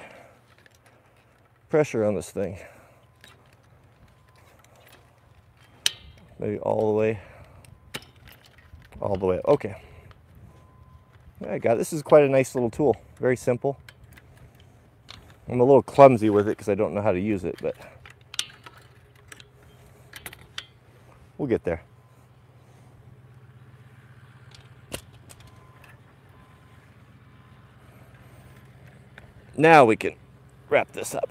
pressure 1.70 2.04
on 2.04 2.16
this 2.16 2.32
thing? 2.32 2.58
Maybe 6.40 6.58
all 6.60 6.94
the 6.94 6.98
way, 6.98 7.20
all 9.02 9.16
the 9.18 9.26
way. 9.26 9.42
Okay. 9.46 9.82
I 11.48 11.58
got. 11.58 11.78
This 11.78 11.94
is 11.94 12.02
quite 12.02 12.24
a 12.24 12.30
nice 12.30 12.56
little 12.56 12.70
tool. 12.70 12.96
Very 13.20 13.38
simple. 13.38 13.80
I'm 15.48 15.60
a 15.60 15.64
little 15.64 15.82
clumsy 15.82 16.30
with 16.30 16.48
it 16.48 16.52
because 16.52 16.70
I 16.70 16.76
don't 16.76 16.94
know 16.94 17.02
how 17.02 17.12
to 17.12 17.20
use 17.20 17.44
it, 17.44 17.56
but 17.62 17.76
we'll 21.38 21.48
get 21.48 21.64
there. 21.64 21.82
Now 29.58 29.84
we 29.86 29.98
can 29.98 30.14
wrap 30.70 30.92
this 30.94 31.16
up. 31.16 31.30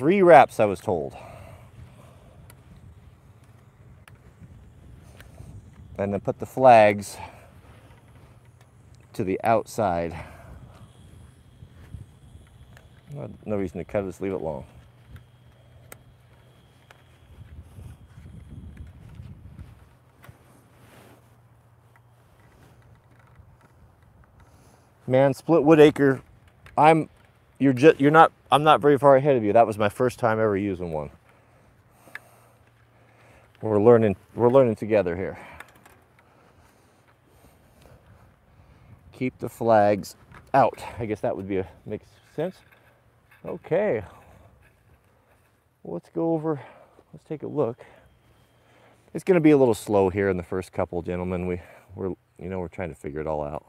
Three 0.00 0.22
wraps, 0.22 0.58
I 0.58 0.64
was 0.64 0.80
told. 0.80 1.14
And 5.98 6.14
then 6.14 6.20
put 6.20 6.38
the 6.38 6.46
flags 6.46 7.18
to 9.12 9.24
the 9.24 9.38
outside. 9.44 10.16
No- 13.44 13.58
reason 13.58 13.76
to 13.76 13.84
cut 13.84 14.04
it, 14.04 14.06
just 14.06 14.22
leave 14.22 14.32
it 14.32 14.40
long. 14.40 14.64
Man, 25.06 25.34
split 25.34 25.62
wood 25.62 25.78
acre. 25.78 26.22
I'm 26.78 27.10
you're 27.60 27.74
just 27.74 28.00
you're 28.00 28.10
not 28.10 28.32
I'm 28.50 28.64
not 28.64 28.80
very 28.80 28.98
far 28.98 29.14
ahead 29.14 29.36
of 29.36 29.44
you. 29.44 29.52
That 29.52 29.66
was 29.66 29.78
my 29.78 29.88
first 29.88 30.18
time 30.18 30.40
ever 30.40 30.56
using 30.56 30.90
one. 30.90 31.10
We're 33.62 33.80
learning 33.80 34.16
we're 34.34 34.48
learning 34.48 34.74
together 34.74 35.14
here. 35.14 35.38
Keep 39.12 39.38
the 39.38 39.48
flags 39.48 40.16
out. 40.54 40.82
I 40.98 41.06
guess 41.06 41.20
that 41.20 41.36
would 41.36 41.46
be 41.46 41.58
a 41.58 41.68
makes 41.86 42.06
sense. 42.34 42.56
Okay. 43.44 44.02
Let's 45.84 46.08
go 46.08 46.32
over 46.32 46.60
let's 47.12 47.24
take 47.24 47.42
a 47.42 47.46
look. 47.46 47.84
It's 49.12 49.24
going 49.24 49.34
to 49.34 49.40
be 49.40 49.50
a 49.50 49.56
little 49.56 49.74
slow 49.74 50.08
here 50.08 50.28
in 50.28 50.36
the 50.36 50.42
first 50.42 50.72
couple, 50.72 51.02
gentlemen. 51.02 51.46
We 51.46 51.60
we're 51.94 52.14
you 52.38 52.48
know, 52.48 52.58
we're 52.58 52.68
trying 52.68 52.88
to 52.88 52.94
figure 52.94 53.20
it 53.20 53.26
all 53.26 53.44
out. 53.44 53.66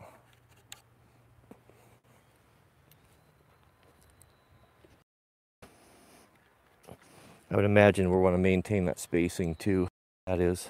I 7.51 7.55
would 7.57 7.65
imagine 7.65 8.09
we 8.09 8.17
want 8.17 8.33
to 8.33 8.37
maintain 8.37 8.85
that 8.85 8.97
spacing 8.97 9.55
too. 9.55 9.89
That 10.25 10.39
is. 10.39 10.69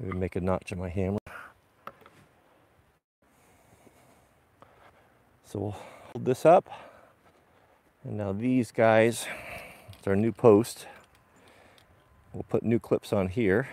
Maybe 0.00 0.18
make 0.18 0.34
a 0.34 0.40
notch 0.40 0.72
in 0.72 0.78
my 0.80 0.88
hammer. 0.88 1.20
So 5.44 5.60
we'll 5.60 5.70
hold 5.70 6.24
this 6.24 6.44
up. 6.44 6.68
And 8.02 8.18
now 8.18 8.32
these 8.32 8.72
guys, 8.72 9.28
it's 9.96 10.08
our 10.08 10.16
new 10.16 10.32
post. 10.32 10.88
We'll 12.32 12.42
put 12.42 12.64
new 12.64 12.80
clips 12.80 13.12
on 13.12 13.28
here. 13.28 13.68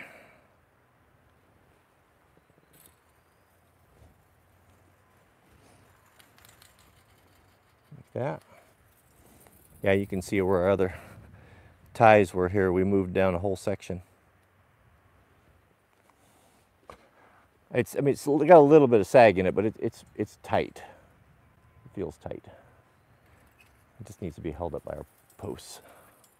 Like 7.98 8.14
that. 8.14 8.44
Yeah, 9.84 9.92
you 9.92 10.08
can 10.08 10.22
see 10.22 10.42
where 10.42 10.62
our 10.62 10.70
other 10.70 10.96
ties 11.94 12.34
were 12.34 12.50
here. 12.50 12.72
We 12.72 12.86
moved 12.86 13.14
down 13.14 13.36
a 13.36 13.40
whole 13.40 13.58
section. 13.58 14.02
It's, 17.74 17.96
I 17.96 18.00
mean, 18.00 18.14
it's 18.14 18.26
got 18.26 18.52
a 18.52 18.60
little 18.60 18.88
bit 18.88 19.02
of 19.02 19.08
sag 19.08 19.38
in 19.38 19.46
it, 19.46 19.54
but 19.54 19.66
it, 19.66 19.76
it's, 19.80 20.06
it's 20.16 20.38
tight. 20.42 20.84
It 21.86 21.92
feels 21.94 22.18
tight. 22.18 22.46
It 24.00 24.08
just 24.08 24.22
needs 24.22 24.36
to 24.36 24.42
be 24.42 24.52
held 24.52 24.74
up 24.74 24.86
by 24.86 24.94
our 24.94 25.06
posts. 25.38 25.82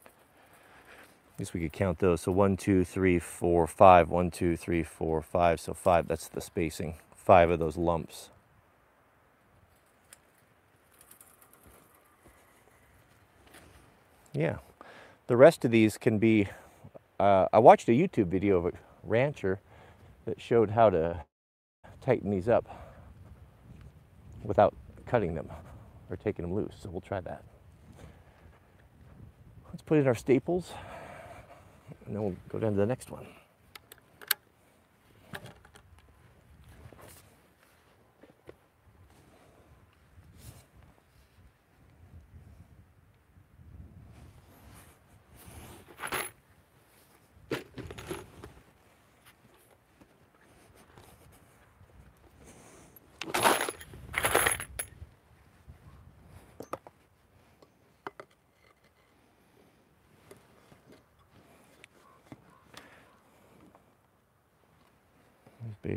I 0.06 1.40
guess 1.40 1.54
we 1.54 1.62
could 1.62 1.74
count 1.74 2.00
those. 2.00 2.22
So 2.22 2.32
one, 2.32 2.56
two, 2.56 2.86
three, 2.86 3.20
four, 3.20 3.68
five. 3.68 4.10
One, 4.10 4.32
two, 4.32 4.56
three, 4.56 4.84
four, 4.84 5.22
five. 5.22 5.60
So 5.60 5.74
five, 5.74 6.08
that's 6.08 6.28
the 6.28 6.42
spacing. 6.42 6.96
Five 7.16 7.50
of 7.50 7.60
those 7.60 7.76
lumps. 7.76 8.30
Yeah. 14.34 14.58
The 15.28 15.38
rest 15.38 15.64
of 15.64 15.72
these 15.72 15.98
can 15.98 16.18
be. 16.18 16.48
Uh, 17.20 17.48
I 17.54 17.60
watched 17.60 17.88
a 17.88 17.92
YouTube 17.92 18.28
video 18.28 18.58
of 18.58 18.66
a 18.66 18.72
rancher 19.04 19.60
that 20.26 20.42
showed 20.42 20.72
how 20.72 20.90
to 20.90 21.24
tighten 22.02 22.32
these 22.32 22.50
up 22.50 22.66
without 24.44 24.74
cutting 25.06 25.36
them 25.36 25.50
or 26.10 26.18
taking 26.18 26.44
them 26.44 26.54
loose. 26.54 26.74
So 26.82 26.90
we'll 26.90 27.02
try 27.02 27.22
that. 27.22 27.44
Let's 29.68 29.84
put 29.84 29.98
in 30.00 30.08
our 30.08 30.16
staples 30.16 30.74
and 32.06 32.16
then 32.16 32.24
we'll 32.24 32.36
go 32.50 32.60
down 32.60 32.72
to 32.72 32.78
the 32.78 32.86
next 32.86 33.10
one. 33.10 33.26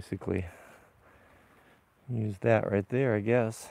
Basically 0.08 0.46
use 2.08 2.38
that 2.38 2.70
right 2.70 2.88
there, 2.90 3.16
I 3.16 3.20
guess. 3.20 3.68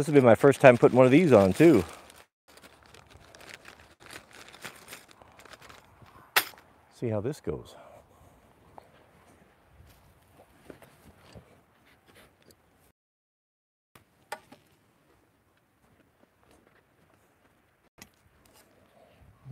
This 0.00 0.06
will 0.06 0.14
be 0.14 0.22
my 0.22 0.34
first 0.34 0.62
time 0.62 0.78
putting 0.78 0.96
one 0.96 1.04
of 1.04 1.12
these 1.12 1.30
on 1.30 1.52
too. 1.52 1.84
See 6.98 7.08
how 7.08 7.20
this 7.20 7.38
goes. 7.42 7.74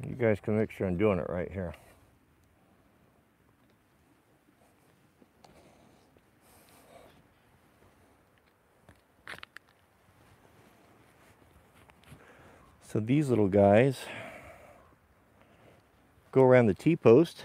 You 0.08 0.14
guys 0.18 0.40
can 0.40 0.56
make 0.56 0.72
sure 0.72 0.86
I'm 0.86 0.96
doing 0.96 1.18
it 1.18 1.28
right 1.28 1.52
here. 1.52 1.74
So 12.98 13.04
these 13.04 13.28
little 13.28 13.46
guys 13.46 13.96
go 16.32 16.42
around 16.42 16.66
the 16.66 16.74
T-post. 16.74 17.44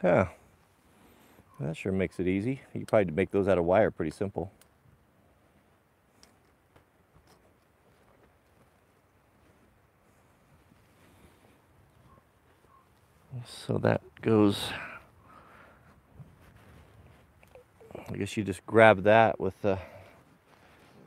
Huh. 0.00 0.28
That 1.60 1.76
sure 1.76 1.92
makes 1.92 2.18
it 2.18 2.26
easy. 2.26 2.62
You 2.72 2.86
probably 2.86 3.12
make 3.12 3.30
those 3.30 3.46
out 3.46 3.58
of 3.58 3.66
wire 3.66 3.90
pretty 3.90 4.10
simple. 4.10 4.50
So 13.44 13.76
that 13.76 14.00
goes, 14.22 14.70
I 18.12 18.16
guess 18.16 18.36
you 18.36 18.42
just 18.42 18.66
grab 18.66 19.04
that 19.04 19.38
with 19.38 19.60
the 19.62 19.78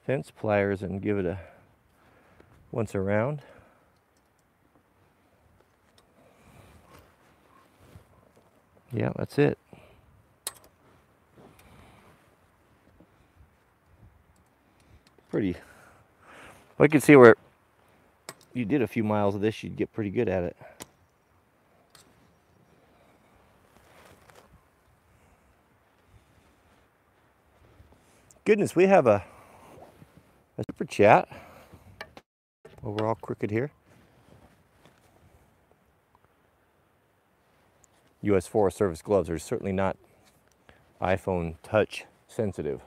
fence 0.06 0.32
pliers 0.32 0.82
and 0.82 1.02
give 1.02 1.18
it 1.18 1.26
a 1.26 1.38
once 2.72 2.96
around. 2.96 3.42
Yeah, 8.94 9.12
that's 9.18 9.38
it. 9.38 9.58
Pretty. 15.30 15.58
I 16.80 16.88
can 16.88 17.02
see 17.02 17.16
where 17.16 17.36
you 18.54 18.66
did 18.66 18.82
a 18.82 18.88
few 18.88 19.04
miles 19.04 19.36
of 19.36 19.42
this, 19.42 19.62
you'd 19.62 19.76
get 19.76 19.92
pretty 19.92 20.10
good 20.10 20.30
at 20.30 20.44
it. 20.44 20.56
Goodness, 28.46 28.76
we 28.76 28.88
have 28.88 29.08
a, 29.08 29.24
a 30.58 30.66
super 30.70 30.84
chat. 30.84 31.30
Well, 32.82 32.94
we're 32.94 33.08
all 33.08 33.16
crooked 33.16 33.50
here. 33.50 33.72
U.S. 38.22 38.46
Forest 38.46 38.76
Service 38.76 39.02
gloves 39.02 39.30
are 39.30 39.40
certainly 39.40 39.72
not 39.72 39.96
iPhone 41.02 41.56
touch 41.64 42.04
sensitive. 42.28 42.82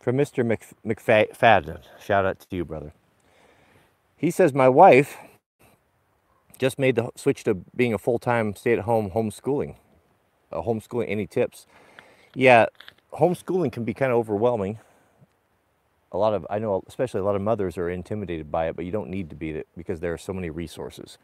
From 0.00 0.16
Mr. 0.16 0.46
Mc, 0.46 0.64
McFadden, 0.86 1.82
shout 2.02 2.24
out 2.24 2.40
to 2.40 2.56
you, 2.56 2.64
brother. 2.64 2.94
He 4.16 4.30
says, 4.30 4.54
My 4.54 4.70
wife 4.70 5.18
just 6.56 6.78
made 6.78 6.96
the 6.96 7.10
switch 7.16 7.44
to 7.44 7.54
being 7.76 7.92
a 7.92 7.98
full 7.98 8.18
time 8.18 8.56
stay 8.56 8.72
at 8.72 8.80
home 8.80 9.10
homeschooling. 9.10 9.76
Uh, 10.50 10.62
homeschooling, 10.62 11.04
any 11.08 11.26
tips? 11.26 11.66
Yeah, 12.34 12.66
homeschooling 13.12 13.72
can 13.72 13.84
be 13.84 13.94
kind 13.94 14.12
of 14.12 14.18
overwhelming. 14.18 14.78
A 16.12 16.18
lot 16.18 16.34
of, 16.34 16.46
I 16.50 16.58
know, 16.58 16.82
especially 16.86 17.20
a 17.20 17.24
lot 17.24 17.36
of 17.36 17.42
mothers 17.42 17.78
are 17.78 17.88
intimidated 17.88 18.50
by 18.50 18.68
it, 18.68 18.76
but 18.76 18.84
you 18.84 18.92
don't 18.92 19.08
need 19.08 19.30
to 19.30 19.36
be 19.36 19.62
because 19.76 20.00
there 20.00 20.12
are 20.12 20.18
so 20.18 20.32
many 20.32 20.50
resources. 20.50 21.18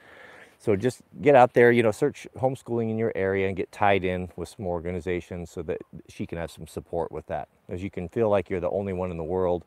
So 0.59 0.75
just 0.75 1.03
get 1.23 1.37
out 1.37 1.55
there, 1.55 1.71
you 1.71 1.83
know, 1.83 1.93
search 1.93 2.27
homeschooling 2.37 2.91
in 2.91 2.99
your 2.99 3.13
area 3.15 3.47
and 3.47 3.57
get 3.57 3.71
tied 3.71 4.05
in 4.05 4.31
with 4.35 4.49
some 4.49 4.67
organizations 4.67 5.51
so 5.51 5.63
that 5.63 5.79
she 6.09 6.27
can 6.27 6.37
have 6.39 6.51
some 6.51 6.67
support 6.67 7.13
with 7.13 7.27
that. 7.27 7.49
As 7.69 7.83
you 7.83 7.91
can 7.91 8.09
feel 8.09 8.29
like 8.29 8.51
you're 8.51 8.61
the 8.61 8.71
only 8.71 8.93
one 8.93 9.11
in 9.11 9.19
the 9.19 9.25
world. 9.25 9.65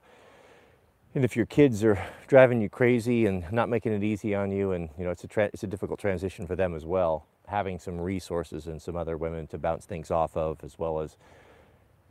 And 1.16 1.24
if 1.24 1.36
your 1.36 1.46
kids 1.46 1.84
are 1.84 2.04
driving 2.28 2.62
you 2.62 2.70
crazy 2.70 3.26
and 3.26 3.50
not 3.52 3.70
making 3.70 3.94
it 3.94 4.04
easy 4.04 4.36
on 4.36 4.52
you, 4.52 4.74
and 4.74 4.90
you 4.98 5.06
know 5.06 5.12
it's 5.12 5.24
a 5.24 5.42
it's 5.54 5.64
a 5.64 5.68
difficult 5.68 6.00
transition 6.00 6.46
for 6.46 6.56
them 6.56 6.76
as 6.76 6.86
well. 6.86 7.26
Having 7.48 7.80
some 7.80 8.00
resources 8.00 8.68
and 8.68 8.82
some 8.82 8.96
other 8.96 9.18
women 9.18 9.48
to 9.48 9.58
bounce 9.58 9.86
things 9.86 10.12
off 10.12 10.36
of, 10.36 10.64
as 10.64 10.78
well 10.78 11.00
as 11.00 11.18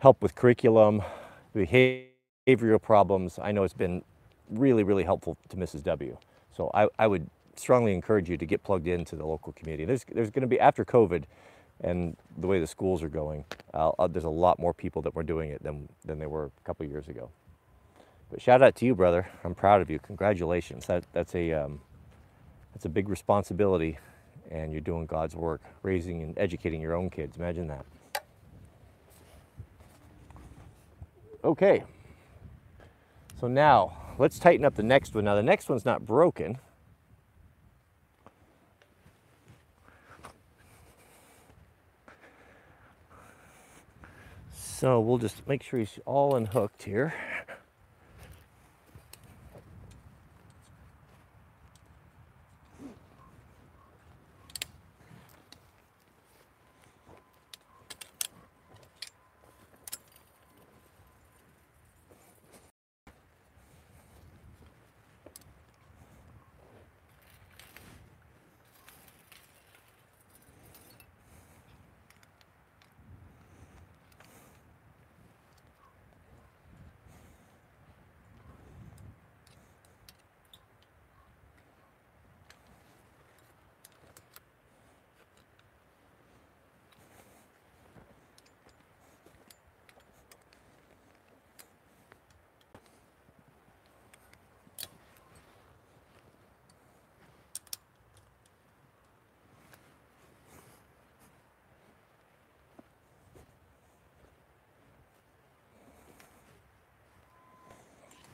help 0.01 0.23
with 0.23 0.35
curriculum, 0.35 1.03
behavioral 1.55 2.83
problems. 2.83 3.39
I 3.41 3.53
know 3.53 3.63
it's 3.63 3.75
been 3.75 4.03
really, 4.51 4.83
really 4.83 5.05
helpful 5.05 5.37
to 5.51 5.57
Mrs. 5.57 5.85
W. 5.85 6.17
So 6.57 6.71
I, 6.75 6.89
I 6.99 7.07
would 7.07 7.29
strongly 7.55 7.95
encourage 7.95 8.29
you 8.29 8.37
to 8.37 8.47
get 8.47 8.63
plugged 8.65 8.89
into 8.89 9.15
the 9.15 9.27
local 9.27 9.53
community. 9.53 9.85
There's, 9.85 10.05
there's 10.13 10.31
going 10.31 10.43
to 10.43 10.49
be, 10.49 10.59
after 10.59 10.85
COVID 10.85 11.25
and 11.83 12.17
the 12.39 12.47
way 12.47 12.61
the 12.61 12.67
schools 12.67 13.03
are 13.03 13.09
going, 13.09 13.45
uh, 13.75 13.91
uh, 13.99 14.07
there's 14.07 14.25
a 14.25 14.31
lot 14.31 14.59
more 14.59 14.75
people 14.75 15.03
that 15.03 15.15
were 15.15 15.23
doing 15.23 15.51
it 15.51 15.63
than, 15.63 15.89
than 16.05 16.19
they 16.19 16.27
were 16.27 16.47
a 16.47 16.65
couple 16.65 16.87
years 16.87 17.09
ago. 17.09 17.31
But 18.31 18.41
shout 18.41 18.63
out 18.63 18.77
to 18.77 18.87
you, 18.87 18.95
brother. 18.95 19.29
I'm 19.45 19.55
proud 19.55 19.83
of 19.83 19.91
you. 19.91 19.99
Congratulations. 19.99 20.87
That, 20.87 21.05
that's, 21.13 21.35
a, 21.35 21.53
um, 21.53 21.81
that's 22.73 22.87
a 22.87 22.89
big 22.89 23.09
responsibility, 23.09 23.99
and 24.51 24.73
you're 24.73 24.81
doing 24.81 25.05
God's 25.07 25.37
work, 25.37 25.63
raising 25.83 26.23
and 26.23 26.39
educating 26.39 26.81
your 26.81 26.95
own 26.95 27.11
kids. 27.11 27.37
Imagine 27.37 27.67
that. 27.69 27.85
Okay. 31.43 31.85
So 33.41 33.49
now, 33.49 34.15
let's 34.19 34.39
tighten 34.39 34.65
up 34.65 34.75
the 34.75 34.83
next 34.83 35.15
one. 35.15 35.25
Now, 35.25 35.35
the 35.35 35.43
next 35.43 35.69
one's 35.69 35.85
not 35.85 36.05
broken. 36.05 36.59
So 44.53 44.99
we'll 44.99 45.19
just 45.19 45.47
make 45.47 45.63
sure 45.63 45.79
he's 45.79 45.99
all 46.07 46.37
unhooked 46.37 46.83
here. 46.85 47.15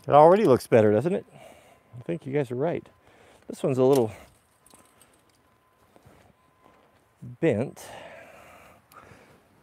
It 0.07 0.13
already 0.13 0.45
looks 0.45 0.69
better, 0.69 0.93
doesn't 0.93 1.15
it? 1.15 1.27
I 1.35 2.03
think 2.03 2.27
you 2.27 2.33
guys 2.33 2.53
are 2.53 2.57
right. 2.57 2.89
This 3.49 3.63
one's 3.63 3.79
a 3.79 3.83
little 3.83 4.13
bent. 7.41 7.85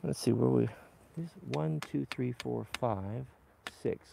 Let's 0.04 0.20
see 0.20 0.34
where 0.34 0.50
we. 0.50 0.68
One, 1.52 1.80
two, 1.80 2.06
three, 2.12 2.34
four, 2.40 2.66
five, 2.80 3.26
six. 3.82 4.06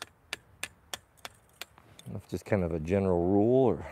That's 2.12 2.31
just 2.31 2.44
kind 2.44 2.62
of 2.62 2.73
a 2.74 2.78
general 2.78 3.27
rule, 3.27 3.66
or. 3.66 3.86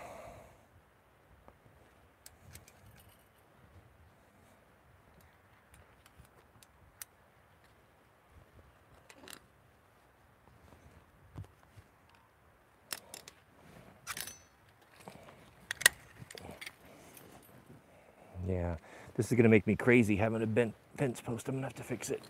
Yeah, 18.46 18.76
this 19.18 19.32
is 19.32 19.36
gonna 19.36 19.48
make 19.48 19.66
me 19.66 19.74
crazy 19.74 20.14
having 20.14 20.40
a 20.42 20.46
bent 20.46 20.72
fence 20.96 21.20
post. 21.20 21.48
I'm 21.48 21.56
gonna 21.56 21.66
have 21.66 21.74
to 21.74 21.82
fix 21.82 22.08
it. 22.08 22.22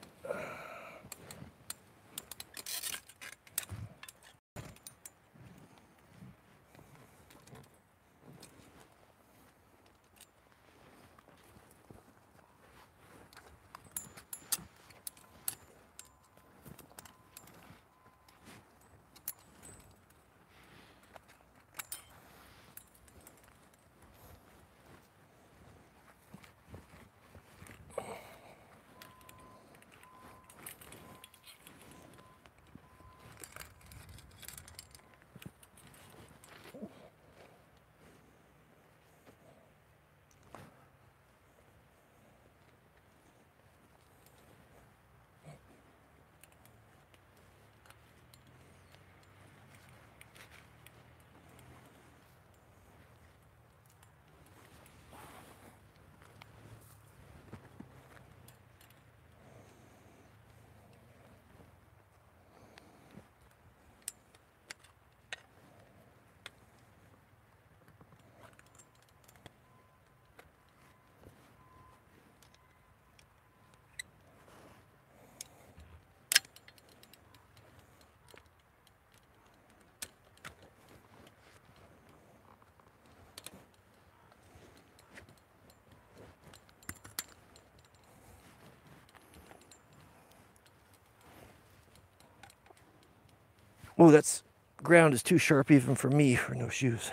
Oh, 94.01 94.13
that's 94.13 94.45
ground 94.83 95.13
is 95.13 95.25
too 95.25 95.39
sharp 95.39 95.73
even 95.73 95.97
for 95.97 96.09
me 96.09 96.37
for 96.37 96.55
no 96.55 96.69
shoes. 96.69 97.11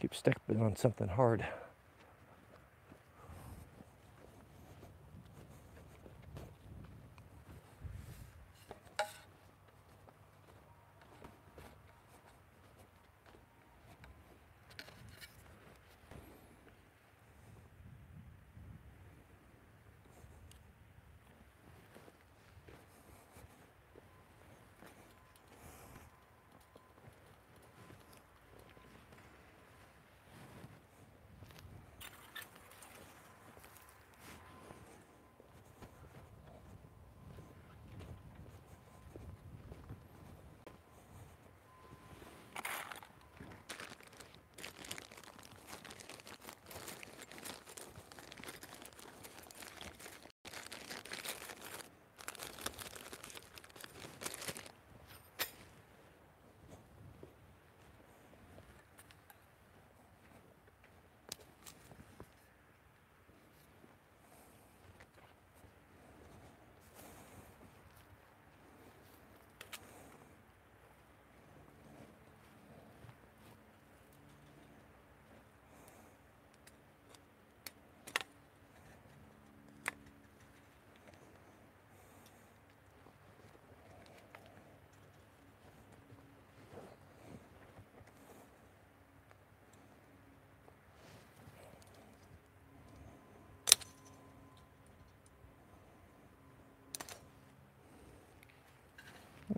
Keep 0.00 0.14
stepping 0.14 0.62
on 0.62 0.74
something 0.74 1.08
hard. 1.08 1.46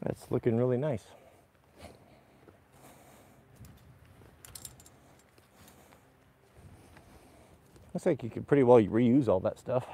That's 0.02 0.23
looking 0.34 0.56
really 0.56 0.76
nice. 0.76 1.04
Looks 7.94 8.04
like 8.04 8.24
you 8.24 8.30
could 8.30 8.44
pretty 8.48 8.64
well 8.64 8.82
reuse 8.82 9.28
all 9.28 9.38
that 9.38 9.60
stuff. 9.60 9.86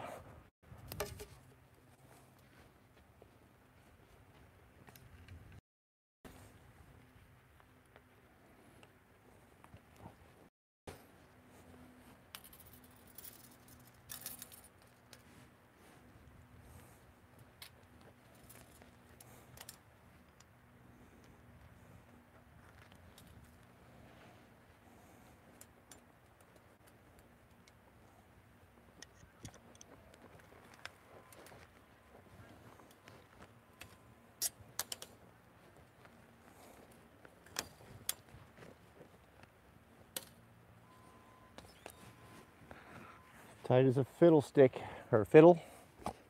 Tight 43.71 43.87
as 43.87 43.97
a 43.99 44.05
fiddlestick 44.19 44.83
or 45.13 45.25
fiddle, 45.25 45.63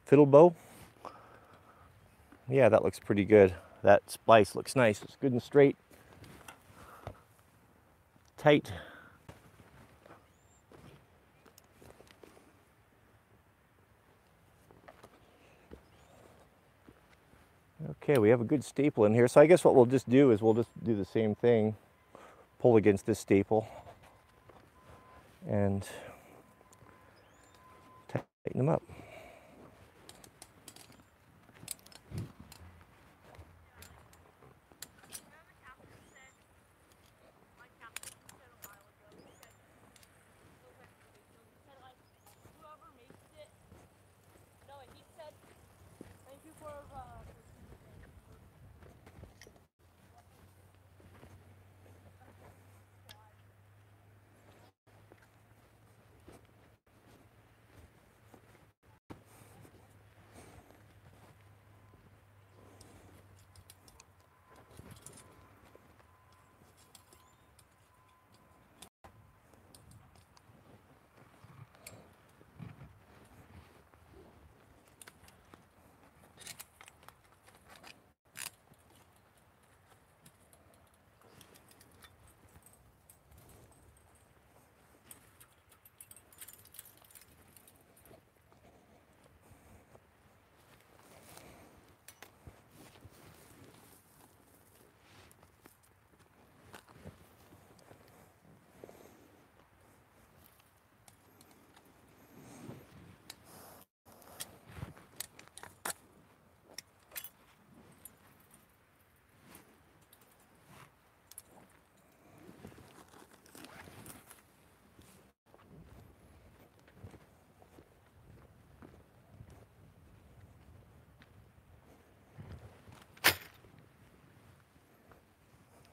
fiddle 0.05 0.27
bow. 0.27 0.55
Yeah, 2.47 2.69
that 2.69 2.85
looks 2.85 2.99
pretty 2.99 3.25
good. 3.25 3.55
That 3.83 4.11
splice 4.11 4.55
looks 4.55 4.77
nice. 4.77 5.03
It's 5.03 5.17
good 5.17 5.33
and 5.33 5.43
straight. 5.43 5.79
Tight. 8.37 8.71
Okay, 18.03 18.19
we 18.19 18.29
have 18.29 18.43
a 18.43 18.45
good 18.45 18.63
staple 18.63 19.07
in 19.07 19.15
here. 19.15 19.29
So 19.29 19.41
I 19.41 19.47
guess 19.47 19.65
what 19.65 19.75
we'll 19.75 19.87
just 19.87 20.11
do 20.11 20.31
is 20.31 20.43
we'll 20.43 20.53
just 20.53 20.69
do 20.85 20.95
the 20.95 21.07
same 21.07 21.35
thing. 21.35 21.75
Pull 22.59 22.77
against 22.77 23.07
this 23.07 23.19
staple 23.19 23.67
and 25.49 25.89
tighten 28.45 28.59
them 28.59 28.69
up. 28.69 28.83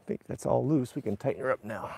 think 0.08 0.22
that's 0.22 0.36
all 0.48 0.68
loose. 0.68 0.96
We 0.96 1.02
can 1.02 1.18
tighten 1.18 1.42
her 1.42 1.52
up 1.52 1.64
now. 1.64 1.90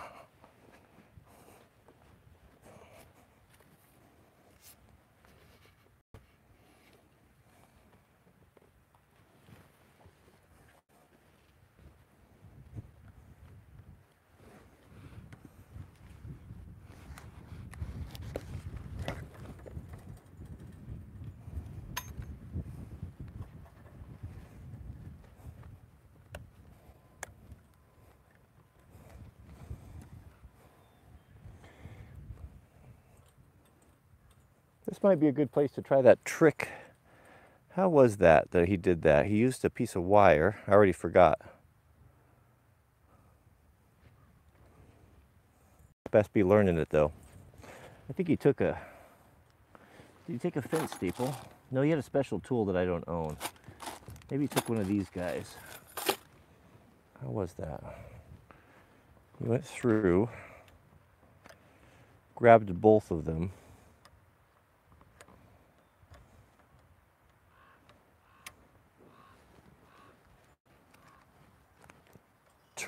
This 35.00 35.06
might 35.06 35.20
be 35.22 35.30
a 35.30 35.32
good 35.32 35.54
place 35.54 35.72
to 35.76 35.82
try 35.82 36.02
that 36.02 36.26
trick. 36.26 36.68
How 37.70 37.88
was 37.88 38.18
that 38.18 38.52
that 38.52 38.68
he 38.68 38.76
did 38.76 39.02
that? 39.04 39.28
He 39.28 39.38
used 39.38 39.64
a 39.64 39.70
piece 39.70 39.96
of 39.96 40.04
wire. 40.04 40.60
I 40.68 40.74
already 40.74 40.92
forgot. 40.92 41.40
Best 46.12 46.34
be 46.34 46.44
learning 46.44 46.78
it 46.78 46.90
though. 46.90 47.14
I 48.10 48.14
think 48.14 48.28
he 48.28 48.36
took 48.36 48.60
a. 48.60 48.78
Did 50.28 50.34
he 50.34 50.38
take 50.38 50.58
a 50.58 50.62
fence 50.62 50.92
staple? 50.92 51.34
No, 51.72 51.82
he 51.82 51.92
had 51.92 52.00
a 52.00 52.04
special 52.04 52.42
tool 52.42 52.66
that 52.66 52.76
I 52.76 52.84
don't 52.84 53.08
own. 53.08 53.38
Maybe 54.30 54.44
he 54.44 54.48
took 54.50 54.68
one 54.68 54.80
of 54.80 54.88
these 54.90 55.10
guys. 55.10 55.56
How 57.22 57.30
was 57.30 57.54
that? 57.54 57.82
He 59.42 59.48
went 59.48 59.66
through, 59.66 60.28
grabbed 62.36 62.82
both 62.82 63.12
of 63.12 63.24
them. 63.24 63.54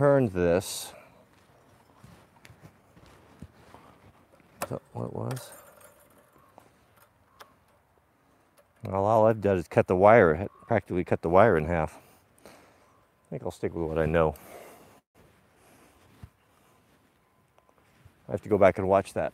Turned 0.01 0.31
this. 0.31 0.93
Is 4.63 4.69
that 4.69 4.81
what 4.93 5.05
it 5.05 5.13
was? 5.13 5.51
Well, 8.81 9.05
all 9.05 9.27
I've 9.27 9.41
done 9.41 9.59
is 9.59 9.67
cut 9.67 9.85
the 9.85 9.95
wire, 9.95 10.47
practically 10.65 11.03
cut 11.03 11.21
the 11.21 11.29
wire 11.29 11.55
in 11.55 11.65
half. 11.65 11.99
I 12.43 12.49
think 13.29 13.43
I'll 13.43 13.51
stick 13.51 13.75
with 13.75 13.87
what 13.87 13.99
I 13.99 14.07
know. 14.07 14.33
I 18.27 18.31
have 18.31 18.41
to 18.41 18.49
go 18.49 18.57
back 18.57 18.79
and 18.79 18.89
watch 18.89 19.13
that, 19.13 19.33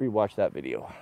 rewatch 0.00 0.34
that 0.34 0.52
video. 0.52 0.92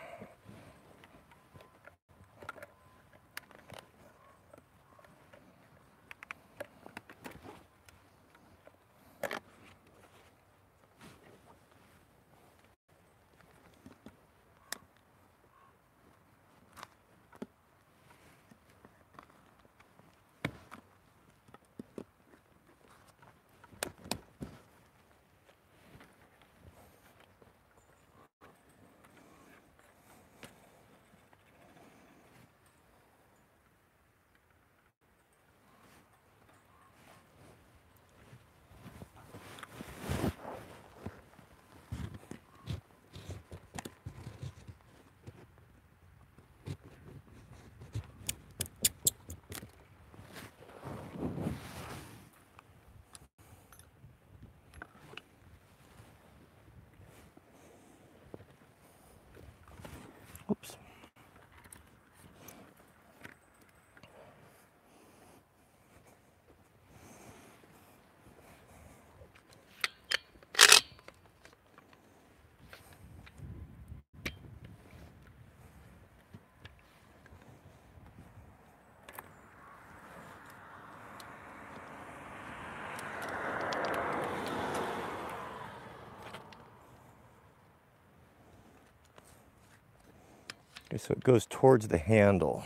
Okay, 90.90 90.97
so 90.97 91.12
it 91.12 91.23
goes 91.23 91.44
towards 91.44 91.89
the 91.89 91.98
handle. 91.98 92.65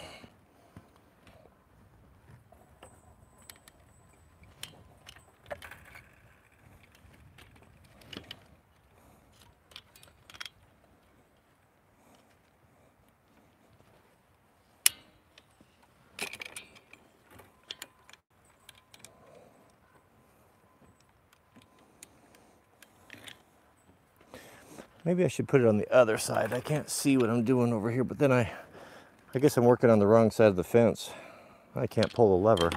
Maybe 25.12 25.26
I 25.26 25.28
should 25.28 25.46
put 25.46 25.60
it 25.60 25.66
on 25.66 25.76
the 25.76 25.94
other 25.94 26.16
side. 26.16 26.54
I 26.54 26.60
can't 26.60 26.88
see 26.88 27.18
what 27.18 27.28
I'm 27.28 27.44
doing 27.44 27.70
over 27.70 27.90
here, 27.90 28.02
but 28.02 28.18
then 28.18 28.32
I, 28.32 28.50
I 29.34 29.40
guess 29.40 29.58
I'm 29.58 29.66
working 29.66 29.90
on 29.90 29.98
the 29.98 30.06
wrong 30.06 30.30
side 30.30 30.46
of 30.46 30.56
the 30.56 30.64
fence. 30.64 31.10
I 31.76 31.86
can't 31.86 32.10
pull 32.14 32.30
the 32.30 32.42
lever. 32.42 32.70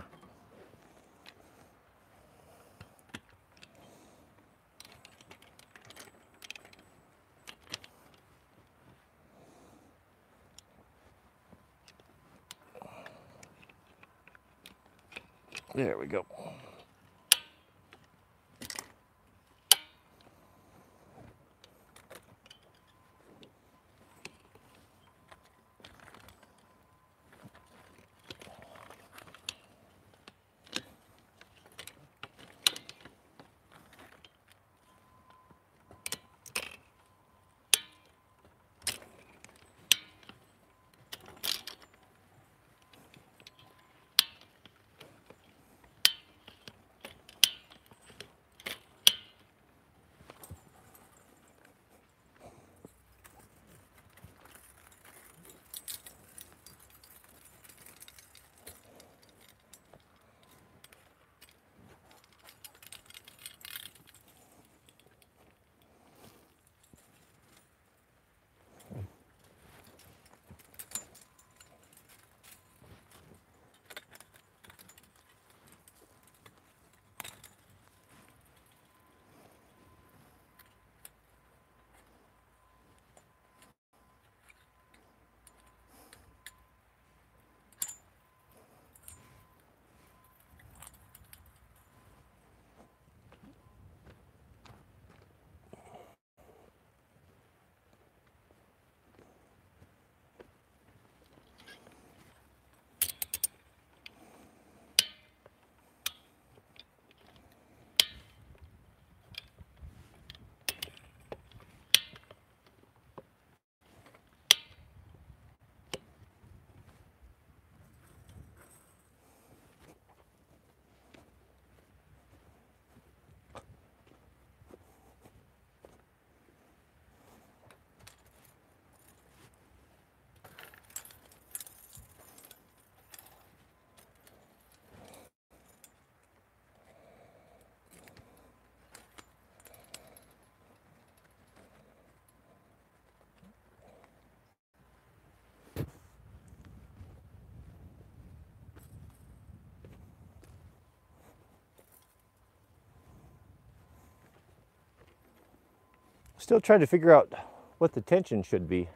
Still 156.45 156.61
trying 156.61 156.81
to 156.81 156.85
figure 156.85 157.11
out 157.11 157.33
what 157.79 157.93
the 157.93 158.01
tension 158.01 158.43
should 158.43 158.69
be. 158.69 158.87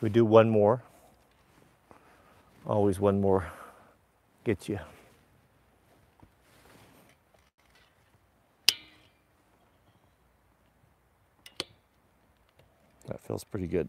we 0.00 0.08
do 0.08 0.24
one 0.24 0.50
more? 0.50 0.82
Always 2.66 2.98
one 2.98 3.20
more 3.20 3.46
gets 4.42 4.68
you. 4.68 4.80
That 13.06 13.20
feels 13.20 13.44
pretty 13.44 13.68
good. 13.68 13.88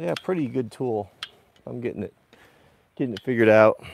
Yeah, 0.00 0.14
pretty 0.22 0.46
good 0.46 0.72
tool. 0.72 1.10
I'm 1.66 1.82
getting 1.82 2.02
it 2.02 2.14
getting 2.96 3.12
it 3.12 3.20
figured 3.22 3.50
out. 3.50 3.84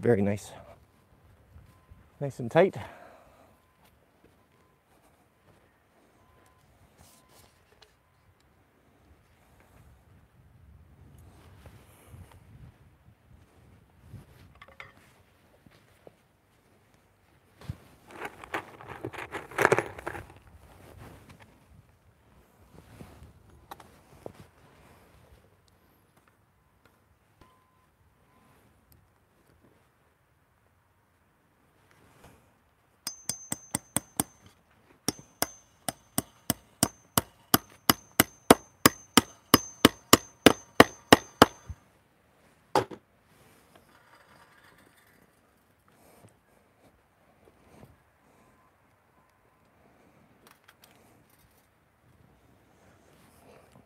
Very 0.00 0.22
nice. 0.22 0.50
Nice 2.20 2.38
and 2.38 2.50
tight. 2.50 2.76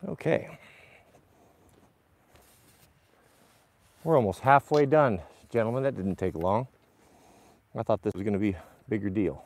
Okay. 0.07 0.59
We're 4.15 4.19
almost 4.19 4.39
halfway 4.39 4.85
done, 4.85 5.21
gentlemen. 5.51 5.83
That 5.83 5.97
didn't 5.97 6.15
take 6.15 6.35
long. 6.35 6.69
I 7.77 7.83
thought 7.83 8.01
this 8.01 8.13
was 8.13 8.23
going 8.23 8.31
to 8.31 8.39
be 8.39 8.51
a 8.51 8.63
bigger 8.87 9.09
deal. 9.09 9.43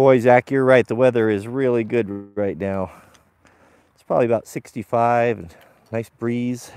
Boy, 0.00 0.18
Zach, 0.18 0.50
you're 0.50 0.64
right. 0.64 0.86
The 0.86 0.94
weather 0.94 1.28
is 1.28 1.46
really 1.46 1.84
good 1.84 2.34
right 2.34 2.56
now. 2.56 2.90
It's 3.92 4.02
probably 4.02 4.24
about 4.24 4.46
65 4.46 5.38
and 5.38 5.54
nice 5.92 6.08
breeze. 6.08 6.72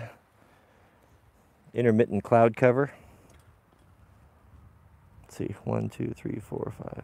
Intermittent 1.74 2.26
cloud 2.26 2.58
cover. 2.58 2.91
Let's 5.22 5.38
see, 5.38 5.56
one, 5.64 5.88
two, 5.88 6.14
three, 6.14 6.41
four, 6.41 6.74
five. 6.78 7.04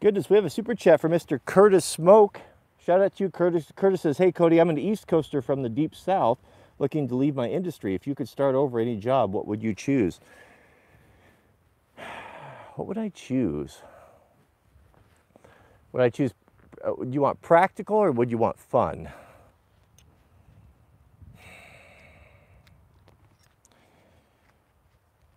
Goodness, 0.00 0.30
we 0.30 0.36
have 0.36 0.46
a 0.46 0.50
super 0.50 0.74
chat 0.74 0.98
for 0.98 1.10
Mr. 1.10 1.38
Curtis 1.44 1.84
Smoke. 1.84 2.40
Shout 2.82 3.02
out 3.02 3.16
to 3.16 3.24
you, 3.24 3.30
Curtis. 3.30 3.70
Curtis 3.76 4.00
says, 4.00 4.16
Hey, 4.16 4.32
Cody, 4.32 4.58
I'm 4.58 4.70
an 4.70 4.78
East 4.78 5.06
Coaster 5.06 5.42
from 5.42 5.62
the 5.62 5.68
deep 5.68 5.94
south 5.94 6.38
looking 6.78 7.06
to 7.08 7.14
leave 7.14 7.34
my 7.34 7.50
industry. 7.50 7.94
If 7.94 8.06
you 8.06 8.14
could 8.14 8.26
start 8.26 8.54
over 8.54 8.80
any 8.80 8.96
job, 8.96 9.34
what 9.34 9.46
would 9.46 9.62
you 9.62 9.74
choose? 9.74 10.18
What 12.76 12.86
would 12.86 12.96
I 12.96 13.10
choose? 13.10 13.82
Would 15.92 16.00
I 16.00 16.08
choose, 16.08 16.32
uh, 16.82 16.94
would 16.96 17.12
you 17.12 17.20
want 17.20 17.42
practical 17.42 17.96
or 17.96 18.10
would 18.10 18.30
you 18.30 18.38
want 18.38 18.58
fun? 18.58 19.10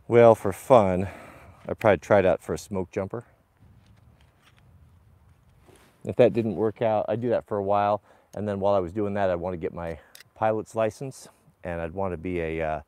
Well, 0.08 0.36
for 0.36 0.54
fun, 0.54 1.10
I'd 1.68 1.80
probably 1.80 1.98
tried 1.98 2.26
out 2.26 2.42
for 2.42 2.54
a 2.54 2.58
smoke 2.58 2.92
jumper. 2.92 3.26
If 6.06 6.16
that 6.18 6.34
didn't 6.34 6.56
work 6.56 6.82
out, 6.82 7.06
I'd 7.08 7.22
do 7.22 7.30
that 7.30 7.46
for 7.46 7.58
a 7.58 7.64
while. 7.64 8.02
And 8.36 8.48
then 8.48 8.60
while 8.60 8.74
I 8.74 8.80
was 8.80 8.92
doing 8.92 9.14
that, 9.14 9.30
I'd 9.30 9.36
want 9.36 9.54
to 9.54 9.58
get 9.58 9.74
my 9.74 10.00
pilot's 10.36 10.76
license 10.76 11.30
and 11.64 11.80
I'd 11.80 11.94
want 11.94 12.14
to 12.14 12.18
be 12.18 12.40
a, 12.40 12.62
uh, 12.62 12.82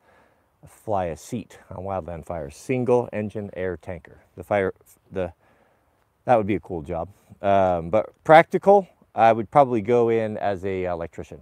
fly 0.66 1.06
a 1.06 1.16
seat 1.16 1.58
on 1.70 1.84
Wildland 1.84 2.26
Fire, 2.26 2.50
single 2.50 3.08
engine 3.12 3.50
air 3.54 3.76
tanker. 3.76 4.18
The 4.36 4.44
fire, 4.44 4.74
the 5.10 5.32
that 6.24 6.36
would 6.36 6.46
be 6.46 6.56
a 6.56 6.60
cool 6.60 6.82
job. 6.82 7.08
Um, 7.40 7.88
but 7.88 8.12
practical, 8.24 8.88
I 9.14 9.32
would 9.32 9.50
probably 9.50 9.80
go 9.80 10.08
in 10.08 10.36
as 10.38 10.64
a 10.64 10.84
electrician, 10.84 11.40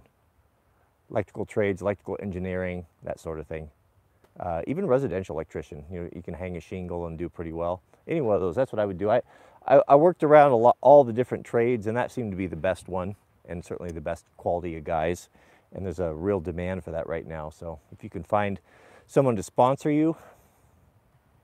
electrical 1.09 1.45
trades, 1.45 1.81
electrical 1.81 2.17
engineering, 2.21 2.85
that 3.03 3.19
sort 3.19 3.39
of 3.39 3.47
thing. 3.47 3.69
Uh, 4.39 4.61
even 4.67 4.85
residential 4.85 5.35
electrician, 5.35 5.83
you 5.91 6.01
know, 6.01 6.09
you 6.13 6.21
can 6.21 6.33
hang 6.33 6.55
a 6.55 6.59
shingle 6.59 7.07
and 7.07 7.17
do 7.17 7.27
pretty 7.27 7.51
well. 7.51 7.81
Any 8.07 8.21
one 8.21 8.35
of 8.35 8.41
those, 8.41 8.55
that's 8.55 8.71
what 8.71 8.79
I 8.79 8.85
would 8.85 8.99
do. 8.99 9.09
I, 9.09 9.21
I, 9.67 9.81
I 9.87 9.95
worked 9.95 10.23
around 10.23 10.51
a 10.51 10.55
lot, 10.55 10.77
all 10.81 11.03
the 11.03 11.13
different 11.13 11.45
trades, 11.45 11.87
and 11.87 11.97
that 11.97 12.11
seemed 12.11 12.31
to 12.31 12.37
be 12.37 12.47
the 12.47 12.55
best 12.55 12.87
one, 12.87 13.15
and 13.47 13.63
certainly 13.63 13.91
the 13.91 14.01
best 14.01 14.25
quality 14.37 14.77
of 14.77 14.83
guys. 14.83 15.29
And 15.73 15.85
there's 15.85 15.99
a 15.99 16.13
real 16.13 16.39
demand 16.39 16.83
for 16.83 16.91
that 16.91 17.07
right 17.07 17.27
now. 17.27 17.49
So 17.49 17.79
if 17.91 18.03
you 18.03 18.09
can 18.09 18.23
find 18.23 18.59
someone 19.07 19.35
to 19.35 19.43
sponsor 19.43 19.91
you, 19.91 20.15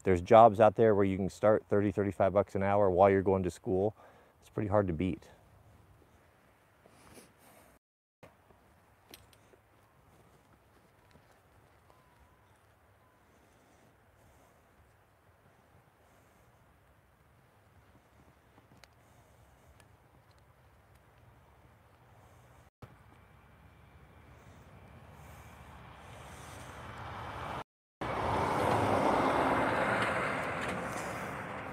there's 0.03 0.21
jobs 0.21 0.59
out 0.59 0.75
there 0.75 0.95
where 0.95 1.05
you 1.05 1.17
can 1.17 1.29
start 1.29 1.63
30, 1.69 1.91
35 1.91 2.33
bucks 2.33 2.55
an 2.55 2.63
hour 2.63 2.89
while 2.89 3.09
you're 3.09 3.21
going 3.21 3.43
to 3.43 3.51
school. 3.51 3.95
It's 4.41 4.49
pretty 4.49 4.69
hard 4.69 4.87
to 4.87 4.93
beat. 4.93 5.23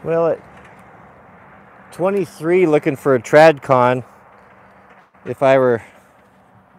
Well, 0.09 0.28
at 0.28 0.40
23, 1.93 2.64
looking 2.64 2.97
for 2.97 3.14
a 3.14 3.20
TradCon, 3.20 4.02
if 5.26 5.43
I 5.43 5.59
were 5.59 5.82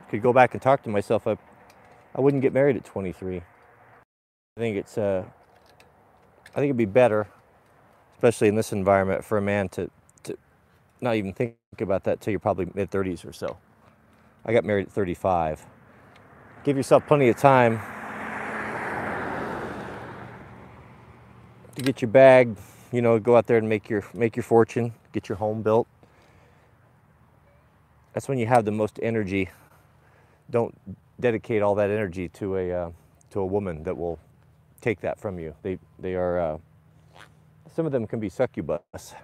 could 0.10 0.23
go 0.23 0.34
back 0.34 0.56
and 0.56 0.61
talk 0.64 0.81
to 0.81 0.89
myself, 0.89 1.27
I, 1.27 1.38
I 2.15 2.22
wouldn't 2.22 2.41
get 2.41 2.53
married 2.53 2.76
at 2.76 2.85
23. 2.85 3.38
I 3.38 3.41
think 4.57 4.77
it's 4.77 4.97
uh, 4.97 5.23
I 5.27 6.56
think 6.56 6.69
it'd 6.69 6.77
be 6.77 6.85
better, 6.85 7.27
especially 8.15 8.47
in 8.47 8.56
this 8.56 8.73
environment, 8.73 9.23
for 9.23 9.38
a 9.38 9.43
man 9.43 9.69
to, 9.69 9.91
to 10.23 10.35
not 10.99 11.14
even 11.14 11.31
think 11.31 11.53
about 11.77 12.06
that 12.06 12.22
till 12.22 12.31
you're 12.31 12.39
probably 12.39 12.72
mid 12.73 12.89
30s 12.89 13.30
or 13.30 13.31
so. 13.31 13.57
I 14.43 14.53
got 14.53 14.65
married 14.65 14.88
at 14.88 14.91
35. 14.91 15.68
Give 16.64 16.76
yourself 16.76 17.06
plenty 17.06 17.30
of 17.30 17.38
time 17.38 17.80
to 21.76 21.84
get 21.84 22.01
your 22.01 22.10
bag, 22.10 22.57
you 22.91 23.02
know, 23.02 23.20
go 23.20 23.38
out 23.38 23.48
there 23.48 23.57
and 23.57 23.70
make 23.70 23.90
your 23.90 24.03
make 24.14 24.36
your 24.36 24.44
fortune, 24.44 24.94
get 25.14 25.30
your 25.30 25.38
home 25.38 25.61
built. 25.61 25.88
That's 28.14 28.28
when 28.30 28.38
you 28.40 28.48
have 28.48 28.66
the 28.66 28.72
most 28.72 28.99
energy. 29.03 29.49
Don't 30.52 30.76
dedicate 31.20 31.61
all 31.61 31.76
that 31.76 31.90
energy 31.91 32.30
to 32.30 32.57
a 32.57 32.72
uh, 32.72 32.91
to 33.32 33.40
a 33.41 33.45
woman 33.45 33.84
that 33.84 33.98
will 33.98 34.20
take 34.82 35.02
that 35.02 35.20
from 35.20 35.40
you. 35.40 35.56
They 35.64 35.80
they 35.99 36.16
are 36.16 36.40
uh, 36.40 36.57
some 37.76 37.86
of 37.86 37.91
them 37.91 38.07
can 38.07 38.20
be 38.20 38.30
succubus. 38.30 39.16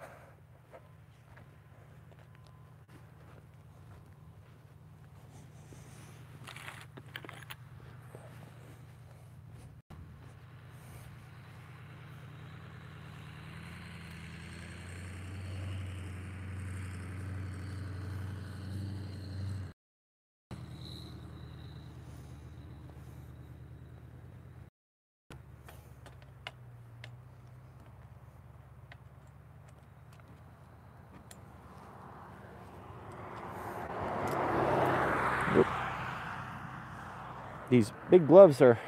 These 37.70 37.92
big 38.18 38.28
gloves 38.30 38.62
are, 38.62 38.80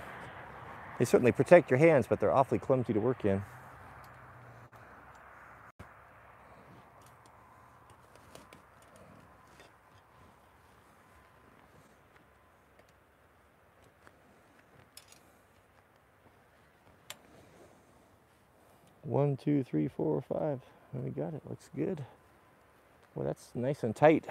they 0.98 1.04
certainly 1.04 1.34
protect 1.34 1.70
your 1.70 1.78
hands, 1.78 2.08
but 2.08 2.18
they're 2.18 2.32
awfully 2.32 2.58
clumsy 2.58 2.94
to 2.94 3.00
work 3.02 3.26
in. 3.26 3.44
One, 19.02 19.36
two, 19.36 19.62
three, 19.66 19.90
four, 19.90 20.22
five. 20.22 20.62
We 20.94 21.10
got 21.10 21.34
it. 21.34 21.42
Looks 21.50 21.70
good. 21.76 22.06
Well, 23.14 23.26
that's 23.26 23.50
nice 23.54 23.84
and 23.84 23.94
tight. 23.94 24.24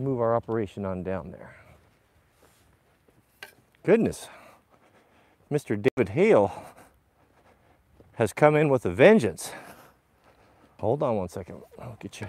Move 0.00 0.20
our 0.20 0.34
operation 0.34 0.84
on 0.84 1.02
down 1.02 1.30
there. 1.30 1.54
Goodness, 3.82 4.28
Mr. 5.50 5.80
David 5.80 6.10
Hale 6.10 6.52
has 8.14 8.32
come 8.32 8.54
in 8.56 8.68
with 8.68 8.84
a 8.84 8.90
vengeance. 8.90 9.52
Hold 10.78 11.02
on 11.02 11.16
one 11.16 11.28
second. 11.28 11.60
I'll 11.78 11.96
get 12.00 12.20
you. 12.20 12.28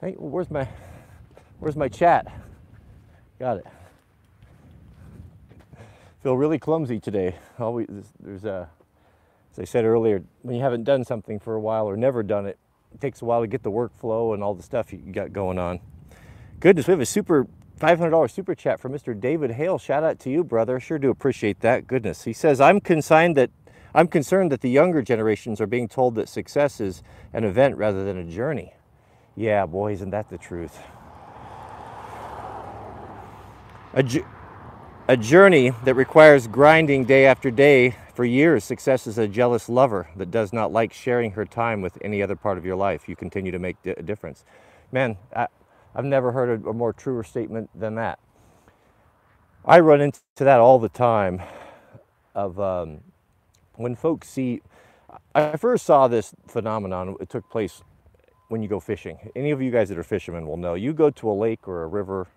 Hey, 0.00 0.14
where's 0.18 0.50
my 0.50 0.66
where's 1.58 1.76
my 1.76 1.88
chat? 1.88 2.26
Got 3.38 3.58
it. 3.58 3.66
Feel 6.22 6.36
really 6.36 6.58
clumsy 6.58 6.98
today. 7.00 7.36
Always 7.58 7.86
there's 8.18 8.44
a 8.44 8.68
as 9.52 9.58
I 9.58 9.64
said 9.64 9.84
earlier, 9.84 10.22
when 10.42 10.56
you 10.56 10.62
haven't 10.62 10.84
done 10.84 11.04
something 11.04 11.38
for 11.40 11.54
a 11.54 11.60
while 11.60 11.86
or 11.86 11.96
never 11.96 12.22
done 12.22 12.46
it, 12.46 12.58
it 12.92 13.00
takes 13.00 13.22
a 13.22 13.24
while 13.24 13.40
to 13.40 13.46
get 13.46 13.62
the 13.62 13.70
workflow 13.70 14.34
and 14.34 14.42
all 14.42 14.54
the 14.54 14.62
stuff 14.62 14.92
you 14.92 14.98
got 14.98 15.32
going 15.32 15.58
on. 15.58 15.80
Goodness, 16.60 16.86
we 16.86 16.92
have 16.92 17.00
a 17.00 17.06
super 17.06 17.46
$500 17.80 18.30
super 18.30 18.54
chat 18.54 18.78
from 18.78 18.92
Mr. 18.92 19.18
David 19.18 19.52
Hale. 19.52 19.78
Shout 19.78 20.04
out 20.04 20.18
to 20.20 20.30
you, 20.30 20.44
brother. 20.44 20.78
Sure 20.78 20.98
do 20.98 21.08
appreciate 21.10 21.60
that. 21.60 21.86
Goodness. 21.86 22.24
He 22.24 22.34
says, 22.34 22.60
I'm 22.60 22.80
concerned 22.80 23.36
that 23.36 23.50
I'm 23.94 24.06
concerned 24.06 24.52
that 24.52 24.60
the 24.60 24.70
younger 24.70 25.02
generations 25.02 25.60
are 25.60 25.66
being 25.66 25.88
told 25.88 26.14
that 26.14 26.28
success 26.28 26.80
is 26.80 27.02
an 27.32 27.42
event 27.44 27.76
rather 27.76 28.04
than 28.04 28.18
a 28.18 28.24
journey. 28.24 28.74
Yeah, 29.34 29.66
boy, 29.66 29.92
isn't 29.92 30.10
that 30.10 30.28
the 30.28 30.38
truth? 30.38 30.78
A, 33.94 34.02
ju- 34.02 34.26
a 35.08 35.16
journey 35.16 35.72
that 35.84 35.94
requires 35.94 36.46
grinding 36.46 37.04
day 37.04 37.26
after 37.26 37.50
day 37.50 37.96
for 38.14 38.24
years. 38.24 38.64
Success 38.64 39.06
is 39.06 39.18
a 39.18 39.28
jealous 39.28 39.68
lover 39.68 40.08
that 40.16 40.30
does 40.30 40.52
not 40.52 40.72
like 40.72 40.92
sharing 40.92 41.32
her 41.32 41.44
time 41.46 41.82
with 41.82 41.98
any 42.02 42.22
other 42.22 42.36
part 42.36 42.58
of 42.58 42.64
your 42.64 42.76
life. 42.76 43.08
You 43.08 43.16
continue 43.16 43.52
to 43.52 43.58
make 43.58 43.76
a 43.84 44.02
difference. 44.02 44.44
Man, 44.92 45.18
I, 45.34 45.48
I've 45.94 46.04
never 46.04 46.32
heard 46.32 46.64
a, 46.64 46.70
a 46.70 46.74
more 46.74 46.92
truer 46.92 47.24
statement 47.24 47.70
than 47.78 47.96
that. 47.96 48.18
I 49.64 49.80
run 49.80 50.00
into 50.00 50.20
that 50.38 50.60
all 50.60 50.78
the 50.78 50.88
time 50.88 51.42
of 52.34 52.60
um, 52.60 53.00
when 53.76 53.96
folks 53.96 54.28
see. 54.28 54.62
I 55.34 55.56
first 55.56 55.86
saw 55.86 56.08
this 56.08 56.34
phenomenon, 56.48 57.16
it 57.20 57.30
took 57.30 57.48
place 57.50 57.82
when 58.48 58.62
you 58.62 58.68
go 58.68 58.80
fishing. 58.80 59.30
Any 59.36 59.52
of 59.52 59.62
you 59.62 59.70
guys 59.70 59.88
that 59.90 59.98
are 59.98 60.04
fishermen 60.04 60.46
will 60.46 60.56
know. 60.56 60.74
You 60.74 60.92
go 60.92 61.10
to 61.10 61.30
a 61.30 61.34
lake 61.34 61.68
or 61.68 61.84
a 61.84 61.86
river, 61.88 62.28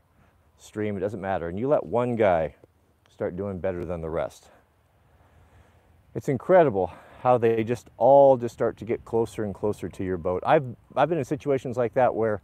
stream, 0.58 0.98
it 0.98 1.02
doesn't 1.02 1.22
matter, 1.22 1.50
and 1.50 1.60
you 1.60 1.68
let 1.68 1.86
one 1.86 2.16
guy 2.16 2.56
start 3.12 3.36
doing 3.38 3.60
better 3.60 3.86
than 3.86 4.02
the 4.02 4.10
rest. 4.10 4.50
It's 6.16 6.30
incredible 6.30 6.94
how 7.22 7.38
they 7.38 7.64
just 7.64 7.90
all 7.98 8.38
just 8.38 8.54
start 8.54 8.78
to 8.78 8.86
get 8.86 9.06
closer 9.06 9.44
and 9.44 9.56
closer 9.56 9.90
to 9.90 10.04
your 10.04 10.18
boat. 10.18 10.44
I've, 10.46 10.66
I've 10.96 11.10
been 11.10 11.18
in 11.18 11.26
situations 11.26 11.78
like 11.78 11.94
that 11.94 12.14
where 12.14 12.42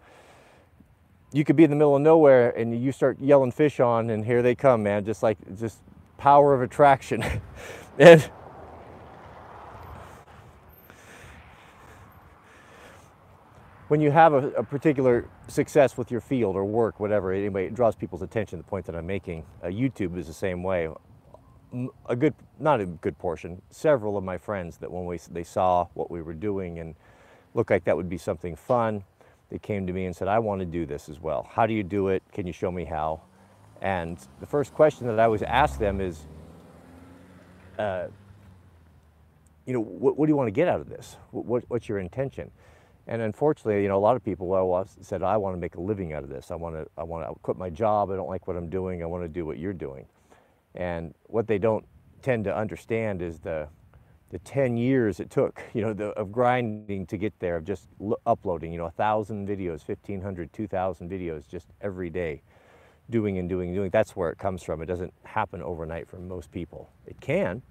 you 1.32 1.44
could 1.44 1.56
be 1.56 1.64
in 1.64 1.70
the 1.70 1.76
middle 1.76 1.96
of 1.96 2.02
nowhere 2.02 2.52
and 2.58 2.82
you 2.82 2.92
start 2.92 3.20
yelling 3.20 3.52
fish 3.52 3.80
on 3.80 4.10
and 4.10 4.26
here 4.26 4.42
they 4.42 4.56
come, 4.56 4.84
man, 4.84 5.06
just 5.06 5.22
like 5.22 5.38
just 5.60 5.80
power 6.18 6.54
of 6.54 6.62
attraction. 6.62 7.24
and 8.00 8.30
when 13.90 14.02
you 14.02 14.12
have 14.12 14.34
a, 14.34 14.50
a, 14.52 14.64
particular 14.64 15.28
success 15.48 15.98
with 15.98 16.10
your 16.10 16.22
field 16.22 16.56
or 16.56 16.64
work, 16.64 17.00
whatever, 17.00 17.34
anyway, 17.34 17.66
it 17.66 17.76
draws 17.76 17.96
people's 17.96 18.22
attention. 18.22 18.58
The 18.58 18.64
point 18.64 18.86
that 18.86 18.96
I'm 18.96 19.08
making, 19.08 19.46
uh, 19.64 19.68
YouTube 19.68 20.18
is 20.18 20.28
the 20.28 20.34
same 20.34 20.64
way. 20.64 20.90
A 22.08 22.16
good, 22.16 22.34
not 22.60 22.82
a 22.82 22.86
good 22.86 23.18
portion, 23.20 23.62
several 23.70 24.18
of 24.18 24.24
my 24.24 24.38
friends 24.38 24.78
that 24.78 24.92
when 24.92 25.06
we, 25.06 25.20
they 25.32 25.44
saw 25.44 25.88
what 25.94 26.10
we 26.10 26.22
were 26.22 26.34
doing 26.34 26.80
and 26.80 26.96
looked 27.54 27.70
like 27.70 27.84
that 27.84 27.96
would 27.96 28.10
be 28.10 28.18
something 28.18 28.56
fun, 28.56 29.04
they 29.50 29.60
came 29.60 29.86
to 29.86 29.94
me 29.94 30.06
and 30.06 30.16
said, 30.16 30.28
I 30.28 30.40
want 30.40 30.62
to 30.62 30.66
do 30.66 30.86
this 30.86 31.10
as 31.10 31.20
well. 31.20 31.48
How 31.52 31.68
do 31.68 31.74
you 31.74 31.84
do 31.84 32.08
it? 32.08 32.24
Can 32.32 32.48
you 32.48 32.54
show 32.54 32.72
me 32.72 32.86
how? 32.86 33.22
And 33.82 34.18
the 34.40 34.46
first 34.46 34.74
question 34.74 35.08
that 35.08 35.20
I 35.20 35.26
always 35.26 35.44
ask 35.44 35.80
them 35.80 36.02
is, 36.02 36.26
uh, 37.78 38.08
you 39.66 39.74
know, 39.74 39.82
what, 39.82 40.18
what, 40.18 40.26
do 40.26 40.32
you 40.32 40.36
want 40.36 40.48
to 40.48 40.52
get 40.52 40.68
out 40.68 40.82
of 40.82 40.90
this? 40.90 41.18
What, 41.32 41.64
what's 41.68 41.88
your 41.88 42.00
intention? 42.00 42.52
And 43.08 43.22
unfortunately, 43.22 43.82
you 43.82 43.88
know, 43.88 43.98
a 43.98 44.00
lot 44.00 44.16
of 44.16 44.24
people 44.24 44.48
well, 44.48 44.88
said, 45.02 45.24
I 45.24 45.38
want 45.38 45.56
to 45.56 45.60
make 45.60 45.76
a 45.76 45.82
living 45.82 46.14
out 46.14 46.24
of 46.24 46.30
this. 46.30 46.52
I 46.52 46.56
want 46.56 46.76
to, 46.76 46.88
I 46.98 47.04
want 47.04 47.28
to 47.28 47.34
quit 47.42 47.58
my 47.58 47.70
job. 47.70 48.12
I 48.12 48.16
don't 48.16 48.30
like 48.30 48.48
what 48.48 48.58
I'm 48.58 48.70
doing. 48.70 49.02
I 49.02 49.06
want 49.06 49.24
to 49.24 49.28
do 49.28 49.46
what 49.46 49.58
you're 49.58 49.74
doing. 49.74 50.06
And 50.76 51.14
what 51.24 51.48
they 51.48 51.58
don't 51.58 51.86
tend 52.22 52.44
to 52.46 52.56
understand 52.56 53.22
is 53.22 53.40
the, 53.40 53.68
the 54.30 54.40
10 54.40 54.78
years 54.78 55.20
it 55.20 55.30
took, 55.30 55.62
you 55.74 55.82
know, 55.82 55.94
the, 55.94 56.08
of 56.10 56.32
grinding 56.32 57.06
to 57.08 57.18
get 57.18 57.38
there, 57.40 57.56
of 57.56 57.66
just 57.66 57.88
uploading, 58.26 58.72
you 58.72 58.78
know, 58.78 58.86
a 58.86 58.92
thousand 58.92 59.48
videos, 59.48 59.88
1,500, 59.88 60.52
2,000 60.54 61.10
videos 61.10 61.48
just 61.48 61.68
every 61.82 62.10
day, 62.10 62.42
doing 63.10 63.38
and 63.38 63.50
doing 63.50 63.70
and 63.70 63.78
doing. 63.78 63.90
That's 63.90 64.16
where 64.16 64.30
it 64.30 64.38
comes 64.38 64.64
from. 64.64 64.82
It 64.82 64.86
doesn't 64.86 65.14
happen 65.24 65.62
overnight 65.62 66.08
for 66.08 66.18
most 66.18 66.52
people. 66.52 66.90
It 67.06 67.20
can, 67.20 67.62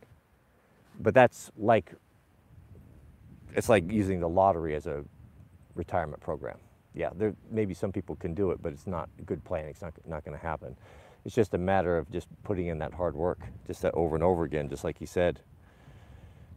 but 1.00 1.14
that's 1.14 1.50
like, 1.56 1.92
it's 3.54 3.68
like 3.68 3.90
using 3.90 4.20
the 4.20 4.28
lottery 4.28 4.74
as 4.74 4.86
a 4.86 5.04
retirement 5.74 6.20
program. 6.20 6.58
Yeah, 6.94 7.10
there 7.14 7.34
maybe 7.50 7.74
some 7.74 7.92
people 7.92 8.16
can 8.16 8.34
do 8.34 8.50
it, 8.50 8.60
but 8.60 8.72
it's 8.72 8.86
not 8.86 9.08
good 9.24 9.44
planning. 9.44 9.70
It's 9.70 9.82
not, 9.82 9.94
not 10.06 10.24
going 10.24 10.36
to 10.36 10.42
happen. 10.44 10.76
It's 11.28 11.34
just 11.34 11.52
a 11.52 11.58
matter 11.58 11.98
of 11.98 12.10
just 12.10 12.26
putting 12.42 12.68
in 12.68 12.78
that 12.78 12.94
hard 12.94 13.14
work, 13.14 13.40
just 13.66 13.82
that 13.82 13.92
over 13.92 14.14
and 14.14 14.24
over 14.24 14.44
again, 14.44 14.70
just 14.70 14.82
like 14.82 14.98
you 14.98 15.06
said 15.06 15.40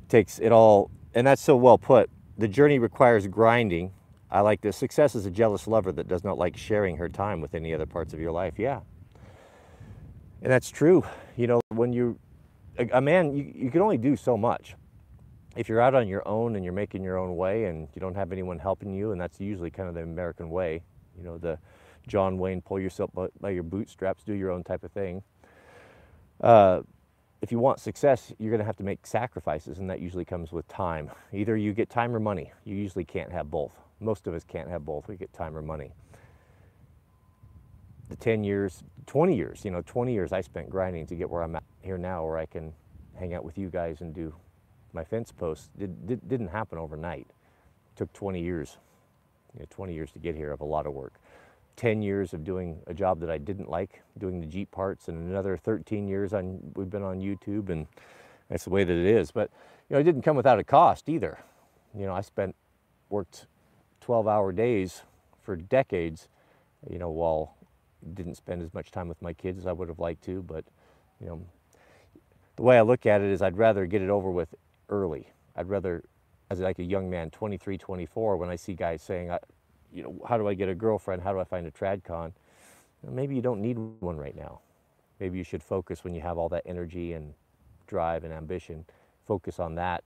takes 0.07 0.39
it 0.39 0.53
all, 0.53 0.89
and 1.13 1.27
that's 1.27 1.41
so 1.41 1.57
well 1.57 1.77
put. 1.77 2.09
The 2.37 2.47
journey 2.47 2.79
requires 2.79 3.27
grinding. 3.27 3.91
I 4.29 4.39
like 4.39 4.61
this. 4.61 4.77
Success 4.77 5.13
is 5.13 5.25
a 5.25 5.29
jealous 5.29 5.67
lover 5.67 5.91
that 5.91 6.07
does 6.07 6.23
not 6.23 6.37
like 6.37 6.55
sharing 6.55 6.95
her 6.95 7.09
time 7.09 7.41
with 7.41 7.53
any 7.53 7.73
other 7.73 7.85
parts 7.85 8.13
of 8.13 8.21
your 8.21 8.31
life. 8.31 8.53
Yeah. 8.57 8.79
And 10.41 10.49
that's 10.49 10.69
true. 10.69 11.03
You 11.35 11.47
know, 11.47 11.59
when 11.67 11.91
you, 11.91 12.17
a, 12.79 12.87
a 12.93 13.01
man, 13.01 13.35
you, 13.35 13.51
you 13.53 13.71
can 13.71 13.81
only 13.81 13.97
do 13.97 14.15
so 14.15 14.37
much. 14.37 14.75
If 15.57 15.67
you're 15.67 15.81
out 15.81 15.95
on 15.95 16.07
your 16.07 16.25
own 16.25 16.55
and 16.55 16.63
you're 16.63 16.73
making 16.73 17.03
your 17.03 17.17
own 17.17 17.35
way 17.35 17.65
and 17.65 17.89
you 17.93 17.99
don't 17.99 18.15
have 18.15 18.31
anyone 18.31 18.57
helping 18.57 18.93
you, 18.93 19.11
and 19.11 19.19
that's 19.19 19.41
usually 19.41 19.69
kind 19.69 19.89
of 19.89 19.95
the 19.95 20.03
American 20.03 20.49
way, 20.49 20.81
you 21.17 21.25
know, 21.25 21.37
the 21.37 21.59
John 22.07 22.37
Wayne, 22.37 22.61
pull 22.61 22.79
yourself 22.79 23.11
by, 23.13 23.27
by 23.39 23.49
your 23.51 23.63
bootstraps, 23.63 24.23
do 24.23 24.33
your 24.33 24.51
own 24.51 24.63
type 24.63 24.83
of 24.83 24.91
thing. 24.91 25.23
Uh, 26.41 26.81
if 27.41 27.51
you 27.51 27.59
want 27.59 27.79
success, 27.79 28.31
you're 28.37 28.51
going 28.51 28.59
to 28.59 28.65
have 28.65 28.77
to 28.77 28.83
make 28.83 29.05
sacrifices, 29.05 29.79
and 29.79 29.89
that 29.89 29.99
usually 29.99 30.25
comes 30.25 30.51
with 30.51 30.67
time. 30.67 31.09
Either 31.33 31.57
you 31.57 31.73
get 31.73 31.89
time 31.89 32.15
or 32.15 32.19
money. 32.19 32.51
You 32.65 32.75
usually 32.75 33.03
can't 33.03 33.31
have 33.31 33.49
both. 33.49 33.71
Most 33.99 34.27
of 34.27 34.33
us 34.33 34.43
can't 34.43 34.69
have 34.69 34.85
both. 34.85 35.07
We 35.07 35.15
get 35.15 35.33
time 35.33 35.57
or 35.57 35.61
money. 35.61 35.91
The 38.09 38.15
10 38.15 38.43
years, 38.43 38.83
20 39.07 39.35
years, 39.35 39.65
you 39.65 39.71
know, 39.71 39.81
20 39.85 40.13
years 40.13 40.33
I 40.33 40.41
spent 40.41 40.69
grinding 40.69 41.07
to 41.07 41.15
get 41.15 41.29
where 41.29 41.41
I'm 41.41 41.55
at 41.55 41.63
here 41.81 41.97
now, 41.97 42.25
where 42.25 42.37
I 42.37 42.45
can 42.45 42.73
hang 43.15 43.33
out 43.33 43.43
with 43.43 43.57
you 43.57 43.69
guys 43.69 44.01
and 44.01 44.13
do 44.13 44.33
my 44.93 45.03
fence 45.03 45.31
posts. 45.31 45.69
Did, 45.77 46.07
did, 46.07 46.27
didn't 46.27 46.49
happen 46.49 46.77
overnight. 46.77 47.27
It 47.27 47.95
took 47.95 48.11
20 48.13 48.41
years, 48.41 48.77
you 49.53 49.61
know, 49.61 49.65
20 49.69 49.93
years 49.93 50.11
to 50.11 50.19
get 50.19 50.35
here 50.35 50.51
of 50.51 50.61
a 50.61 50.65
lot 50.65 50.85
of 50.85 50.93
work. 50.93 51.13
10 51.81 52.03
years 52.03 52.31
of 52.35 52.43
doing 52.43 52.79
a 52.85 52.93
job 52.93 53.19
that 53.19 53.31
I 53.31 53.39
didn't 53.39 53.67
like, 53.67 54.03
doing 54.19 54.39
the 54.39 54.45
Jeep 54.45 54.69
parts, 54.69 55.07
and 55.07 55.27
another 55.27 55.57
13 55.57 56.07
years 56.07 56.31
on 56.31 56.59
we've 56.75 56.91
been 56.91 57.01
on 57.01 57.21
YouTube, 57.21 57.69
and 57.69 57.87
that's 58.49 58.65
the 58.65 58.69
way 58.69 58.83
that 58.83 58.95
it 58.95 59.07
is. 59.07 59.31
But 59.31 59.49
you 59.89 59.95
know, 59.95 59.99
it 59.99 60.03
didn't 60.03 60.21
come 60.21 60.35
without 60.35 60.59
a 60.59 60.63
cost 60.63 61.09
either. 61.09 61.39
You 61.97 62.05
know, 62.05 62.13
I 62.13 62.21
spent 62.21 62.55
worked 63.09 63.47
12-hour 64.05 64.51
days 64.51 65.01
for 65.41 65.55
decades. 65.55 66.29
You 66.87 66.99
know, 66.99 67.09
while 67.09 67.55
didn't 68.13 68.35
spend 68.35 68.61
as 68.61 68.71
much 68.75 68.91
time 68.91 69.07
with 69.07 69.19
my 69.19 69.33
kids 69.33 69.57
as 69.57 69.65
I 69.65 69.71
would 69.71 69.89
have 69.89 69.97
liked 69.97 70.23
to, 70.25 70.43
but 70.43 70.63
you 71.19 71.25
know, 71.25 71.41
the 72.57 72.61
way 72.61 72.77
I 72.77 72.81
look 72.81 73.07
at 73.07 73.21
it 73.21 73.31
is 73.31 73.41
I'd 73.41 73.57
rather 73.57 73.87
get 73.87 74.03
it 74.03 74.09
over 74.09 74.29
with 74.29 74.53
early. 74.87 75.31
I'd 75.55 75.67
rather, 75.67 76.03
as 76.51 76.59
like 76.59 76.77
a 76.77 76.83
young 76.83 77.09
man, 77.09 77.31
23, 77.31 77.79
24, 77.79 78.37
when 78.37 78.49
I 78.49 78.55
see 78.55 78.73
guys 78.73 79.01
saying, 79.01 79.31
you 79.93 80.03
know, 80.03 80.15
how 80.27 80.37
do 80.37 80.47
I 80.47 80.53
get 80.53 80.69
a 80.69 80.75
girlfriend? 80.75 81.21
How 81.21 81.33
do 81.33 81.39
I 81.39 81.43
find 81.43 81.65
a 81.67 81.71
tradcon? 81.71 82.33
Maybe 83.07 83.35
you 83.35 83.41
don't 83.41 83.61
need 83.61 83.77
one 83.99 84.17
right 84.17 84.35
now. 84.35 84.59
Maybe 85.19 85.37
you 85.37 85.43
should 85.43 85.63
focus 85.63 86.03
when 86.03 86.13
you 86.13 86.21
have 86.21 86.37
all 86.37 86.49
that 86.49 86.63
energy 86.65 87.13
and 87.13 87.33
drive 87.87 88.23
and 88.23 88.33
ambition, 88.33 88.85
focus 89.25 89.59
on 89.59 89.75
that, 89.75 90.03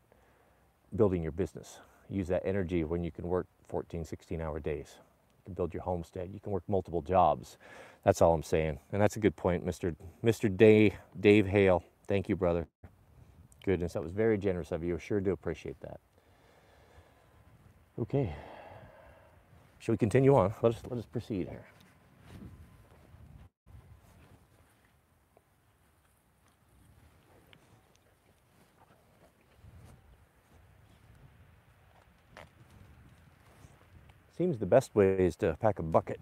building 0.95 1.21
your 1.21 1.31
business. 1.31 1.79
Use 2.09 2.27
that 2.27 2.41
energy 2.45 2.83
when 2.83 3.03
you 3.03 3.11
can 3.11 3.27
work 3.27 3.47
14, 3.67 4.03
16 4.05 4.41
hour 4.41 4.59
days. 4.59 4.95
You 4.97 5.45
can 5.45 5.53
build 5.53 5.73
your 5.73 5.83
homestead. 5.83 6.29
You 6.33 6.39
can 6.39 6.51
work 6.51 6.63
multiple 6.67 7.01
jobs. 7.01 7.57
That's 8.03 8.21
all 8.21 8.33
I'm 8.33 8.43
saying. 8.43 8.79
And 8.91 9.01
that's 9.01 9.15
a 9.15 9.19
good 9.19 9.35
point, 9.35 9.65
Mr. 9.65 9.95
Mr. 10.23 10.55
Dave, 10.55 10.93
Dave 11.19 11.47
Hale. 11.47 11.83
Thank 12.07 12.29
you, 12.29 12.35
brother. 12.35 12.67
Goodness, 13.63 13.93
that 13.93 14.03
was 14.03 14.11
very 14.11 14.37
generous 14.37 14.71
of 14.71 14.83
you. 14.83 14.95
I 14.95 14.99
sure 14.99 15.19
do 15.19 15.31
appreciate 15.31 15.79
that. 15.81 15.99
Okay. 17.99 18.33
Should 19.85 19.91
we 19.91 19.97
continue 19.97 20.35
on? 20.35 20.51
Let 20.63 20.73
us, 20.73 20.81
let 20.89 20.97
us 20.97 21.05
proceed 21.05 21.47
here. 21.47 21.63
Seems 34.35 34.57
the 34.57 34.65
best 34.65 34.95
way 34.95 35.17
is 35.19 35.35
to 35.35 35.55
pack 35.61 35.77
a 35.77 35.83
bucket. 35.83 36.19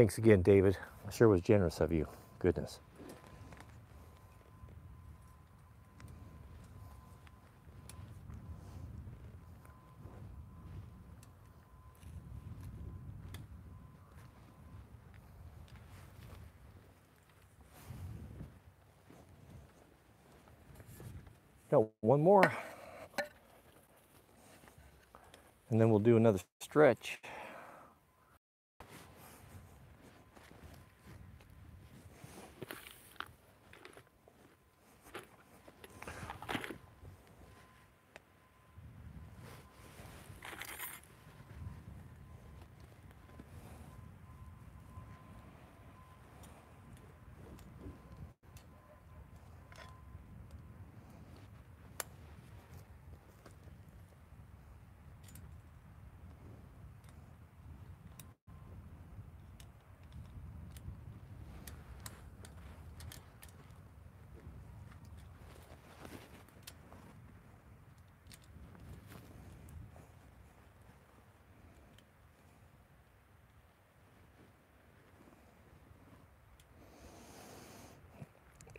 Thanks 0.00 0.16
again, 0.16 0.40
David. 0.40 0.78
I 1.06 1.10
sure 1.10 1.28
was 1.28 1.42
generous 1.42 1.78
of 1.78 1.92
you. 1.92 2.08
Goodness. 2.38 2.80
Got 21.70 21.88
one 22.00 22.22
more. 22.22 22.50
And 25.68 25.78
then 25.78 25.90
we'll 25.90 25.98
do 25.98 26.16
another 26.16 26.38
stretch. 26.58 27.20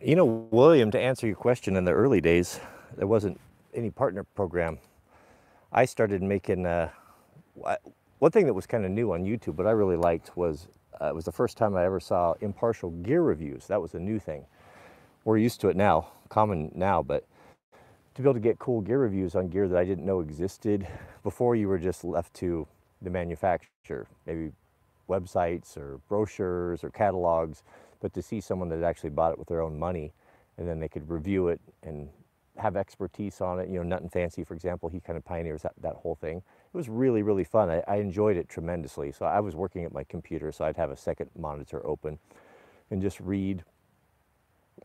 You 0.04 0.16
know, 0.16 0.48
William, 0.50 0.90
to 0.90 1.00
answer 1.00 1.28
your 1.28 1.36
question, 1.36 1.76
in 1.76 1.84
the 1.84 1.92
early 1.92 2.20
days, 2.20 2.58
there 2.96 3.06
wasn't 3.06 3.38
any 3.72 3.88
partner 3.88 4.24
program. 4.24 4.78
I 5.70 5.84
started 5.84 6.24
making 6.24 6.66
uh, 6.66 6.88
one 8.18 8.32
thing 8.32 8.46
that 8.46 8.52
was 8.52 8.66
kind 8.66 8.84
of 8.84 8.90
new 8.90 9.12
on 9.12 9.22
YouTube, 9.22 9.54
but 9.54 9.64
I 9.64 9.70
really 9.70 9.94
liked 9.94 10.36
was 10.36 10.66
uh, 11.00 11.06
it 11.06 11.14
was 11.14 11.24
the 11.24 11.30
first 11.30 11.56
time 11.56 11.76
I 11.76 11.84
ever 11.84 12.00
saw 12.00 12.34
impartial 12.40 12.90
gear 12.90 13.22
reviews. 13.22 13.68
That 13.68 13.80
was 13.80 13.94
a 13.94 14.00
new 14.00 14.18
thing. 14.18 14.44
We're 15.24 15.38
used 15.38 15.60
to 15.60 15.68
it 15.68 15.76
now, 15.76 16.08
common 16.28 16.72
now, 16.74 17.00
but 17.00 17.24
to 18.16 18.22
be 18.22 18.24
able 18.24 18.34
to 18.34 18.40
get 18.40 18.58
cool 18.58 18.80
gear 18.80 18.98
reviews 18.98 19.36
on 19.36 19.50
gear 19.50 19.68
that 19.68 19.78
I 19.78 19.84
didn't 19.84 20.04
know 20.04 20.18
existed 20.18 20.84
before 21.22 21.54
you 21.54 21.68
were 21.68 21.78
just 21.78 22.02
left 22.02 22.34
to 22.34 22.66
the 23.02 23.10
manufacturer, 23.10 24.08
maybe 24.26 24.50
websites 25.08 25.76
or 25.76 26.00
brochures 26.08 26.82
or 26.82 26.90
catalogs, 26.90 27.62
but 28.02 28.12
to 28.12 28.20
see 28.20 28.40
someone 28.40 28.68
that 28.68 28.82
actually 28.82 29.10
bought 29.10 29.32
it 29.32 29.38
with 29.38 29.48
their 29.48 29.62
own 29.62 29.78
money 29.78 30.12
and 30.58 30.68
then 30.68 30.80
they 30.80 30.88
could 30.88 31.08
review 31.08 31.48
it 31.48 31.60
and 31.82 32.08
have 32.58 32.76
expertise 32.76 33.40
on 33.40 33.58
it. 33.58 33.68
You 33.70 33.82
know, 33.82 33.96
Nutnfancy, 33.96 34.46
for 34.46 34.52
example, 34.52 34.90
he 34.90 35.00
kind 35.00 35.16
of 35.16 35.24
pioneers 35.24 35.62
that, 35.62 35.72
that 35.80 35.94
whole 35.94 36.16
thing. 36.16 36.38
It 36.38 36.76
was 36.76 36.88
really, 36.88 37.22
really 37.22 37.44
fun. 37.44 37.70
I, 37.70 37.82
I 37.88 37.96
enjoyed 37.96 38.36
it 38.36 38.48
tremendously. 38.48 39.12
So 39.12 39.24
I 39.24 39.40
was 39.40 39.54
working 39.54 39.84
at 39.84 39.92
my 39.94 40.04
computer, 40.04 40.52
so 40.52 40.64
I'd 40.64 40.76
have 40.76 40.90
a 40.90 40.96
second 40.96 41.30
monitor 41.38 41.84
open 41.86 42.18
and 42.90 43.00
just 43.00 43.20
read 43.20 43.64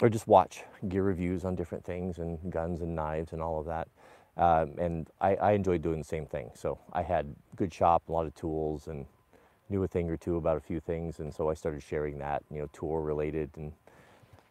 or 0.02 0.10
just 0.10 0.27
watch 0.27 0.64
gear 0.88 1.03
reviews 1.03 1.44
on 1.44 1.56
different 1.56 1.84
things 1.84 2.19
and 2.19 2.52
guns 2.52 2.81
and 2.81 2.95
knives 2.95 3.34
and 3.34 3.41
all 3.41 3.60
of 3.60 3.65
that. 3.65 3.88
Um, 4.38 4.76
and 4.77 5.10
I, 5.19 5.35
I 5.35 5.52
enjoyed 5.53 5.81
doing 5.81 5.98
the 5.98 6.06
same 6.06 6.27
thing. 6.27 6.52
So 6.53 6.77
I 6.94 7.02
had 7.02 7.35
good 7.56 7.73
shop, 7.73 8.03
a 8.07 8.11
lot 8.11 8.27
of 8.27 8.35
tools, 8.35 8.88
and 8.88 9.07
knew 9.69 9.84
a 9.84 9.88
thing 9.88 10.10
or 10.10 10.18
two 10.18 10.38
about 10.38 10.57
a 10.57 10.61
few 10.61 10.80
things. 10.80 11.19
And 11.19 11.34
so 11.34 11.49
I 11.49 11.53
started 11.53 11.84
sharing 11.84 12.19
that, 12.19 12.44
you 12.52 12.60
know, 12.60 12.68
tour 12.73 13.02
related. 13.02 13.52
And 13.56 13.73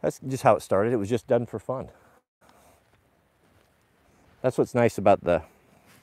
that's 0.03 0.21
just 0.27 0.43
how 0.43 0.57
it 0.57 0.63
started. 0.63 0.93
It 0.93 0.97
was 0.97 1.09
just 1.09 1.27
done 1.27 1.47
for 1.47 1.59
fun. 1.59 1.89
That's 4.43 4.59
what's 4.59 4.75
nice 4.75 4.99
about 4.99 5.25
the 5.25 5.43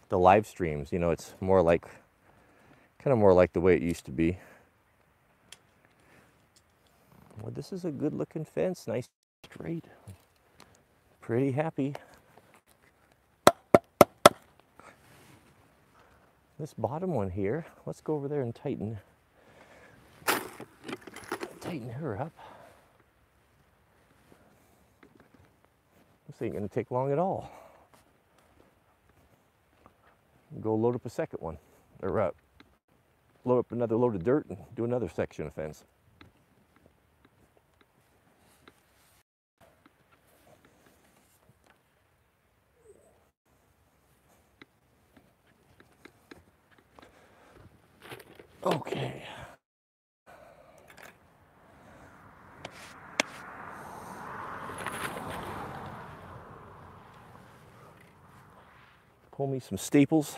the 0.10 0.20
live 0.20 0.46
streams. 0.46 0.92
You 0.92 1.00
know, 1.00 1.12
it's 1.12 1.34
more 1.40 1.62
like 1.62 1.86
kind 3.00 3.14
of 3.14 3.18
more 3.18 3.34
like 3.34 3.54
the 3.54 3.62
way 3.62 3.76
it 3.76 3.82
used 3.82 4.06
to 4.06 4.12
be. 4.12 4.38
Well, 7.42 7.52
this 7.52 7.74
is 7.74 7.84
a 7.84 7.92
good 7.92 8.14
looking 8.14 8.46
fence, 8.46 8.88
nice 8.88 9.10
straight. 9.44 9.86
Pretty 11.20 11.52
happy. 11.52 11.96
This 16.64 16.74
bottom 16.74 17.14
one 17.14 17.30
here, 17.30 17.66
let's 17.86 18.00
go 18.00 18.14
over 18.14 18.30
there 18.30 18.40
and 18.40 18.56
tighten 18.56 18.98
tighten 21.60 21.90
her 21.90 22.18
up. 22.18 22.32
This 26.26 26.42
ain't 26.42 26.54
gonna 26.54 26.70
take 26.70 26.90
long 26.90 27.12
at 27.12 27.20
all. 27.20 27.52
Go 30.62 30.74
load 30.74 30.96
up 30.96 31.06
a 31.06 31.10
second 31.10 31.42
one, 31.42 31.58
or 32.02 32.18
uh, 32.18 32.32
load 33.44 33.60
up 33.60 33.74
another 33.74 33.98
load 33.98 34.16
of 34.16 34.24
dirt 34.24 34.46
and 34.48 34.58
do 34.74 34.86
another 34.86 35.10
section 35.10 35.46
of 35.46 35.54
fence. 35.54 35.84
Okay. 48.66 49.24
Pull 59.32 59.48
me 59.48 59.60
some 59.60 59.78
staples. 59.78 60.38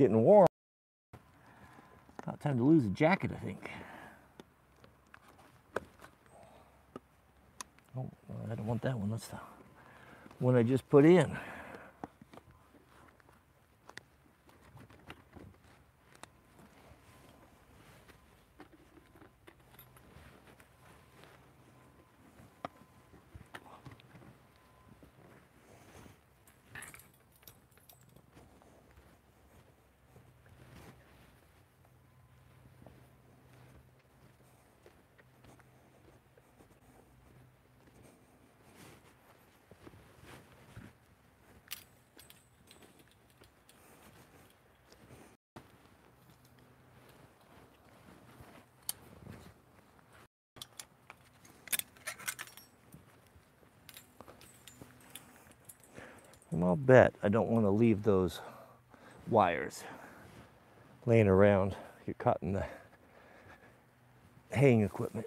Getting 0.00 0.22
warm. 0.22 0.46
About 2.22 2.40
time 2.40 2.56
to 2.56 2.64
lose 2.64 2.86
a 2.86 2.88
jacket, 2.88 3.32
I 3.36 3.44
think. 3.44 3.70
Oh, 7.94 8.08
I 8.50 8.54
don't 8.54 8.66
want 8.66 8.80
that 8.80 8.98
one. 8.98 9.10
That's 9.10 9.26
the 9.26 9.38
one 10.38 10.56
I 10.56 10.62
just 10.62 10.88
put 10.88 11.04
in. 11.04 11.36
Bet 56.86 57.14
I 57.22 57.28
don't 57.28 57.48
want 57.48 57.64
to 57.64 57.70
leave 57.70 58.02
those 58.02 58.40
wires 59.28 59.84
laying 61.06 61.28
around, 61.28 61.74
get 62.06 62.18
caught 62.18 62.38
in 62.42 62.52
the 62.52 62.64
haying 64.50 64.82
equipment. 64.82 65.26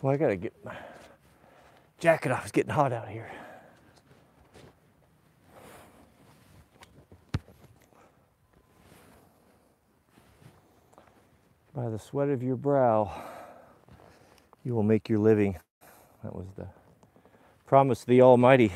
Well, 0.00 0.14
I 0.14 0.16
gotta 0.16 0.36
get 0.36 0.54
my 0.64 0.76
jacket 1.98 2.30
off. 2.30 2.44
It's 2.44 2.52
getting 2.52 2.72
hot 2.72 2.92
out 2.92 3.08
here. 3.08 3.28
By 11.74 11.88
the 11.88 11.98
sweat 11.98 12.28
of 12.28 12.42
your 12.44 12.56
brow, 12.56 13.10
you 14.64 14.74
will 14.74 14.84
make 14.84 15.08
your 15.08 15.18
living. 15.18 15.56
That 16.22 16.34
was 16.34 16.46
the 16.56 16.66
promise 17.66 18.00
of 18.02 18.06
the 18.06 18.22
Almighty 18.22 18.72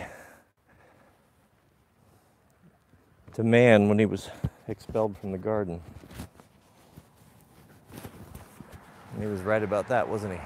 to 3.35 3.45
man 3.45 3.89
when 3.89 3.99
he 3.99 4.07
was 4.07 4.29
expelled 4.67 5.17
from 5.19 5.31
the 5.31 5.39
garden. 5.39 5.81
And 9.15 9.23
he 9.23 9.29
was 9.29 9.41
right 9.43 9.63
about 9.63 9.89
that, 9.89 10.09
wasn't 10.09 10.35
he? 10.35 10.41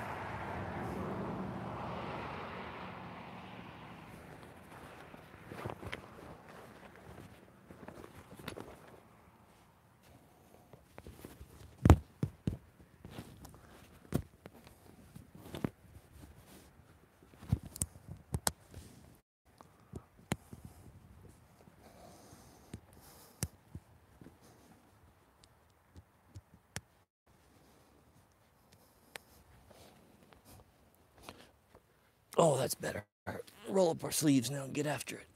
Oh, 32.39 32.59
that's 32.59 32.75
better. 32.75 33.05
All 33.27 33.35
right, 33.35 33.43
Roll 33.69 33.86
up 33.97 34.05
our 34.05 34.13
sleeves 34.13 34.51
now 34.51 34.65
and 34.65 34.75
get 34.75 34.87
after 34.87 35.17
it. 35.17 35.27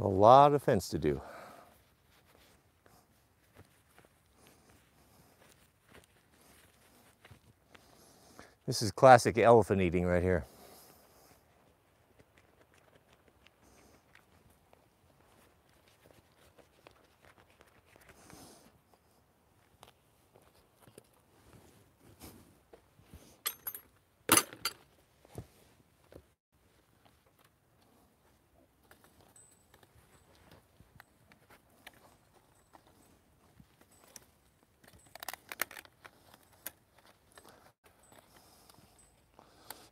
A 0.00 0.08
lot 0.08 0.52
of 0.54 0.62
fence 0.62 0.88
to 0.88 0.98
do. 0.98 1.20
This 8.66 8.82
is 8.82 8.90
classic 8.90 9.38
elephant 9.38 9.80
eating 9.82 10.06
right 10.06 10.22
here. 10.22 10.44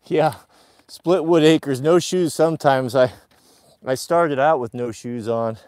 Yeah, 0.08 0.36
split 0.86 1.26
wood 1.26 1.42
acres, 1.44 1.82
no 1.82 1.98
shoes 1.98 2.32
sometimes. 2.32 2.96
I 2.96 3.12
I 3.84 3.94
started 3.94 4.38
out 4.38 4.58
with 4.58 4.72
no 4.72 4.90
shoes 4.90 5.28
on 5.28 5.58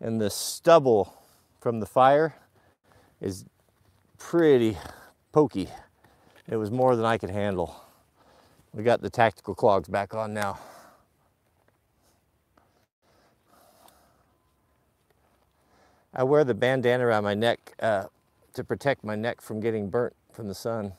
and 0.00 0.20
the 0.20 0.30
stubble 0.30 1.14
from 1.60 1.78
the 1.78 1.86
fire 1.86 2.34
is 3.20 3.44
pretty 4.18 4.76
pokey. 5.30 5.68
It 6.48 6.56
was 6.56 6.72
more 6.72 6.96
than 6.96 7.04
I 7.04 7.18
could 7.18 7.30
handle. 7.30 7.80
We 8.74 8.82
got 8.82 9.00
the 9.00 9.10
tactical 9.10 9.54
clogs 9.54 9.88
back 9.88 10.12
on 10.12 10.34
now. 10.34 10.58
I 16.12 16.24
wear 16.24 16.42
the 16.42 16.54
bandana 16.54 17.06
around 17.06 17.22
my 17.22 17.34
neck 17.34 17.74
uh, 17.78 18.06
to 18.54 18.64
protect 18.64 19.04
my 19.04 19.14
neck 19.14 19.40
from 19.40 19.60
getting 19.60 19.88
burnt 19.88 20.16
from 20.32 20.48
the 20.48 20.54
sun. 20.54 20.94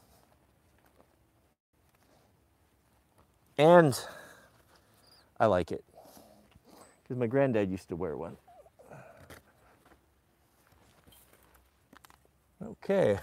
And 3.58 4.00
I 5.40 5.48
like 5.48 5.72
it 5.72 5.84
because 7.04 7.18
my 7.18 7.28
granddad 7.28 7.72
used 7.72 7.90
to 7.90 7.96
wear 7.96 8.16
one. 8.16 8.38
Okay, 12.64 13.20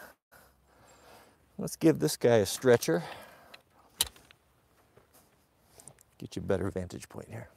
let's 1.59 1.77
give 1.77 1.99
this 1.99 2.17
guy 2.17 2.37
a 2.37 2.47
stretcher. 2.47 3.03
Get 6.19 6.37
you 6.37 6.43
a 6.43 6.45
better 6.45 6.71
vantage 6.71 7.09
point 7.09 7.29
here. 7.29 7.49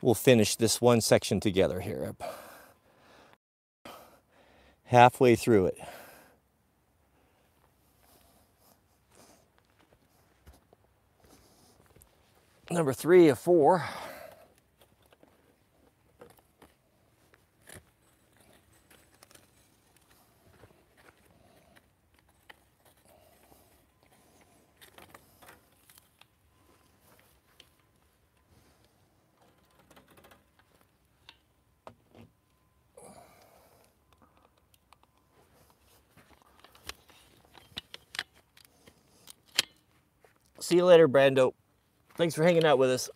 We'll 0.00 0.14
finish 0.14 0.56
this 0.56 0.82
one 0.82 1.00
section 1.00 1.40
together 1.40 1.80
here. 1.80 2.14
Halfway 4.94 5.34
through 5.34 5.66
it. 5.66 5.78
Number 12.70 12.92
three 12.92 13.26
of 13.26 13.36
four. 13.36 13.84
See 40.74 40.78
you 40.78 40.86
later, 40.86 41.06
Brando. 41.08 41.52
Thanks 42.16 42.34
for 42.34 42.42
hanging 42.42 42.64
out 42.64 42.78
with 42.78 42.90
us. 42.90 43.08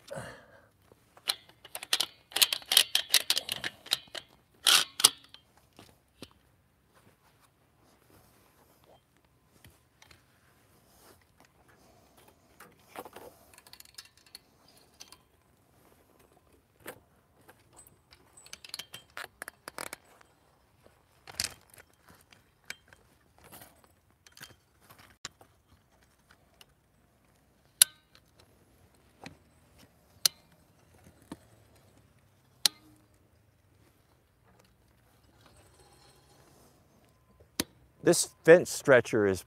This 38.02 38.28
fence 38.44 38.70
stretcher 38.70 39.26
is 39.26 39.44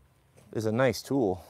is 0.54 0.66
a 0.66 0.72
nice 0.72 1.02
tool. 1.02 1.46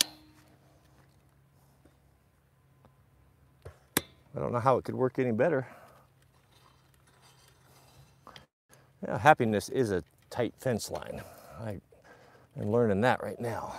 I 4.36 4.40
don't 4.40 4.53
know 4.53 4.60
how 4.60 4.78
it 4.78 4.84
could 4.84 4.95
work 4.95 5.18
any 5.18 5.32
better. 5.32 5.68
Yeah, 9.06 9.18
happiness 9.18 9.69
is 9.69 9.91
a 9.91 10.03
tight 10.30 10.53
fence 10.60 10.91
line. 10.91 11.22
I 11.60 11.82
am 12.60 12.72
learning 12.72 13.02
that 13.02 13.23
right 13.23 13.40
now. 13.40 13.76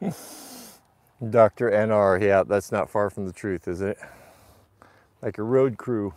Dr. 1.30 1.70
NR, 1.70 2.22
yeah, 2.22 2.44
that's 2.44 2.72
not 2.72 2.90
far 2.90 3.10
from 3.10 3.26
the 3.26 3.32
truth, 3.32 3.68
is 3.68 3.80
it? 3.82 3.98
Like 5.22 5.38
a 5.38 5.42
road 5.44 5.78
crew. 5.78 6.14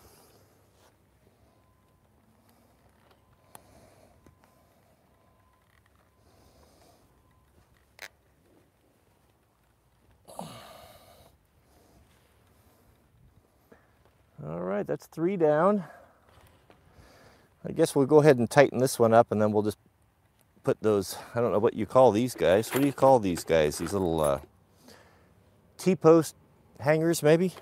All 14.46 14.62
right, 14.62 14.88
that's 14.88 15.08
three 15.08 15.38
down. 15.38 15.86
I 17.68 17.74
guess 17.74 17.96
we'll 17.96 18.08
go 18.08 18.22
ahead 18.22 18.38
and 18.40 18.50
tighten 18.50 18.80
this 18.80 19.00
one 19.00 19.14
up 19.14 19.32
and 19.32 19.42
then 19.42 19.52
we'll 19.52 19.64
just 19.64 19.78
put 20.64 20.82
those, 20.82 21.18
I 21.36 21.42
don't 21.42 21.52
know 21.52 21.60
what 21.60 21.74
you 21.74 21.86
call 21.86 22.12
these 22.12 22.36
guys. 22.36 22.70
What 22.70 22.82
do 22.82 22.88
you 22.88 22.94
call 22.94 23.20
these 23.20 23.44
guys? 23.44 23.78
These 23.78 23.94
little 23.94 24.22
uh, 24.22 24.40
T-post 25.78 26.36
hangers 26.80 27.24
maybe? 27.24 27.54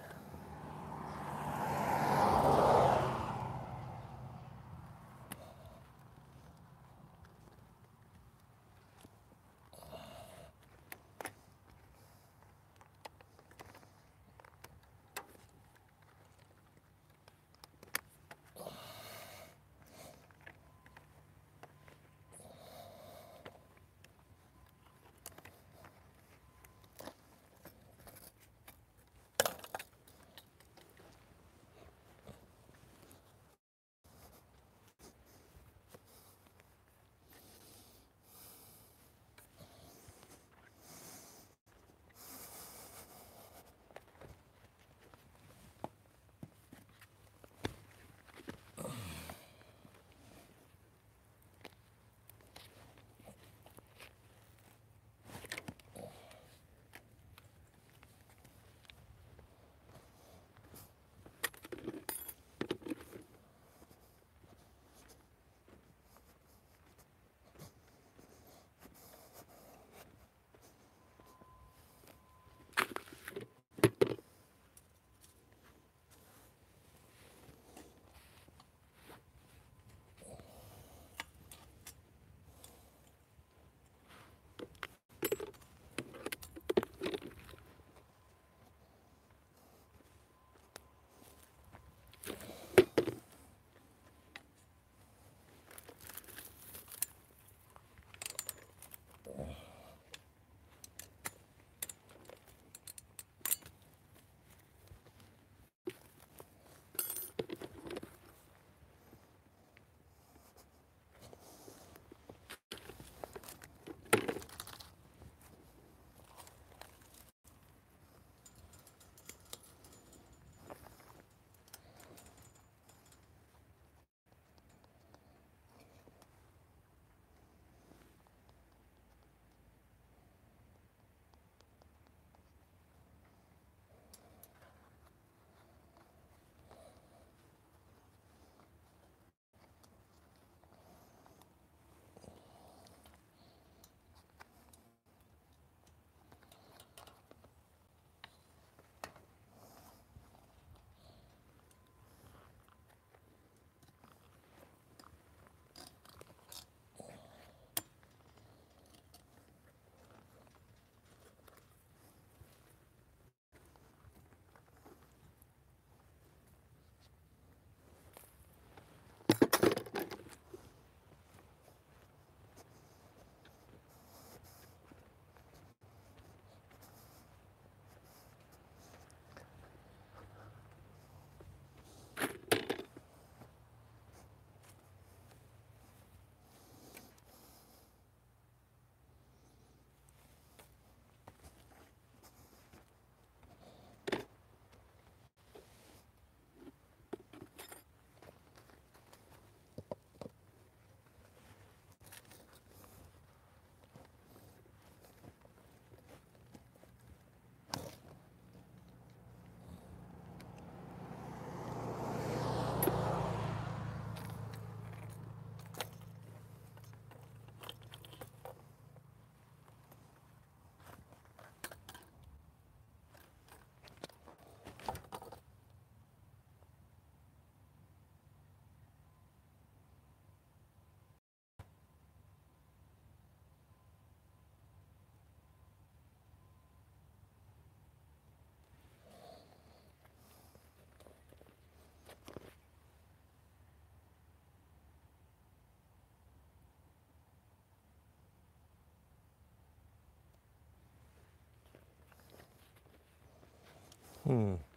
Hmm. 254.30 254.69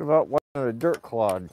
About 0.00 0.28
one 0.28 0.40
of 0.54 0.66
a 0.66 0.72
dirt 0.72 1.02
clod. 1.02 1.50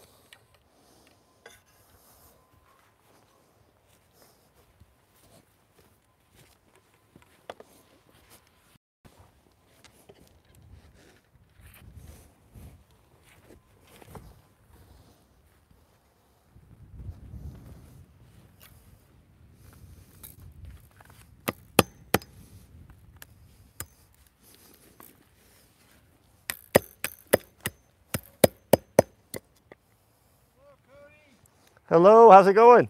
Hello, 31.96 32.30
how's 32.30 32.46
it 32.46 32.56
going? 32.56 32.90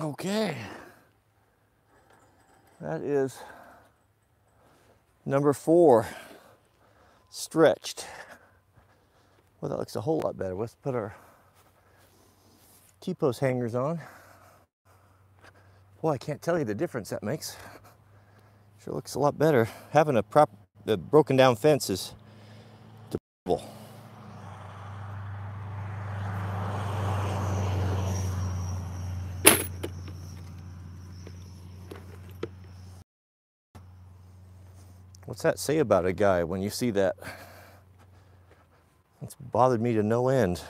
Okay. 0.00 0.56
That 2.80 3.00
is 3.00 3.36
number 5.26 5.52
four, 5.52 6.06
stretched. 7.30 8.06
Well, 9.60 9.70
that 9.70 9.78
looks 9.78 9.96
a 9.96 10.00
whole 10.00 10.20
lot 10.20 10.38
better. 10.38 10.54
Let's 10.54 10.76
put 10.76 10.94
our 10.94 11.16
T-post 13.00 13.40
hangers 13.40 13.74
on. 13.74 14.00
Well, 16.00 16.12
I 16.12 16.18
can't 16.18 16.40
tell 16.40 16.56
you 16.56 16.64
the 16.64 16.76
difference 16.76 17.10
that 17.10 17.24
makes. 17.24 17.56
Sure 18.84 18.94
looks 18.94 19.16
a 19.16 19.18
lot 19.18 19.36
better. 19.36 19.68
Having 19.90 20.18
a 20.18 20.22
prop, 20.22 20.48
the 20.84 20.96
broken 20.96 21.36
down 21.36 21.56
fence 21.56 21.90
is 21.90 22.14
deplorable. 23.10 23.68
What's 35.38 35.44
that 35.44 35.60
say 35.60 35.78
about 35.78 36.04
a 36.04 36.12
guy 36.12 36.42
when 36.42 36.62
you 36.62 36.68
see 36.68 36.90
that? 36.90 37.14
It's 39.22 39.36
bothered 39.36 39.80
me 39.80 39.94
to 39.94 40.02
no 40.02 40.26
end. 40.30 40.60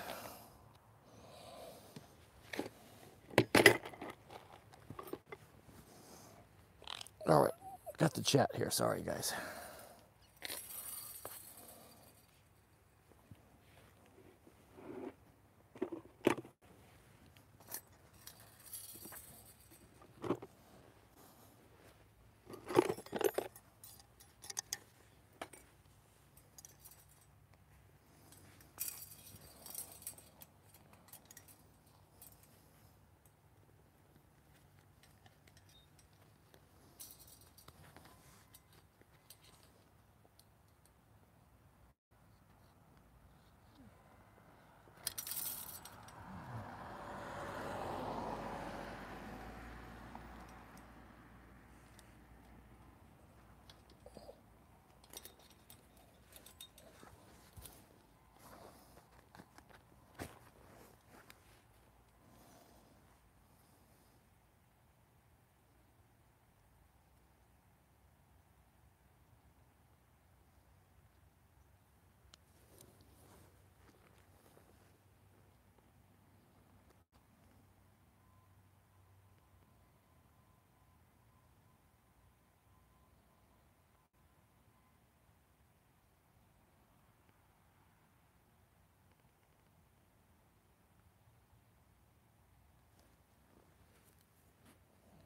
All 7.27 7.45
right, 7.45 7.53
got 7.97 8.13
the 8.13 8.21
chat 8.21 8.51
here. 8.55 8.71
Sorry, 8.71 9.01
guys. 9.01 9.33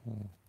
Hmm. 0.05 0.42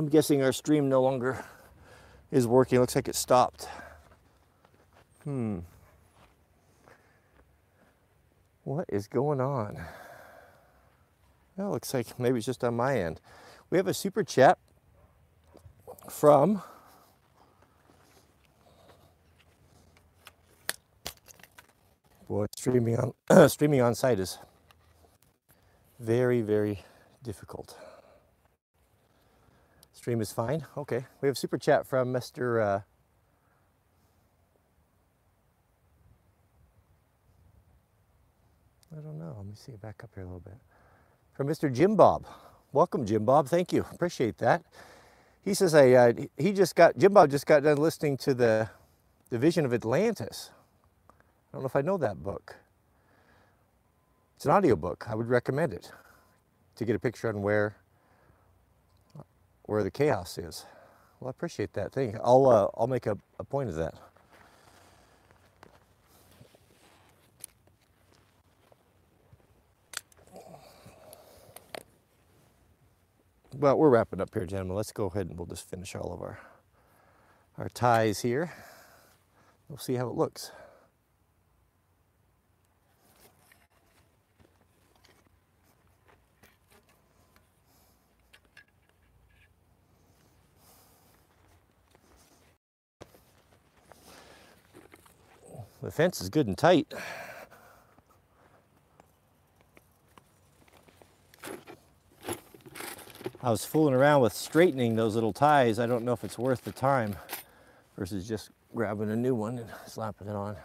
I'm 0.00 0.08
guessing 0.08 0.42
our 0.42 0.50
stream 0.50 0.88
no 0.88 1.02
longer 1.02 1.44
is 2.30 2.46
working. 2.46 2.80
Looks 2.80 2.96
like 2.96 3.06
it 3.06 3.14
stopped. 3.14 3.68
Hmm. 5.24 5.58
What 8.64 8.86
is 8.88 9.06
going 9.06 9.42
on? 9.42 9.78
Well, 11.54 11.72
looks 11.72 11.92
like 11.92 12.18
maybe 12.18 12.38
it's 12.38 12.46
just 12.46 12.64
on 12.64 12.76
my 12.76 12.98
end. 12.98 13.20
We 13.68 13.76
have 13.76 13.86
a 13.86 13.92
super 13.92 14.24
chat 14.24 14.56
from 16.08 16.62
boy 22.26 22.46
streaming 22.56 22.96
on 23.28 23.48
streaming 23.50 23.82
on 23.82 23.94
site 23.94 24.18
is 24.18 24.38
very 25.98 26.40
very 26.40 26.84
difficult. 27.22 27.76
Stream 30.00 30.22
is 30.22 30.32
fine. 30.32 30.64
Okay, 30.78 31.04
we 31.20 31.28
have 31.28 31.36
super 31.36 31.58
chat 31.58 31.86
from 31.86 32.10
Mr. 32.10 32.58
Uh, 32.58 32.80
I 38.96 39.00
don't 39.02 39.18
know. 39.18 39.34
Let 39.36 39.44
me 39.44 39.52
see. 39.54 39.72
Back 39.72 40.02
up 40.02 40.08
here 40.14 40.22
a 40.22 40.26
little 40.26 40.40
bit. 40.40 40.56
From 41.34 41.48
Mr. 41.48 41.70
Jim 41.70 41.96
Bob. 41.96 42.26
Welcome, 42.72 43.04
Jim 43.04 43.26
Bob. 43.26 43.46
Thank 43.46 43.74
you. 43.74 43.84
Appreciate 43.92 44.38
that. 44.38 44.62
He 45.44 45.52
says 45.52 45.74
I, 45.74 45.90
uh, 45.92 46.12
he 46.38 46.54
just 46.54 46.74
got 46.74 46.96
Jim 46.96 47.12
Bob 47.12 47.30
just 47.30 47.44
got 47.44 47.62
done 47.62 47.76
listening 47.76 48.16
to 48.16 48.32
the 48.32 48.70
the 49.28 49.36
Vision 49.36 49.66
of 49.66 49.74
Atlantis. 49.74 50.50
I 51.10 51.12
don't 51.52 51.60
know 51.64 51.66
if 51.66 51.76
I 51.76 51.82
know 51.82 51.98
that 51.98 52.24
book. 52.24 52.56
It's 54.36 54.46
an 54.46 54.52
audio 54.52 54.76
book. 54.76 55.04
I 55.10 55.14
would 55.14 55.28
recommend 55.28 55.74
it 55.74 55.92
to 56.76 56.86
get 56.86 56.96
a 56.96 56.98
picture 56.98 57.28
on 57.28 57.42
where 57.42 57.76
where 59.70 59.84
the 59.84 59.90
chaos 59.90 60.36
is. 60.36 60.66
Well, 61.20 61.28
I 61.28 61.30
appreciate 61.30 61.74
that. 61.74 61.92
Thank 61.92 62.14
you. 62.14 62.20
I'll 62.24 62.46
uh, 62.48 62.68
I'll 62.76 62.88
make 62.88 63.06
a, 63.06 63.16
a 63.38 63.44
point 63.44 63.68
of 63.68 63.76
that. 63.76 63.94
Well, 73.56 73.78
we're 73.78 73.90
wrapping 73.90 74.20
up 74.20 74.32
here, 74.34 74.46
gentlemen. 74.46 74.76
Let's 74.76 74.92
go 74.92 75.06
ahead 75.06 75.28
and 75.28 75.38
we'll 75.38 75.46
just 75.46 75.68
finish 75.68 75.94
all 75.94 76.12
of 76.12 76.22
our 76.22 76.38
our 77.58 77.68
ties 77.68 78.20
here. 78.20 78.52
We'll 79.68 79.78
see 79.78 79.94
how 79.94 80.08
it 80.08 80.14
looks. 80.14 80.50
The 95.82 95.90
fence 95.90 96.20
is 96.20 96.28
good 96.28 96.46
and 96.46 96.58
tight. 96.58 96.92
I 103.42 103.50
was 103.50 103.64
fooling 103.64 103.94
around 103.94 104.20
with 104.20 104.34
straightening 104.34 104.96
those 104.96 105.14
little 105.14 105.32
ties. 105.32 105.78
I 105.78 105.86
don't 105.86 106.04
know 106.04 106.12
if 106.12 106.22
it's 106.22 106.36
worth 106.36 106.64
the 106.64 106.72
time 106.72 107.16
versus 107.96 108.28
just 108.28 108.50
grabbing 108.74 109.10
a 109.10 109.16
new 109.16 109.34
one 109.34 109.58
and 109.58 109.68
slapping 109.86 110.28
it 110.28 110.36
on. 110.36 110.56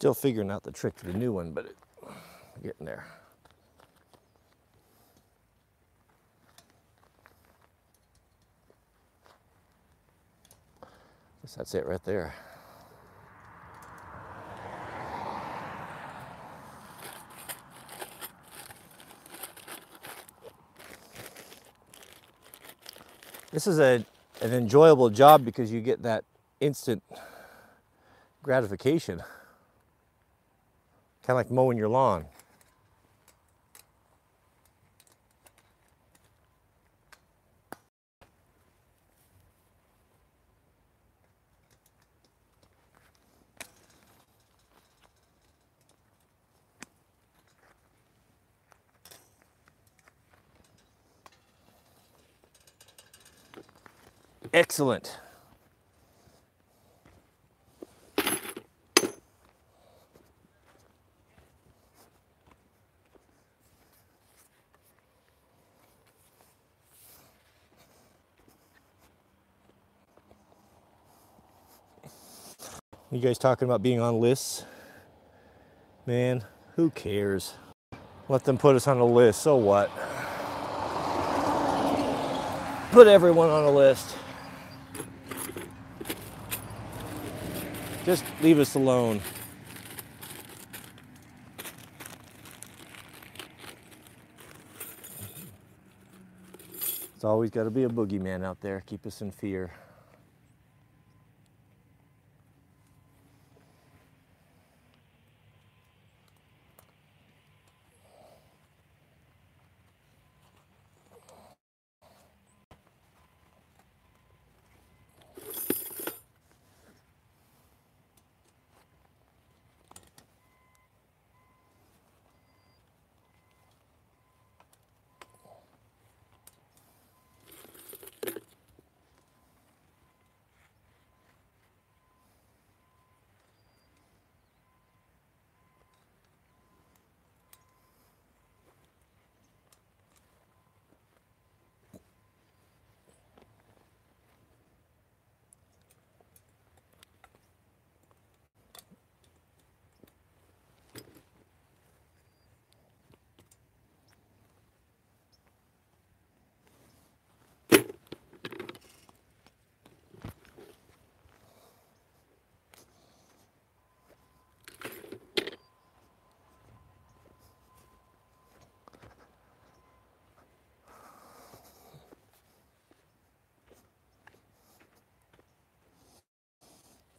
Still 0.00 0.14
figuring 0.14 0.50
out 0.50 0.62
the 0.62 0.72
trick 0.72 0.96
to 0.96 1.04
the 1.04 1.12
new 1.12 1.30
one, 1.30 1.52
but 1.52 1.66
it, 1.66 1.76
getting 2.62 2.86
there. 2.86 3.04
Guess 11.42 11.54
that's 11.54 11.74
it 11.74 11.84
right 11.84 12.02
there. 12.06 12.34
This 23.52 23.66
is 23.66 23.78
a, 23.78 24.02
an 24.40 24.54
enjoyable 24.54 25.10
job 25.10 25.44
because 25.44 25.70
you 25.70 25.82
get 25.82 26.04
that 26.04 26.24
instant 26.58 27.02
gratification. 28.42 29.22
Kind 31.30 31.38
of 31.38 31.46
like 31.46 31.52
mowing 31.52 31.78
your 31.78 31.88
lawn. 31.88 32.24
Excellent. 54.52 55.20
You 73.12 73.18
guys 73.18 73.38
talking 73.38 73.66
about 73.66 73.82
being 73.82 74.00
on 74.00 74.20
lists? 74.20 74.64
Man, 76.06 76.44
who 76.76 76.90
cares? 76.90 77.54
Let 78.28 78.44
them 78.44 78.56
put 78.56 78.76
us 78.76 78.86
on 78.86 78.98
a 78.98 79.04
list, 79.04 79.42
so 79.42 79.56
what? 79.56 79.90
Put 82.92 83.08
everyone 83.08 83.50
on 83.50 83.64
a 83.64 83.70
list. 83.70 84.16
Just 88.04 88.24
leave 88.42 88.60
us 88.60 88.76
alone. 88.76 89.20
It's 97.16 97.24
always 97.24 97.50
got 97.50 97.64
to 97.64 97.70
be 97.70 97.82
a 97.82 97.88
boogeyman 97.88 98.44
out 98.44 98.60
there, 98.60 98.84
keep 98.86 99.04
us 99.04 99.20
in 99.20 99.32
fear. 99.32 99.72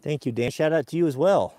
Thank 0.02 0.26
you, 0.26 0.32
Dan. 0.32 0.52
Shout 0.52 0.74
out 0.74 0.88
to 0.88 0.98
you 0.98 1.08
as 1.08 1.16
well. 1.16 1.54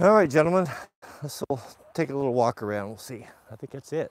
All 0.00 0.14
right, 0.14 0.30
gentlemen, 0.30 0.66
will 1.50 1.60
take 1.92 2.08
a 2.08 2.16
little 2.16 2.32
walk 2.32 2.62
around. 2.62 2.88
We'll 2.88 2.96
see. 2.96 3.26
I 3.52 3.56
think 3.56 3.70
that's 3.70 3.92
it. 3.92 4.10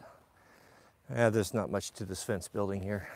Yeah, 1.09 1.31
there's 1.31 1.51
not 1.51 1.71
much 1.71 1.89
to 1.93 2.05
this 2.05 2.21
fence 2.21 2.47
building 2.47 2.83
here. 2.83 3.09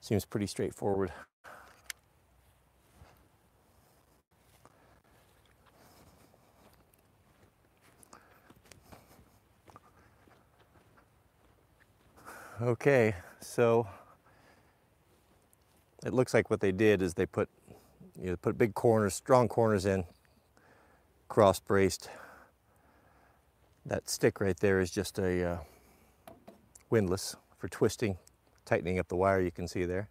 Seems 0.00 0.24
pretty 0.24 0.48
straightforward. 0.48 1.12
Okay, 12.60 13.14
so 13.38 13.86
it 16.04 16.12
looks 16.12 16.34
like 16.34 16.50
what 16.50 16.58
they 16.58 16.72
did 16.72 17.00
is 17.00 17.14
they 17.14 17.26
put 17.26 17.48
you 18.20 18.30
know, 18.30 18.36
put 18.36 18.58
big 18.58 18.74
corners, 18.74 19.14
strong 19.14 19.46
corners 19.46 19.86
in, 19.86 20.02
cross 21.32 21.58
braced. 21.58 22.10
That 23.86 24.10
stick 24.10 24.38
right 24.38 24.54
there 24.58 24.80
is 24.80 24.90
just 24.90 25.18
a 25.18 25.52
uh, 25.52 25.58
windlass 26.90 27.36
for 27.56 27.68
twisting, 27.68 28.18
tightening 28.66 28.98
up 28.98 29.08
the 29.08 29.16
wire 29.16 29.40
you 29.40 29.50
can 29.50 29.66
see 29.66 29.86
there. 29.86 30.10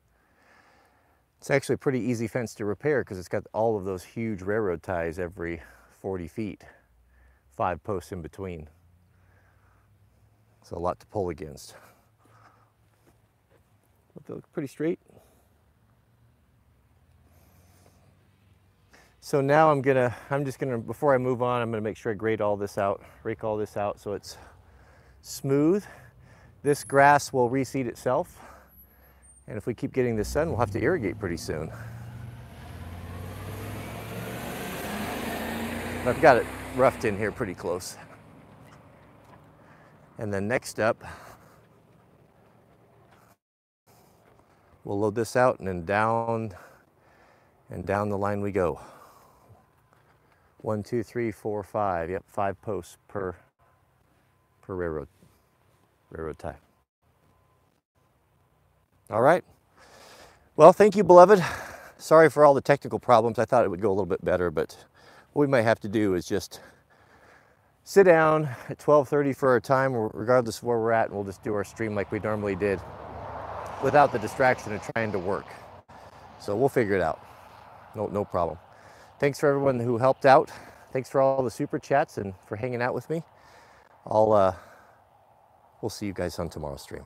It's 1.38 1.52
actually 1.52 1.76
a 1.76 1.78
pretty 1.78 2.00
easy 2.00 2.28
fence 2.28 2.56
to 2.56 2.66
repair 2.66 3.02
because 3.02 3.20
it's 3.20 3.28
got 3.28 3.44
all 3.54 3.78
of 3.78 3.86
those 3.86 4.04
huge 4.04 4.42
railroad 4.42 4.82
ties 4.82 5.20
every 5.20 5.62
40 6.02 6.28
feet, 6.28 6.64
five 7.56 7.84
posts 7.84 8.12
in 8.12 8.24
between. 8.24 8.68
So 10.64 10.76
a 10.76 10.80
lot 10.80 11.00
to 11.02 11.06
pull 11.06 11.30
against. 11.30 11.76
But 14.16 14.26
they 14.26 14.34
look 14.34 14.52
pretty 14.54 14.70
straight. 14.70 14.98
So 19.24 19.40
now 19.40 19.72
I'm 19.72 19.84
gonna, 19.84 20.16
I'm 20.32 20.44
just 20.44 20.58
gonna, 20.58 20.80
before 20.80 21.14
I 21.14 21.20
move 21.20 21.44
on, 21.44 21.62
I'm 21.62 21.70
gonna 21.70 21.84
make 21.84 21.96
sure 21.96 22.12
I 22.12 22.16
grade 22.16 22.42
all 22.42 22.58
this 22.58 22.80
out, 22.80 23.04
rake 23.22 23.44
all 23.44 23.56
this 23.56 23.78
out 23.78 24.00
so 24.00 24.14
it's 24.14 24.36
smooth. 25.22 25.86
This 26.64 26.84
grass 26.84 27.32
will 27.32 27.48
reseed 27.48 27.86
itself. 27.86 28.40
And 29.48 29.58
if 29.58 29.68
we 29.68 29.76
keep 29.76 29.94
getting 29.94 30.16
the 30.16 30.26
sun, 30.26 30.50
we'll 30.50 30.58
have 30.58 30.72
to 30.72 30.82
irrigate 30.82 31.20
pretty 31.20 31.38
soon. 31.38 31.72
I've 36.04 36.20
got 36.20 36.38
it 36.38 36.46
roughed 36.76 37.06
in 37.06 37.16
here 37.16 37.32
pretty 37.32 37.54
close. 37.54 37.98
And 40.18 40.34
then 40.34 40.48
next 40.48 40.80
up, 40.80 41.04
we'll 44.84 45.00
load 45.00 45.14
this 45.14 45.36
out 45.36 45.60
and 45.60 45.68
then 45.68 45.86
down 45.86 46.54
and 47.70 47.86
down 47.86 48.10
the 48.10 48.18
line 48.18 48.42
we 48.42 48.52
go. 48.52 48.82
One, 50.62 50.84
two, 50.84 51.04
three, 51.04 51.32
four, 51.32 51.64
five. 51.64 52.10
Yep, 52.10 52.26
five 52.28 52.62
posts 52.62 52.98
per 53.08 53.36
per 54.62 54.76
railroad 54.76 55.08
railroad 56.12 56.40
tie. 56.40 56.58
All 59.10 59.22
right. 59.22 59.44
Well, 60.56 60.74
thank 60.74 60.96
you, 60.96 61.04
beloved. 61.04 61.44
Sorry 61.98 62.30
for 62.30 62.46
all 62.46 62.54
the 62.54 62.62
technical 62.62 63.00
problems. 63.00 63.40
I 63.40 63.46
thought 63.46 63.66
it 63.66 63.70
would 63.70 63.82
go 63.82 63.90
a 63.90 63.94
little 63.94 64.06
bit 64.06 64.24
better, 64.24 64.52
but 64.52 64.78
what 65.34 65.42
we 65.42 65.52
might 65.52 65.64
have 65.64 65.80
to 65.82 65.90
do 65.90 66.16
is 66.16 66.26
just 66.26 66.62
sit 67.84 68.04
down 68.04 68.50
at 68.70 68.80
12:30 68.80 69.34
for 69.36 69.50
our 69.50 69.60
time, 69.62 69.94
regardless 69.96 70.60
of 70.60 70.64
where 70.66 70.80
we're 70.80 70.92
at, 70.92 71.08
and 71.08 71.16
we'll 71.16 71.26
just 71.26 71.44
do 71.44 71.54
our 71.56 71.64
stream 71.64 71.96
like 71.96 72.12
we 72.12 72.20
normally 72.20 72.56
did, 72.56 72.80
without 73.84 74.12
the 74.12 74.20
distraction 74.20 74.74
of 74.74 74.82
trying 74.94 75.12
to 75.12 75.20
work. 75.20 75.48
So 76.40 76.56
we'll 76.56 76.70
figure 76.70 76.96
it 76.96 77.02
out. 77.02 77.20
No, 77.96 78.08
no 78.08 78.26
problem. 78.26 78.58
Thanks 79.22 79.40
for 79.40 79.50
everyone 79.50 79.80
who 79.80 80.00
helped 80.00 80.26
out. 80.26 80.50
Thanks 80.92 81.08
for 81.08 81.22
all 81.22 81.44
the 81.44 81.52
super 81.52 81.78
chats 81.78 82.18
and 82.18 82.34
for 82.48 82.56
hanging 82.56 82.82
out 82.82 82.96
with 82.96 83.08
me. 83.08 83.22
I'll 84.04 84.34
uh, 84.34 84.56
we'll 85.80 85.92
see 85.92 86.08
you 86.08 86.14
guys 86.14 86.40
on 86.40 86.50
tomorrow's 86.50 86.82
stream. 86.82 87.06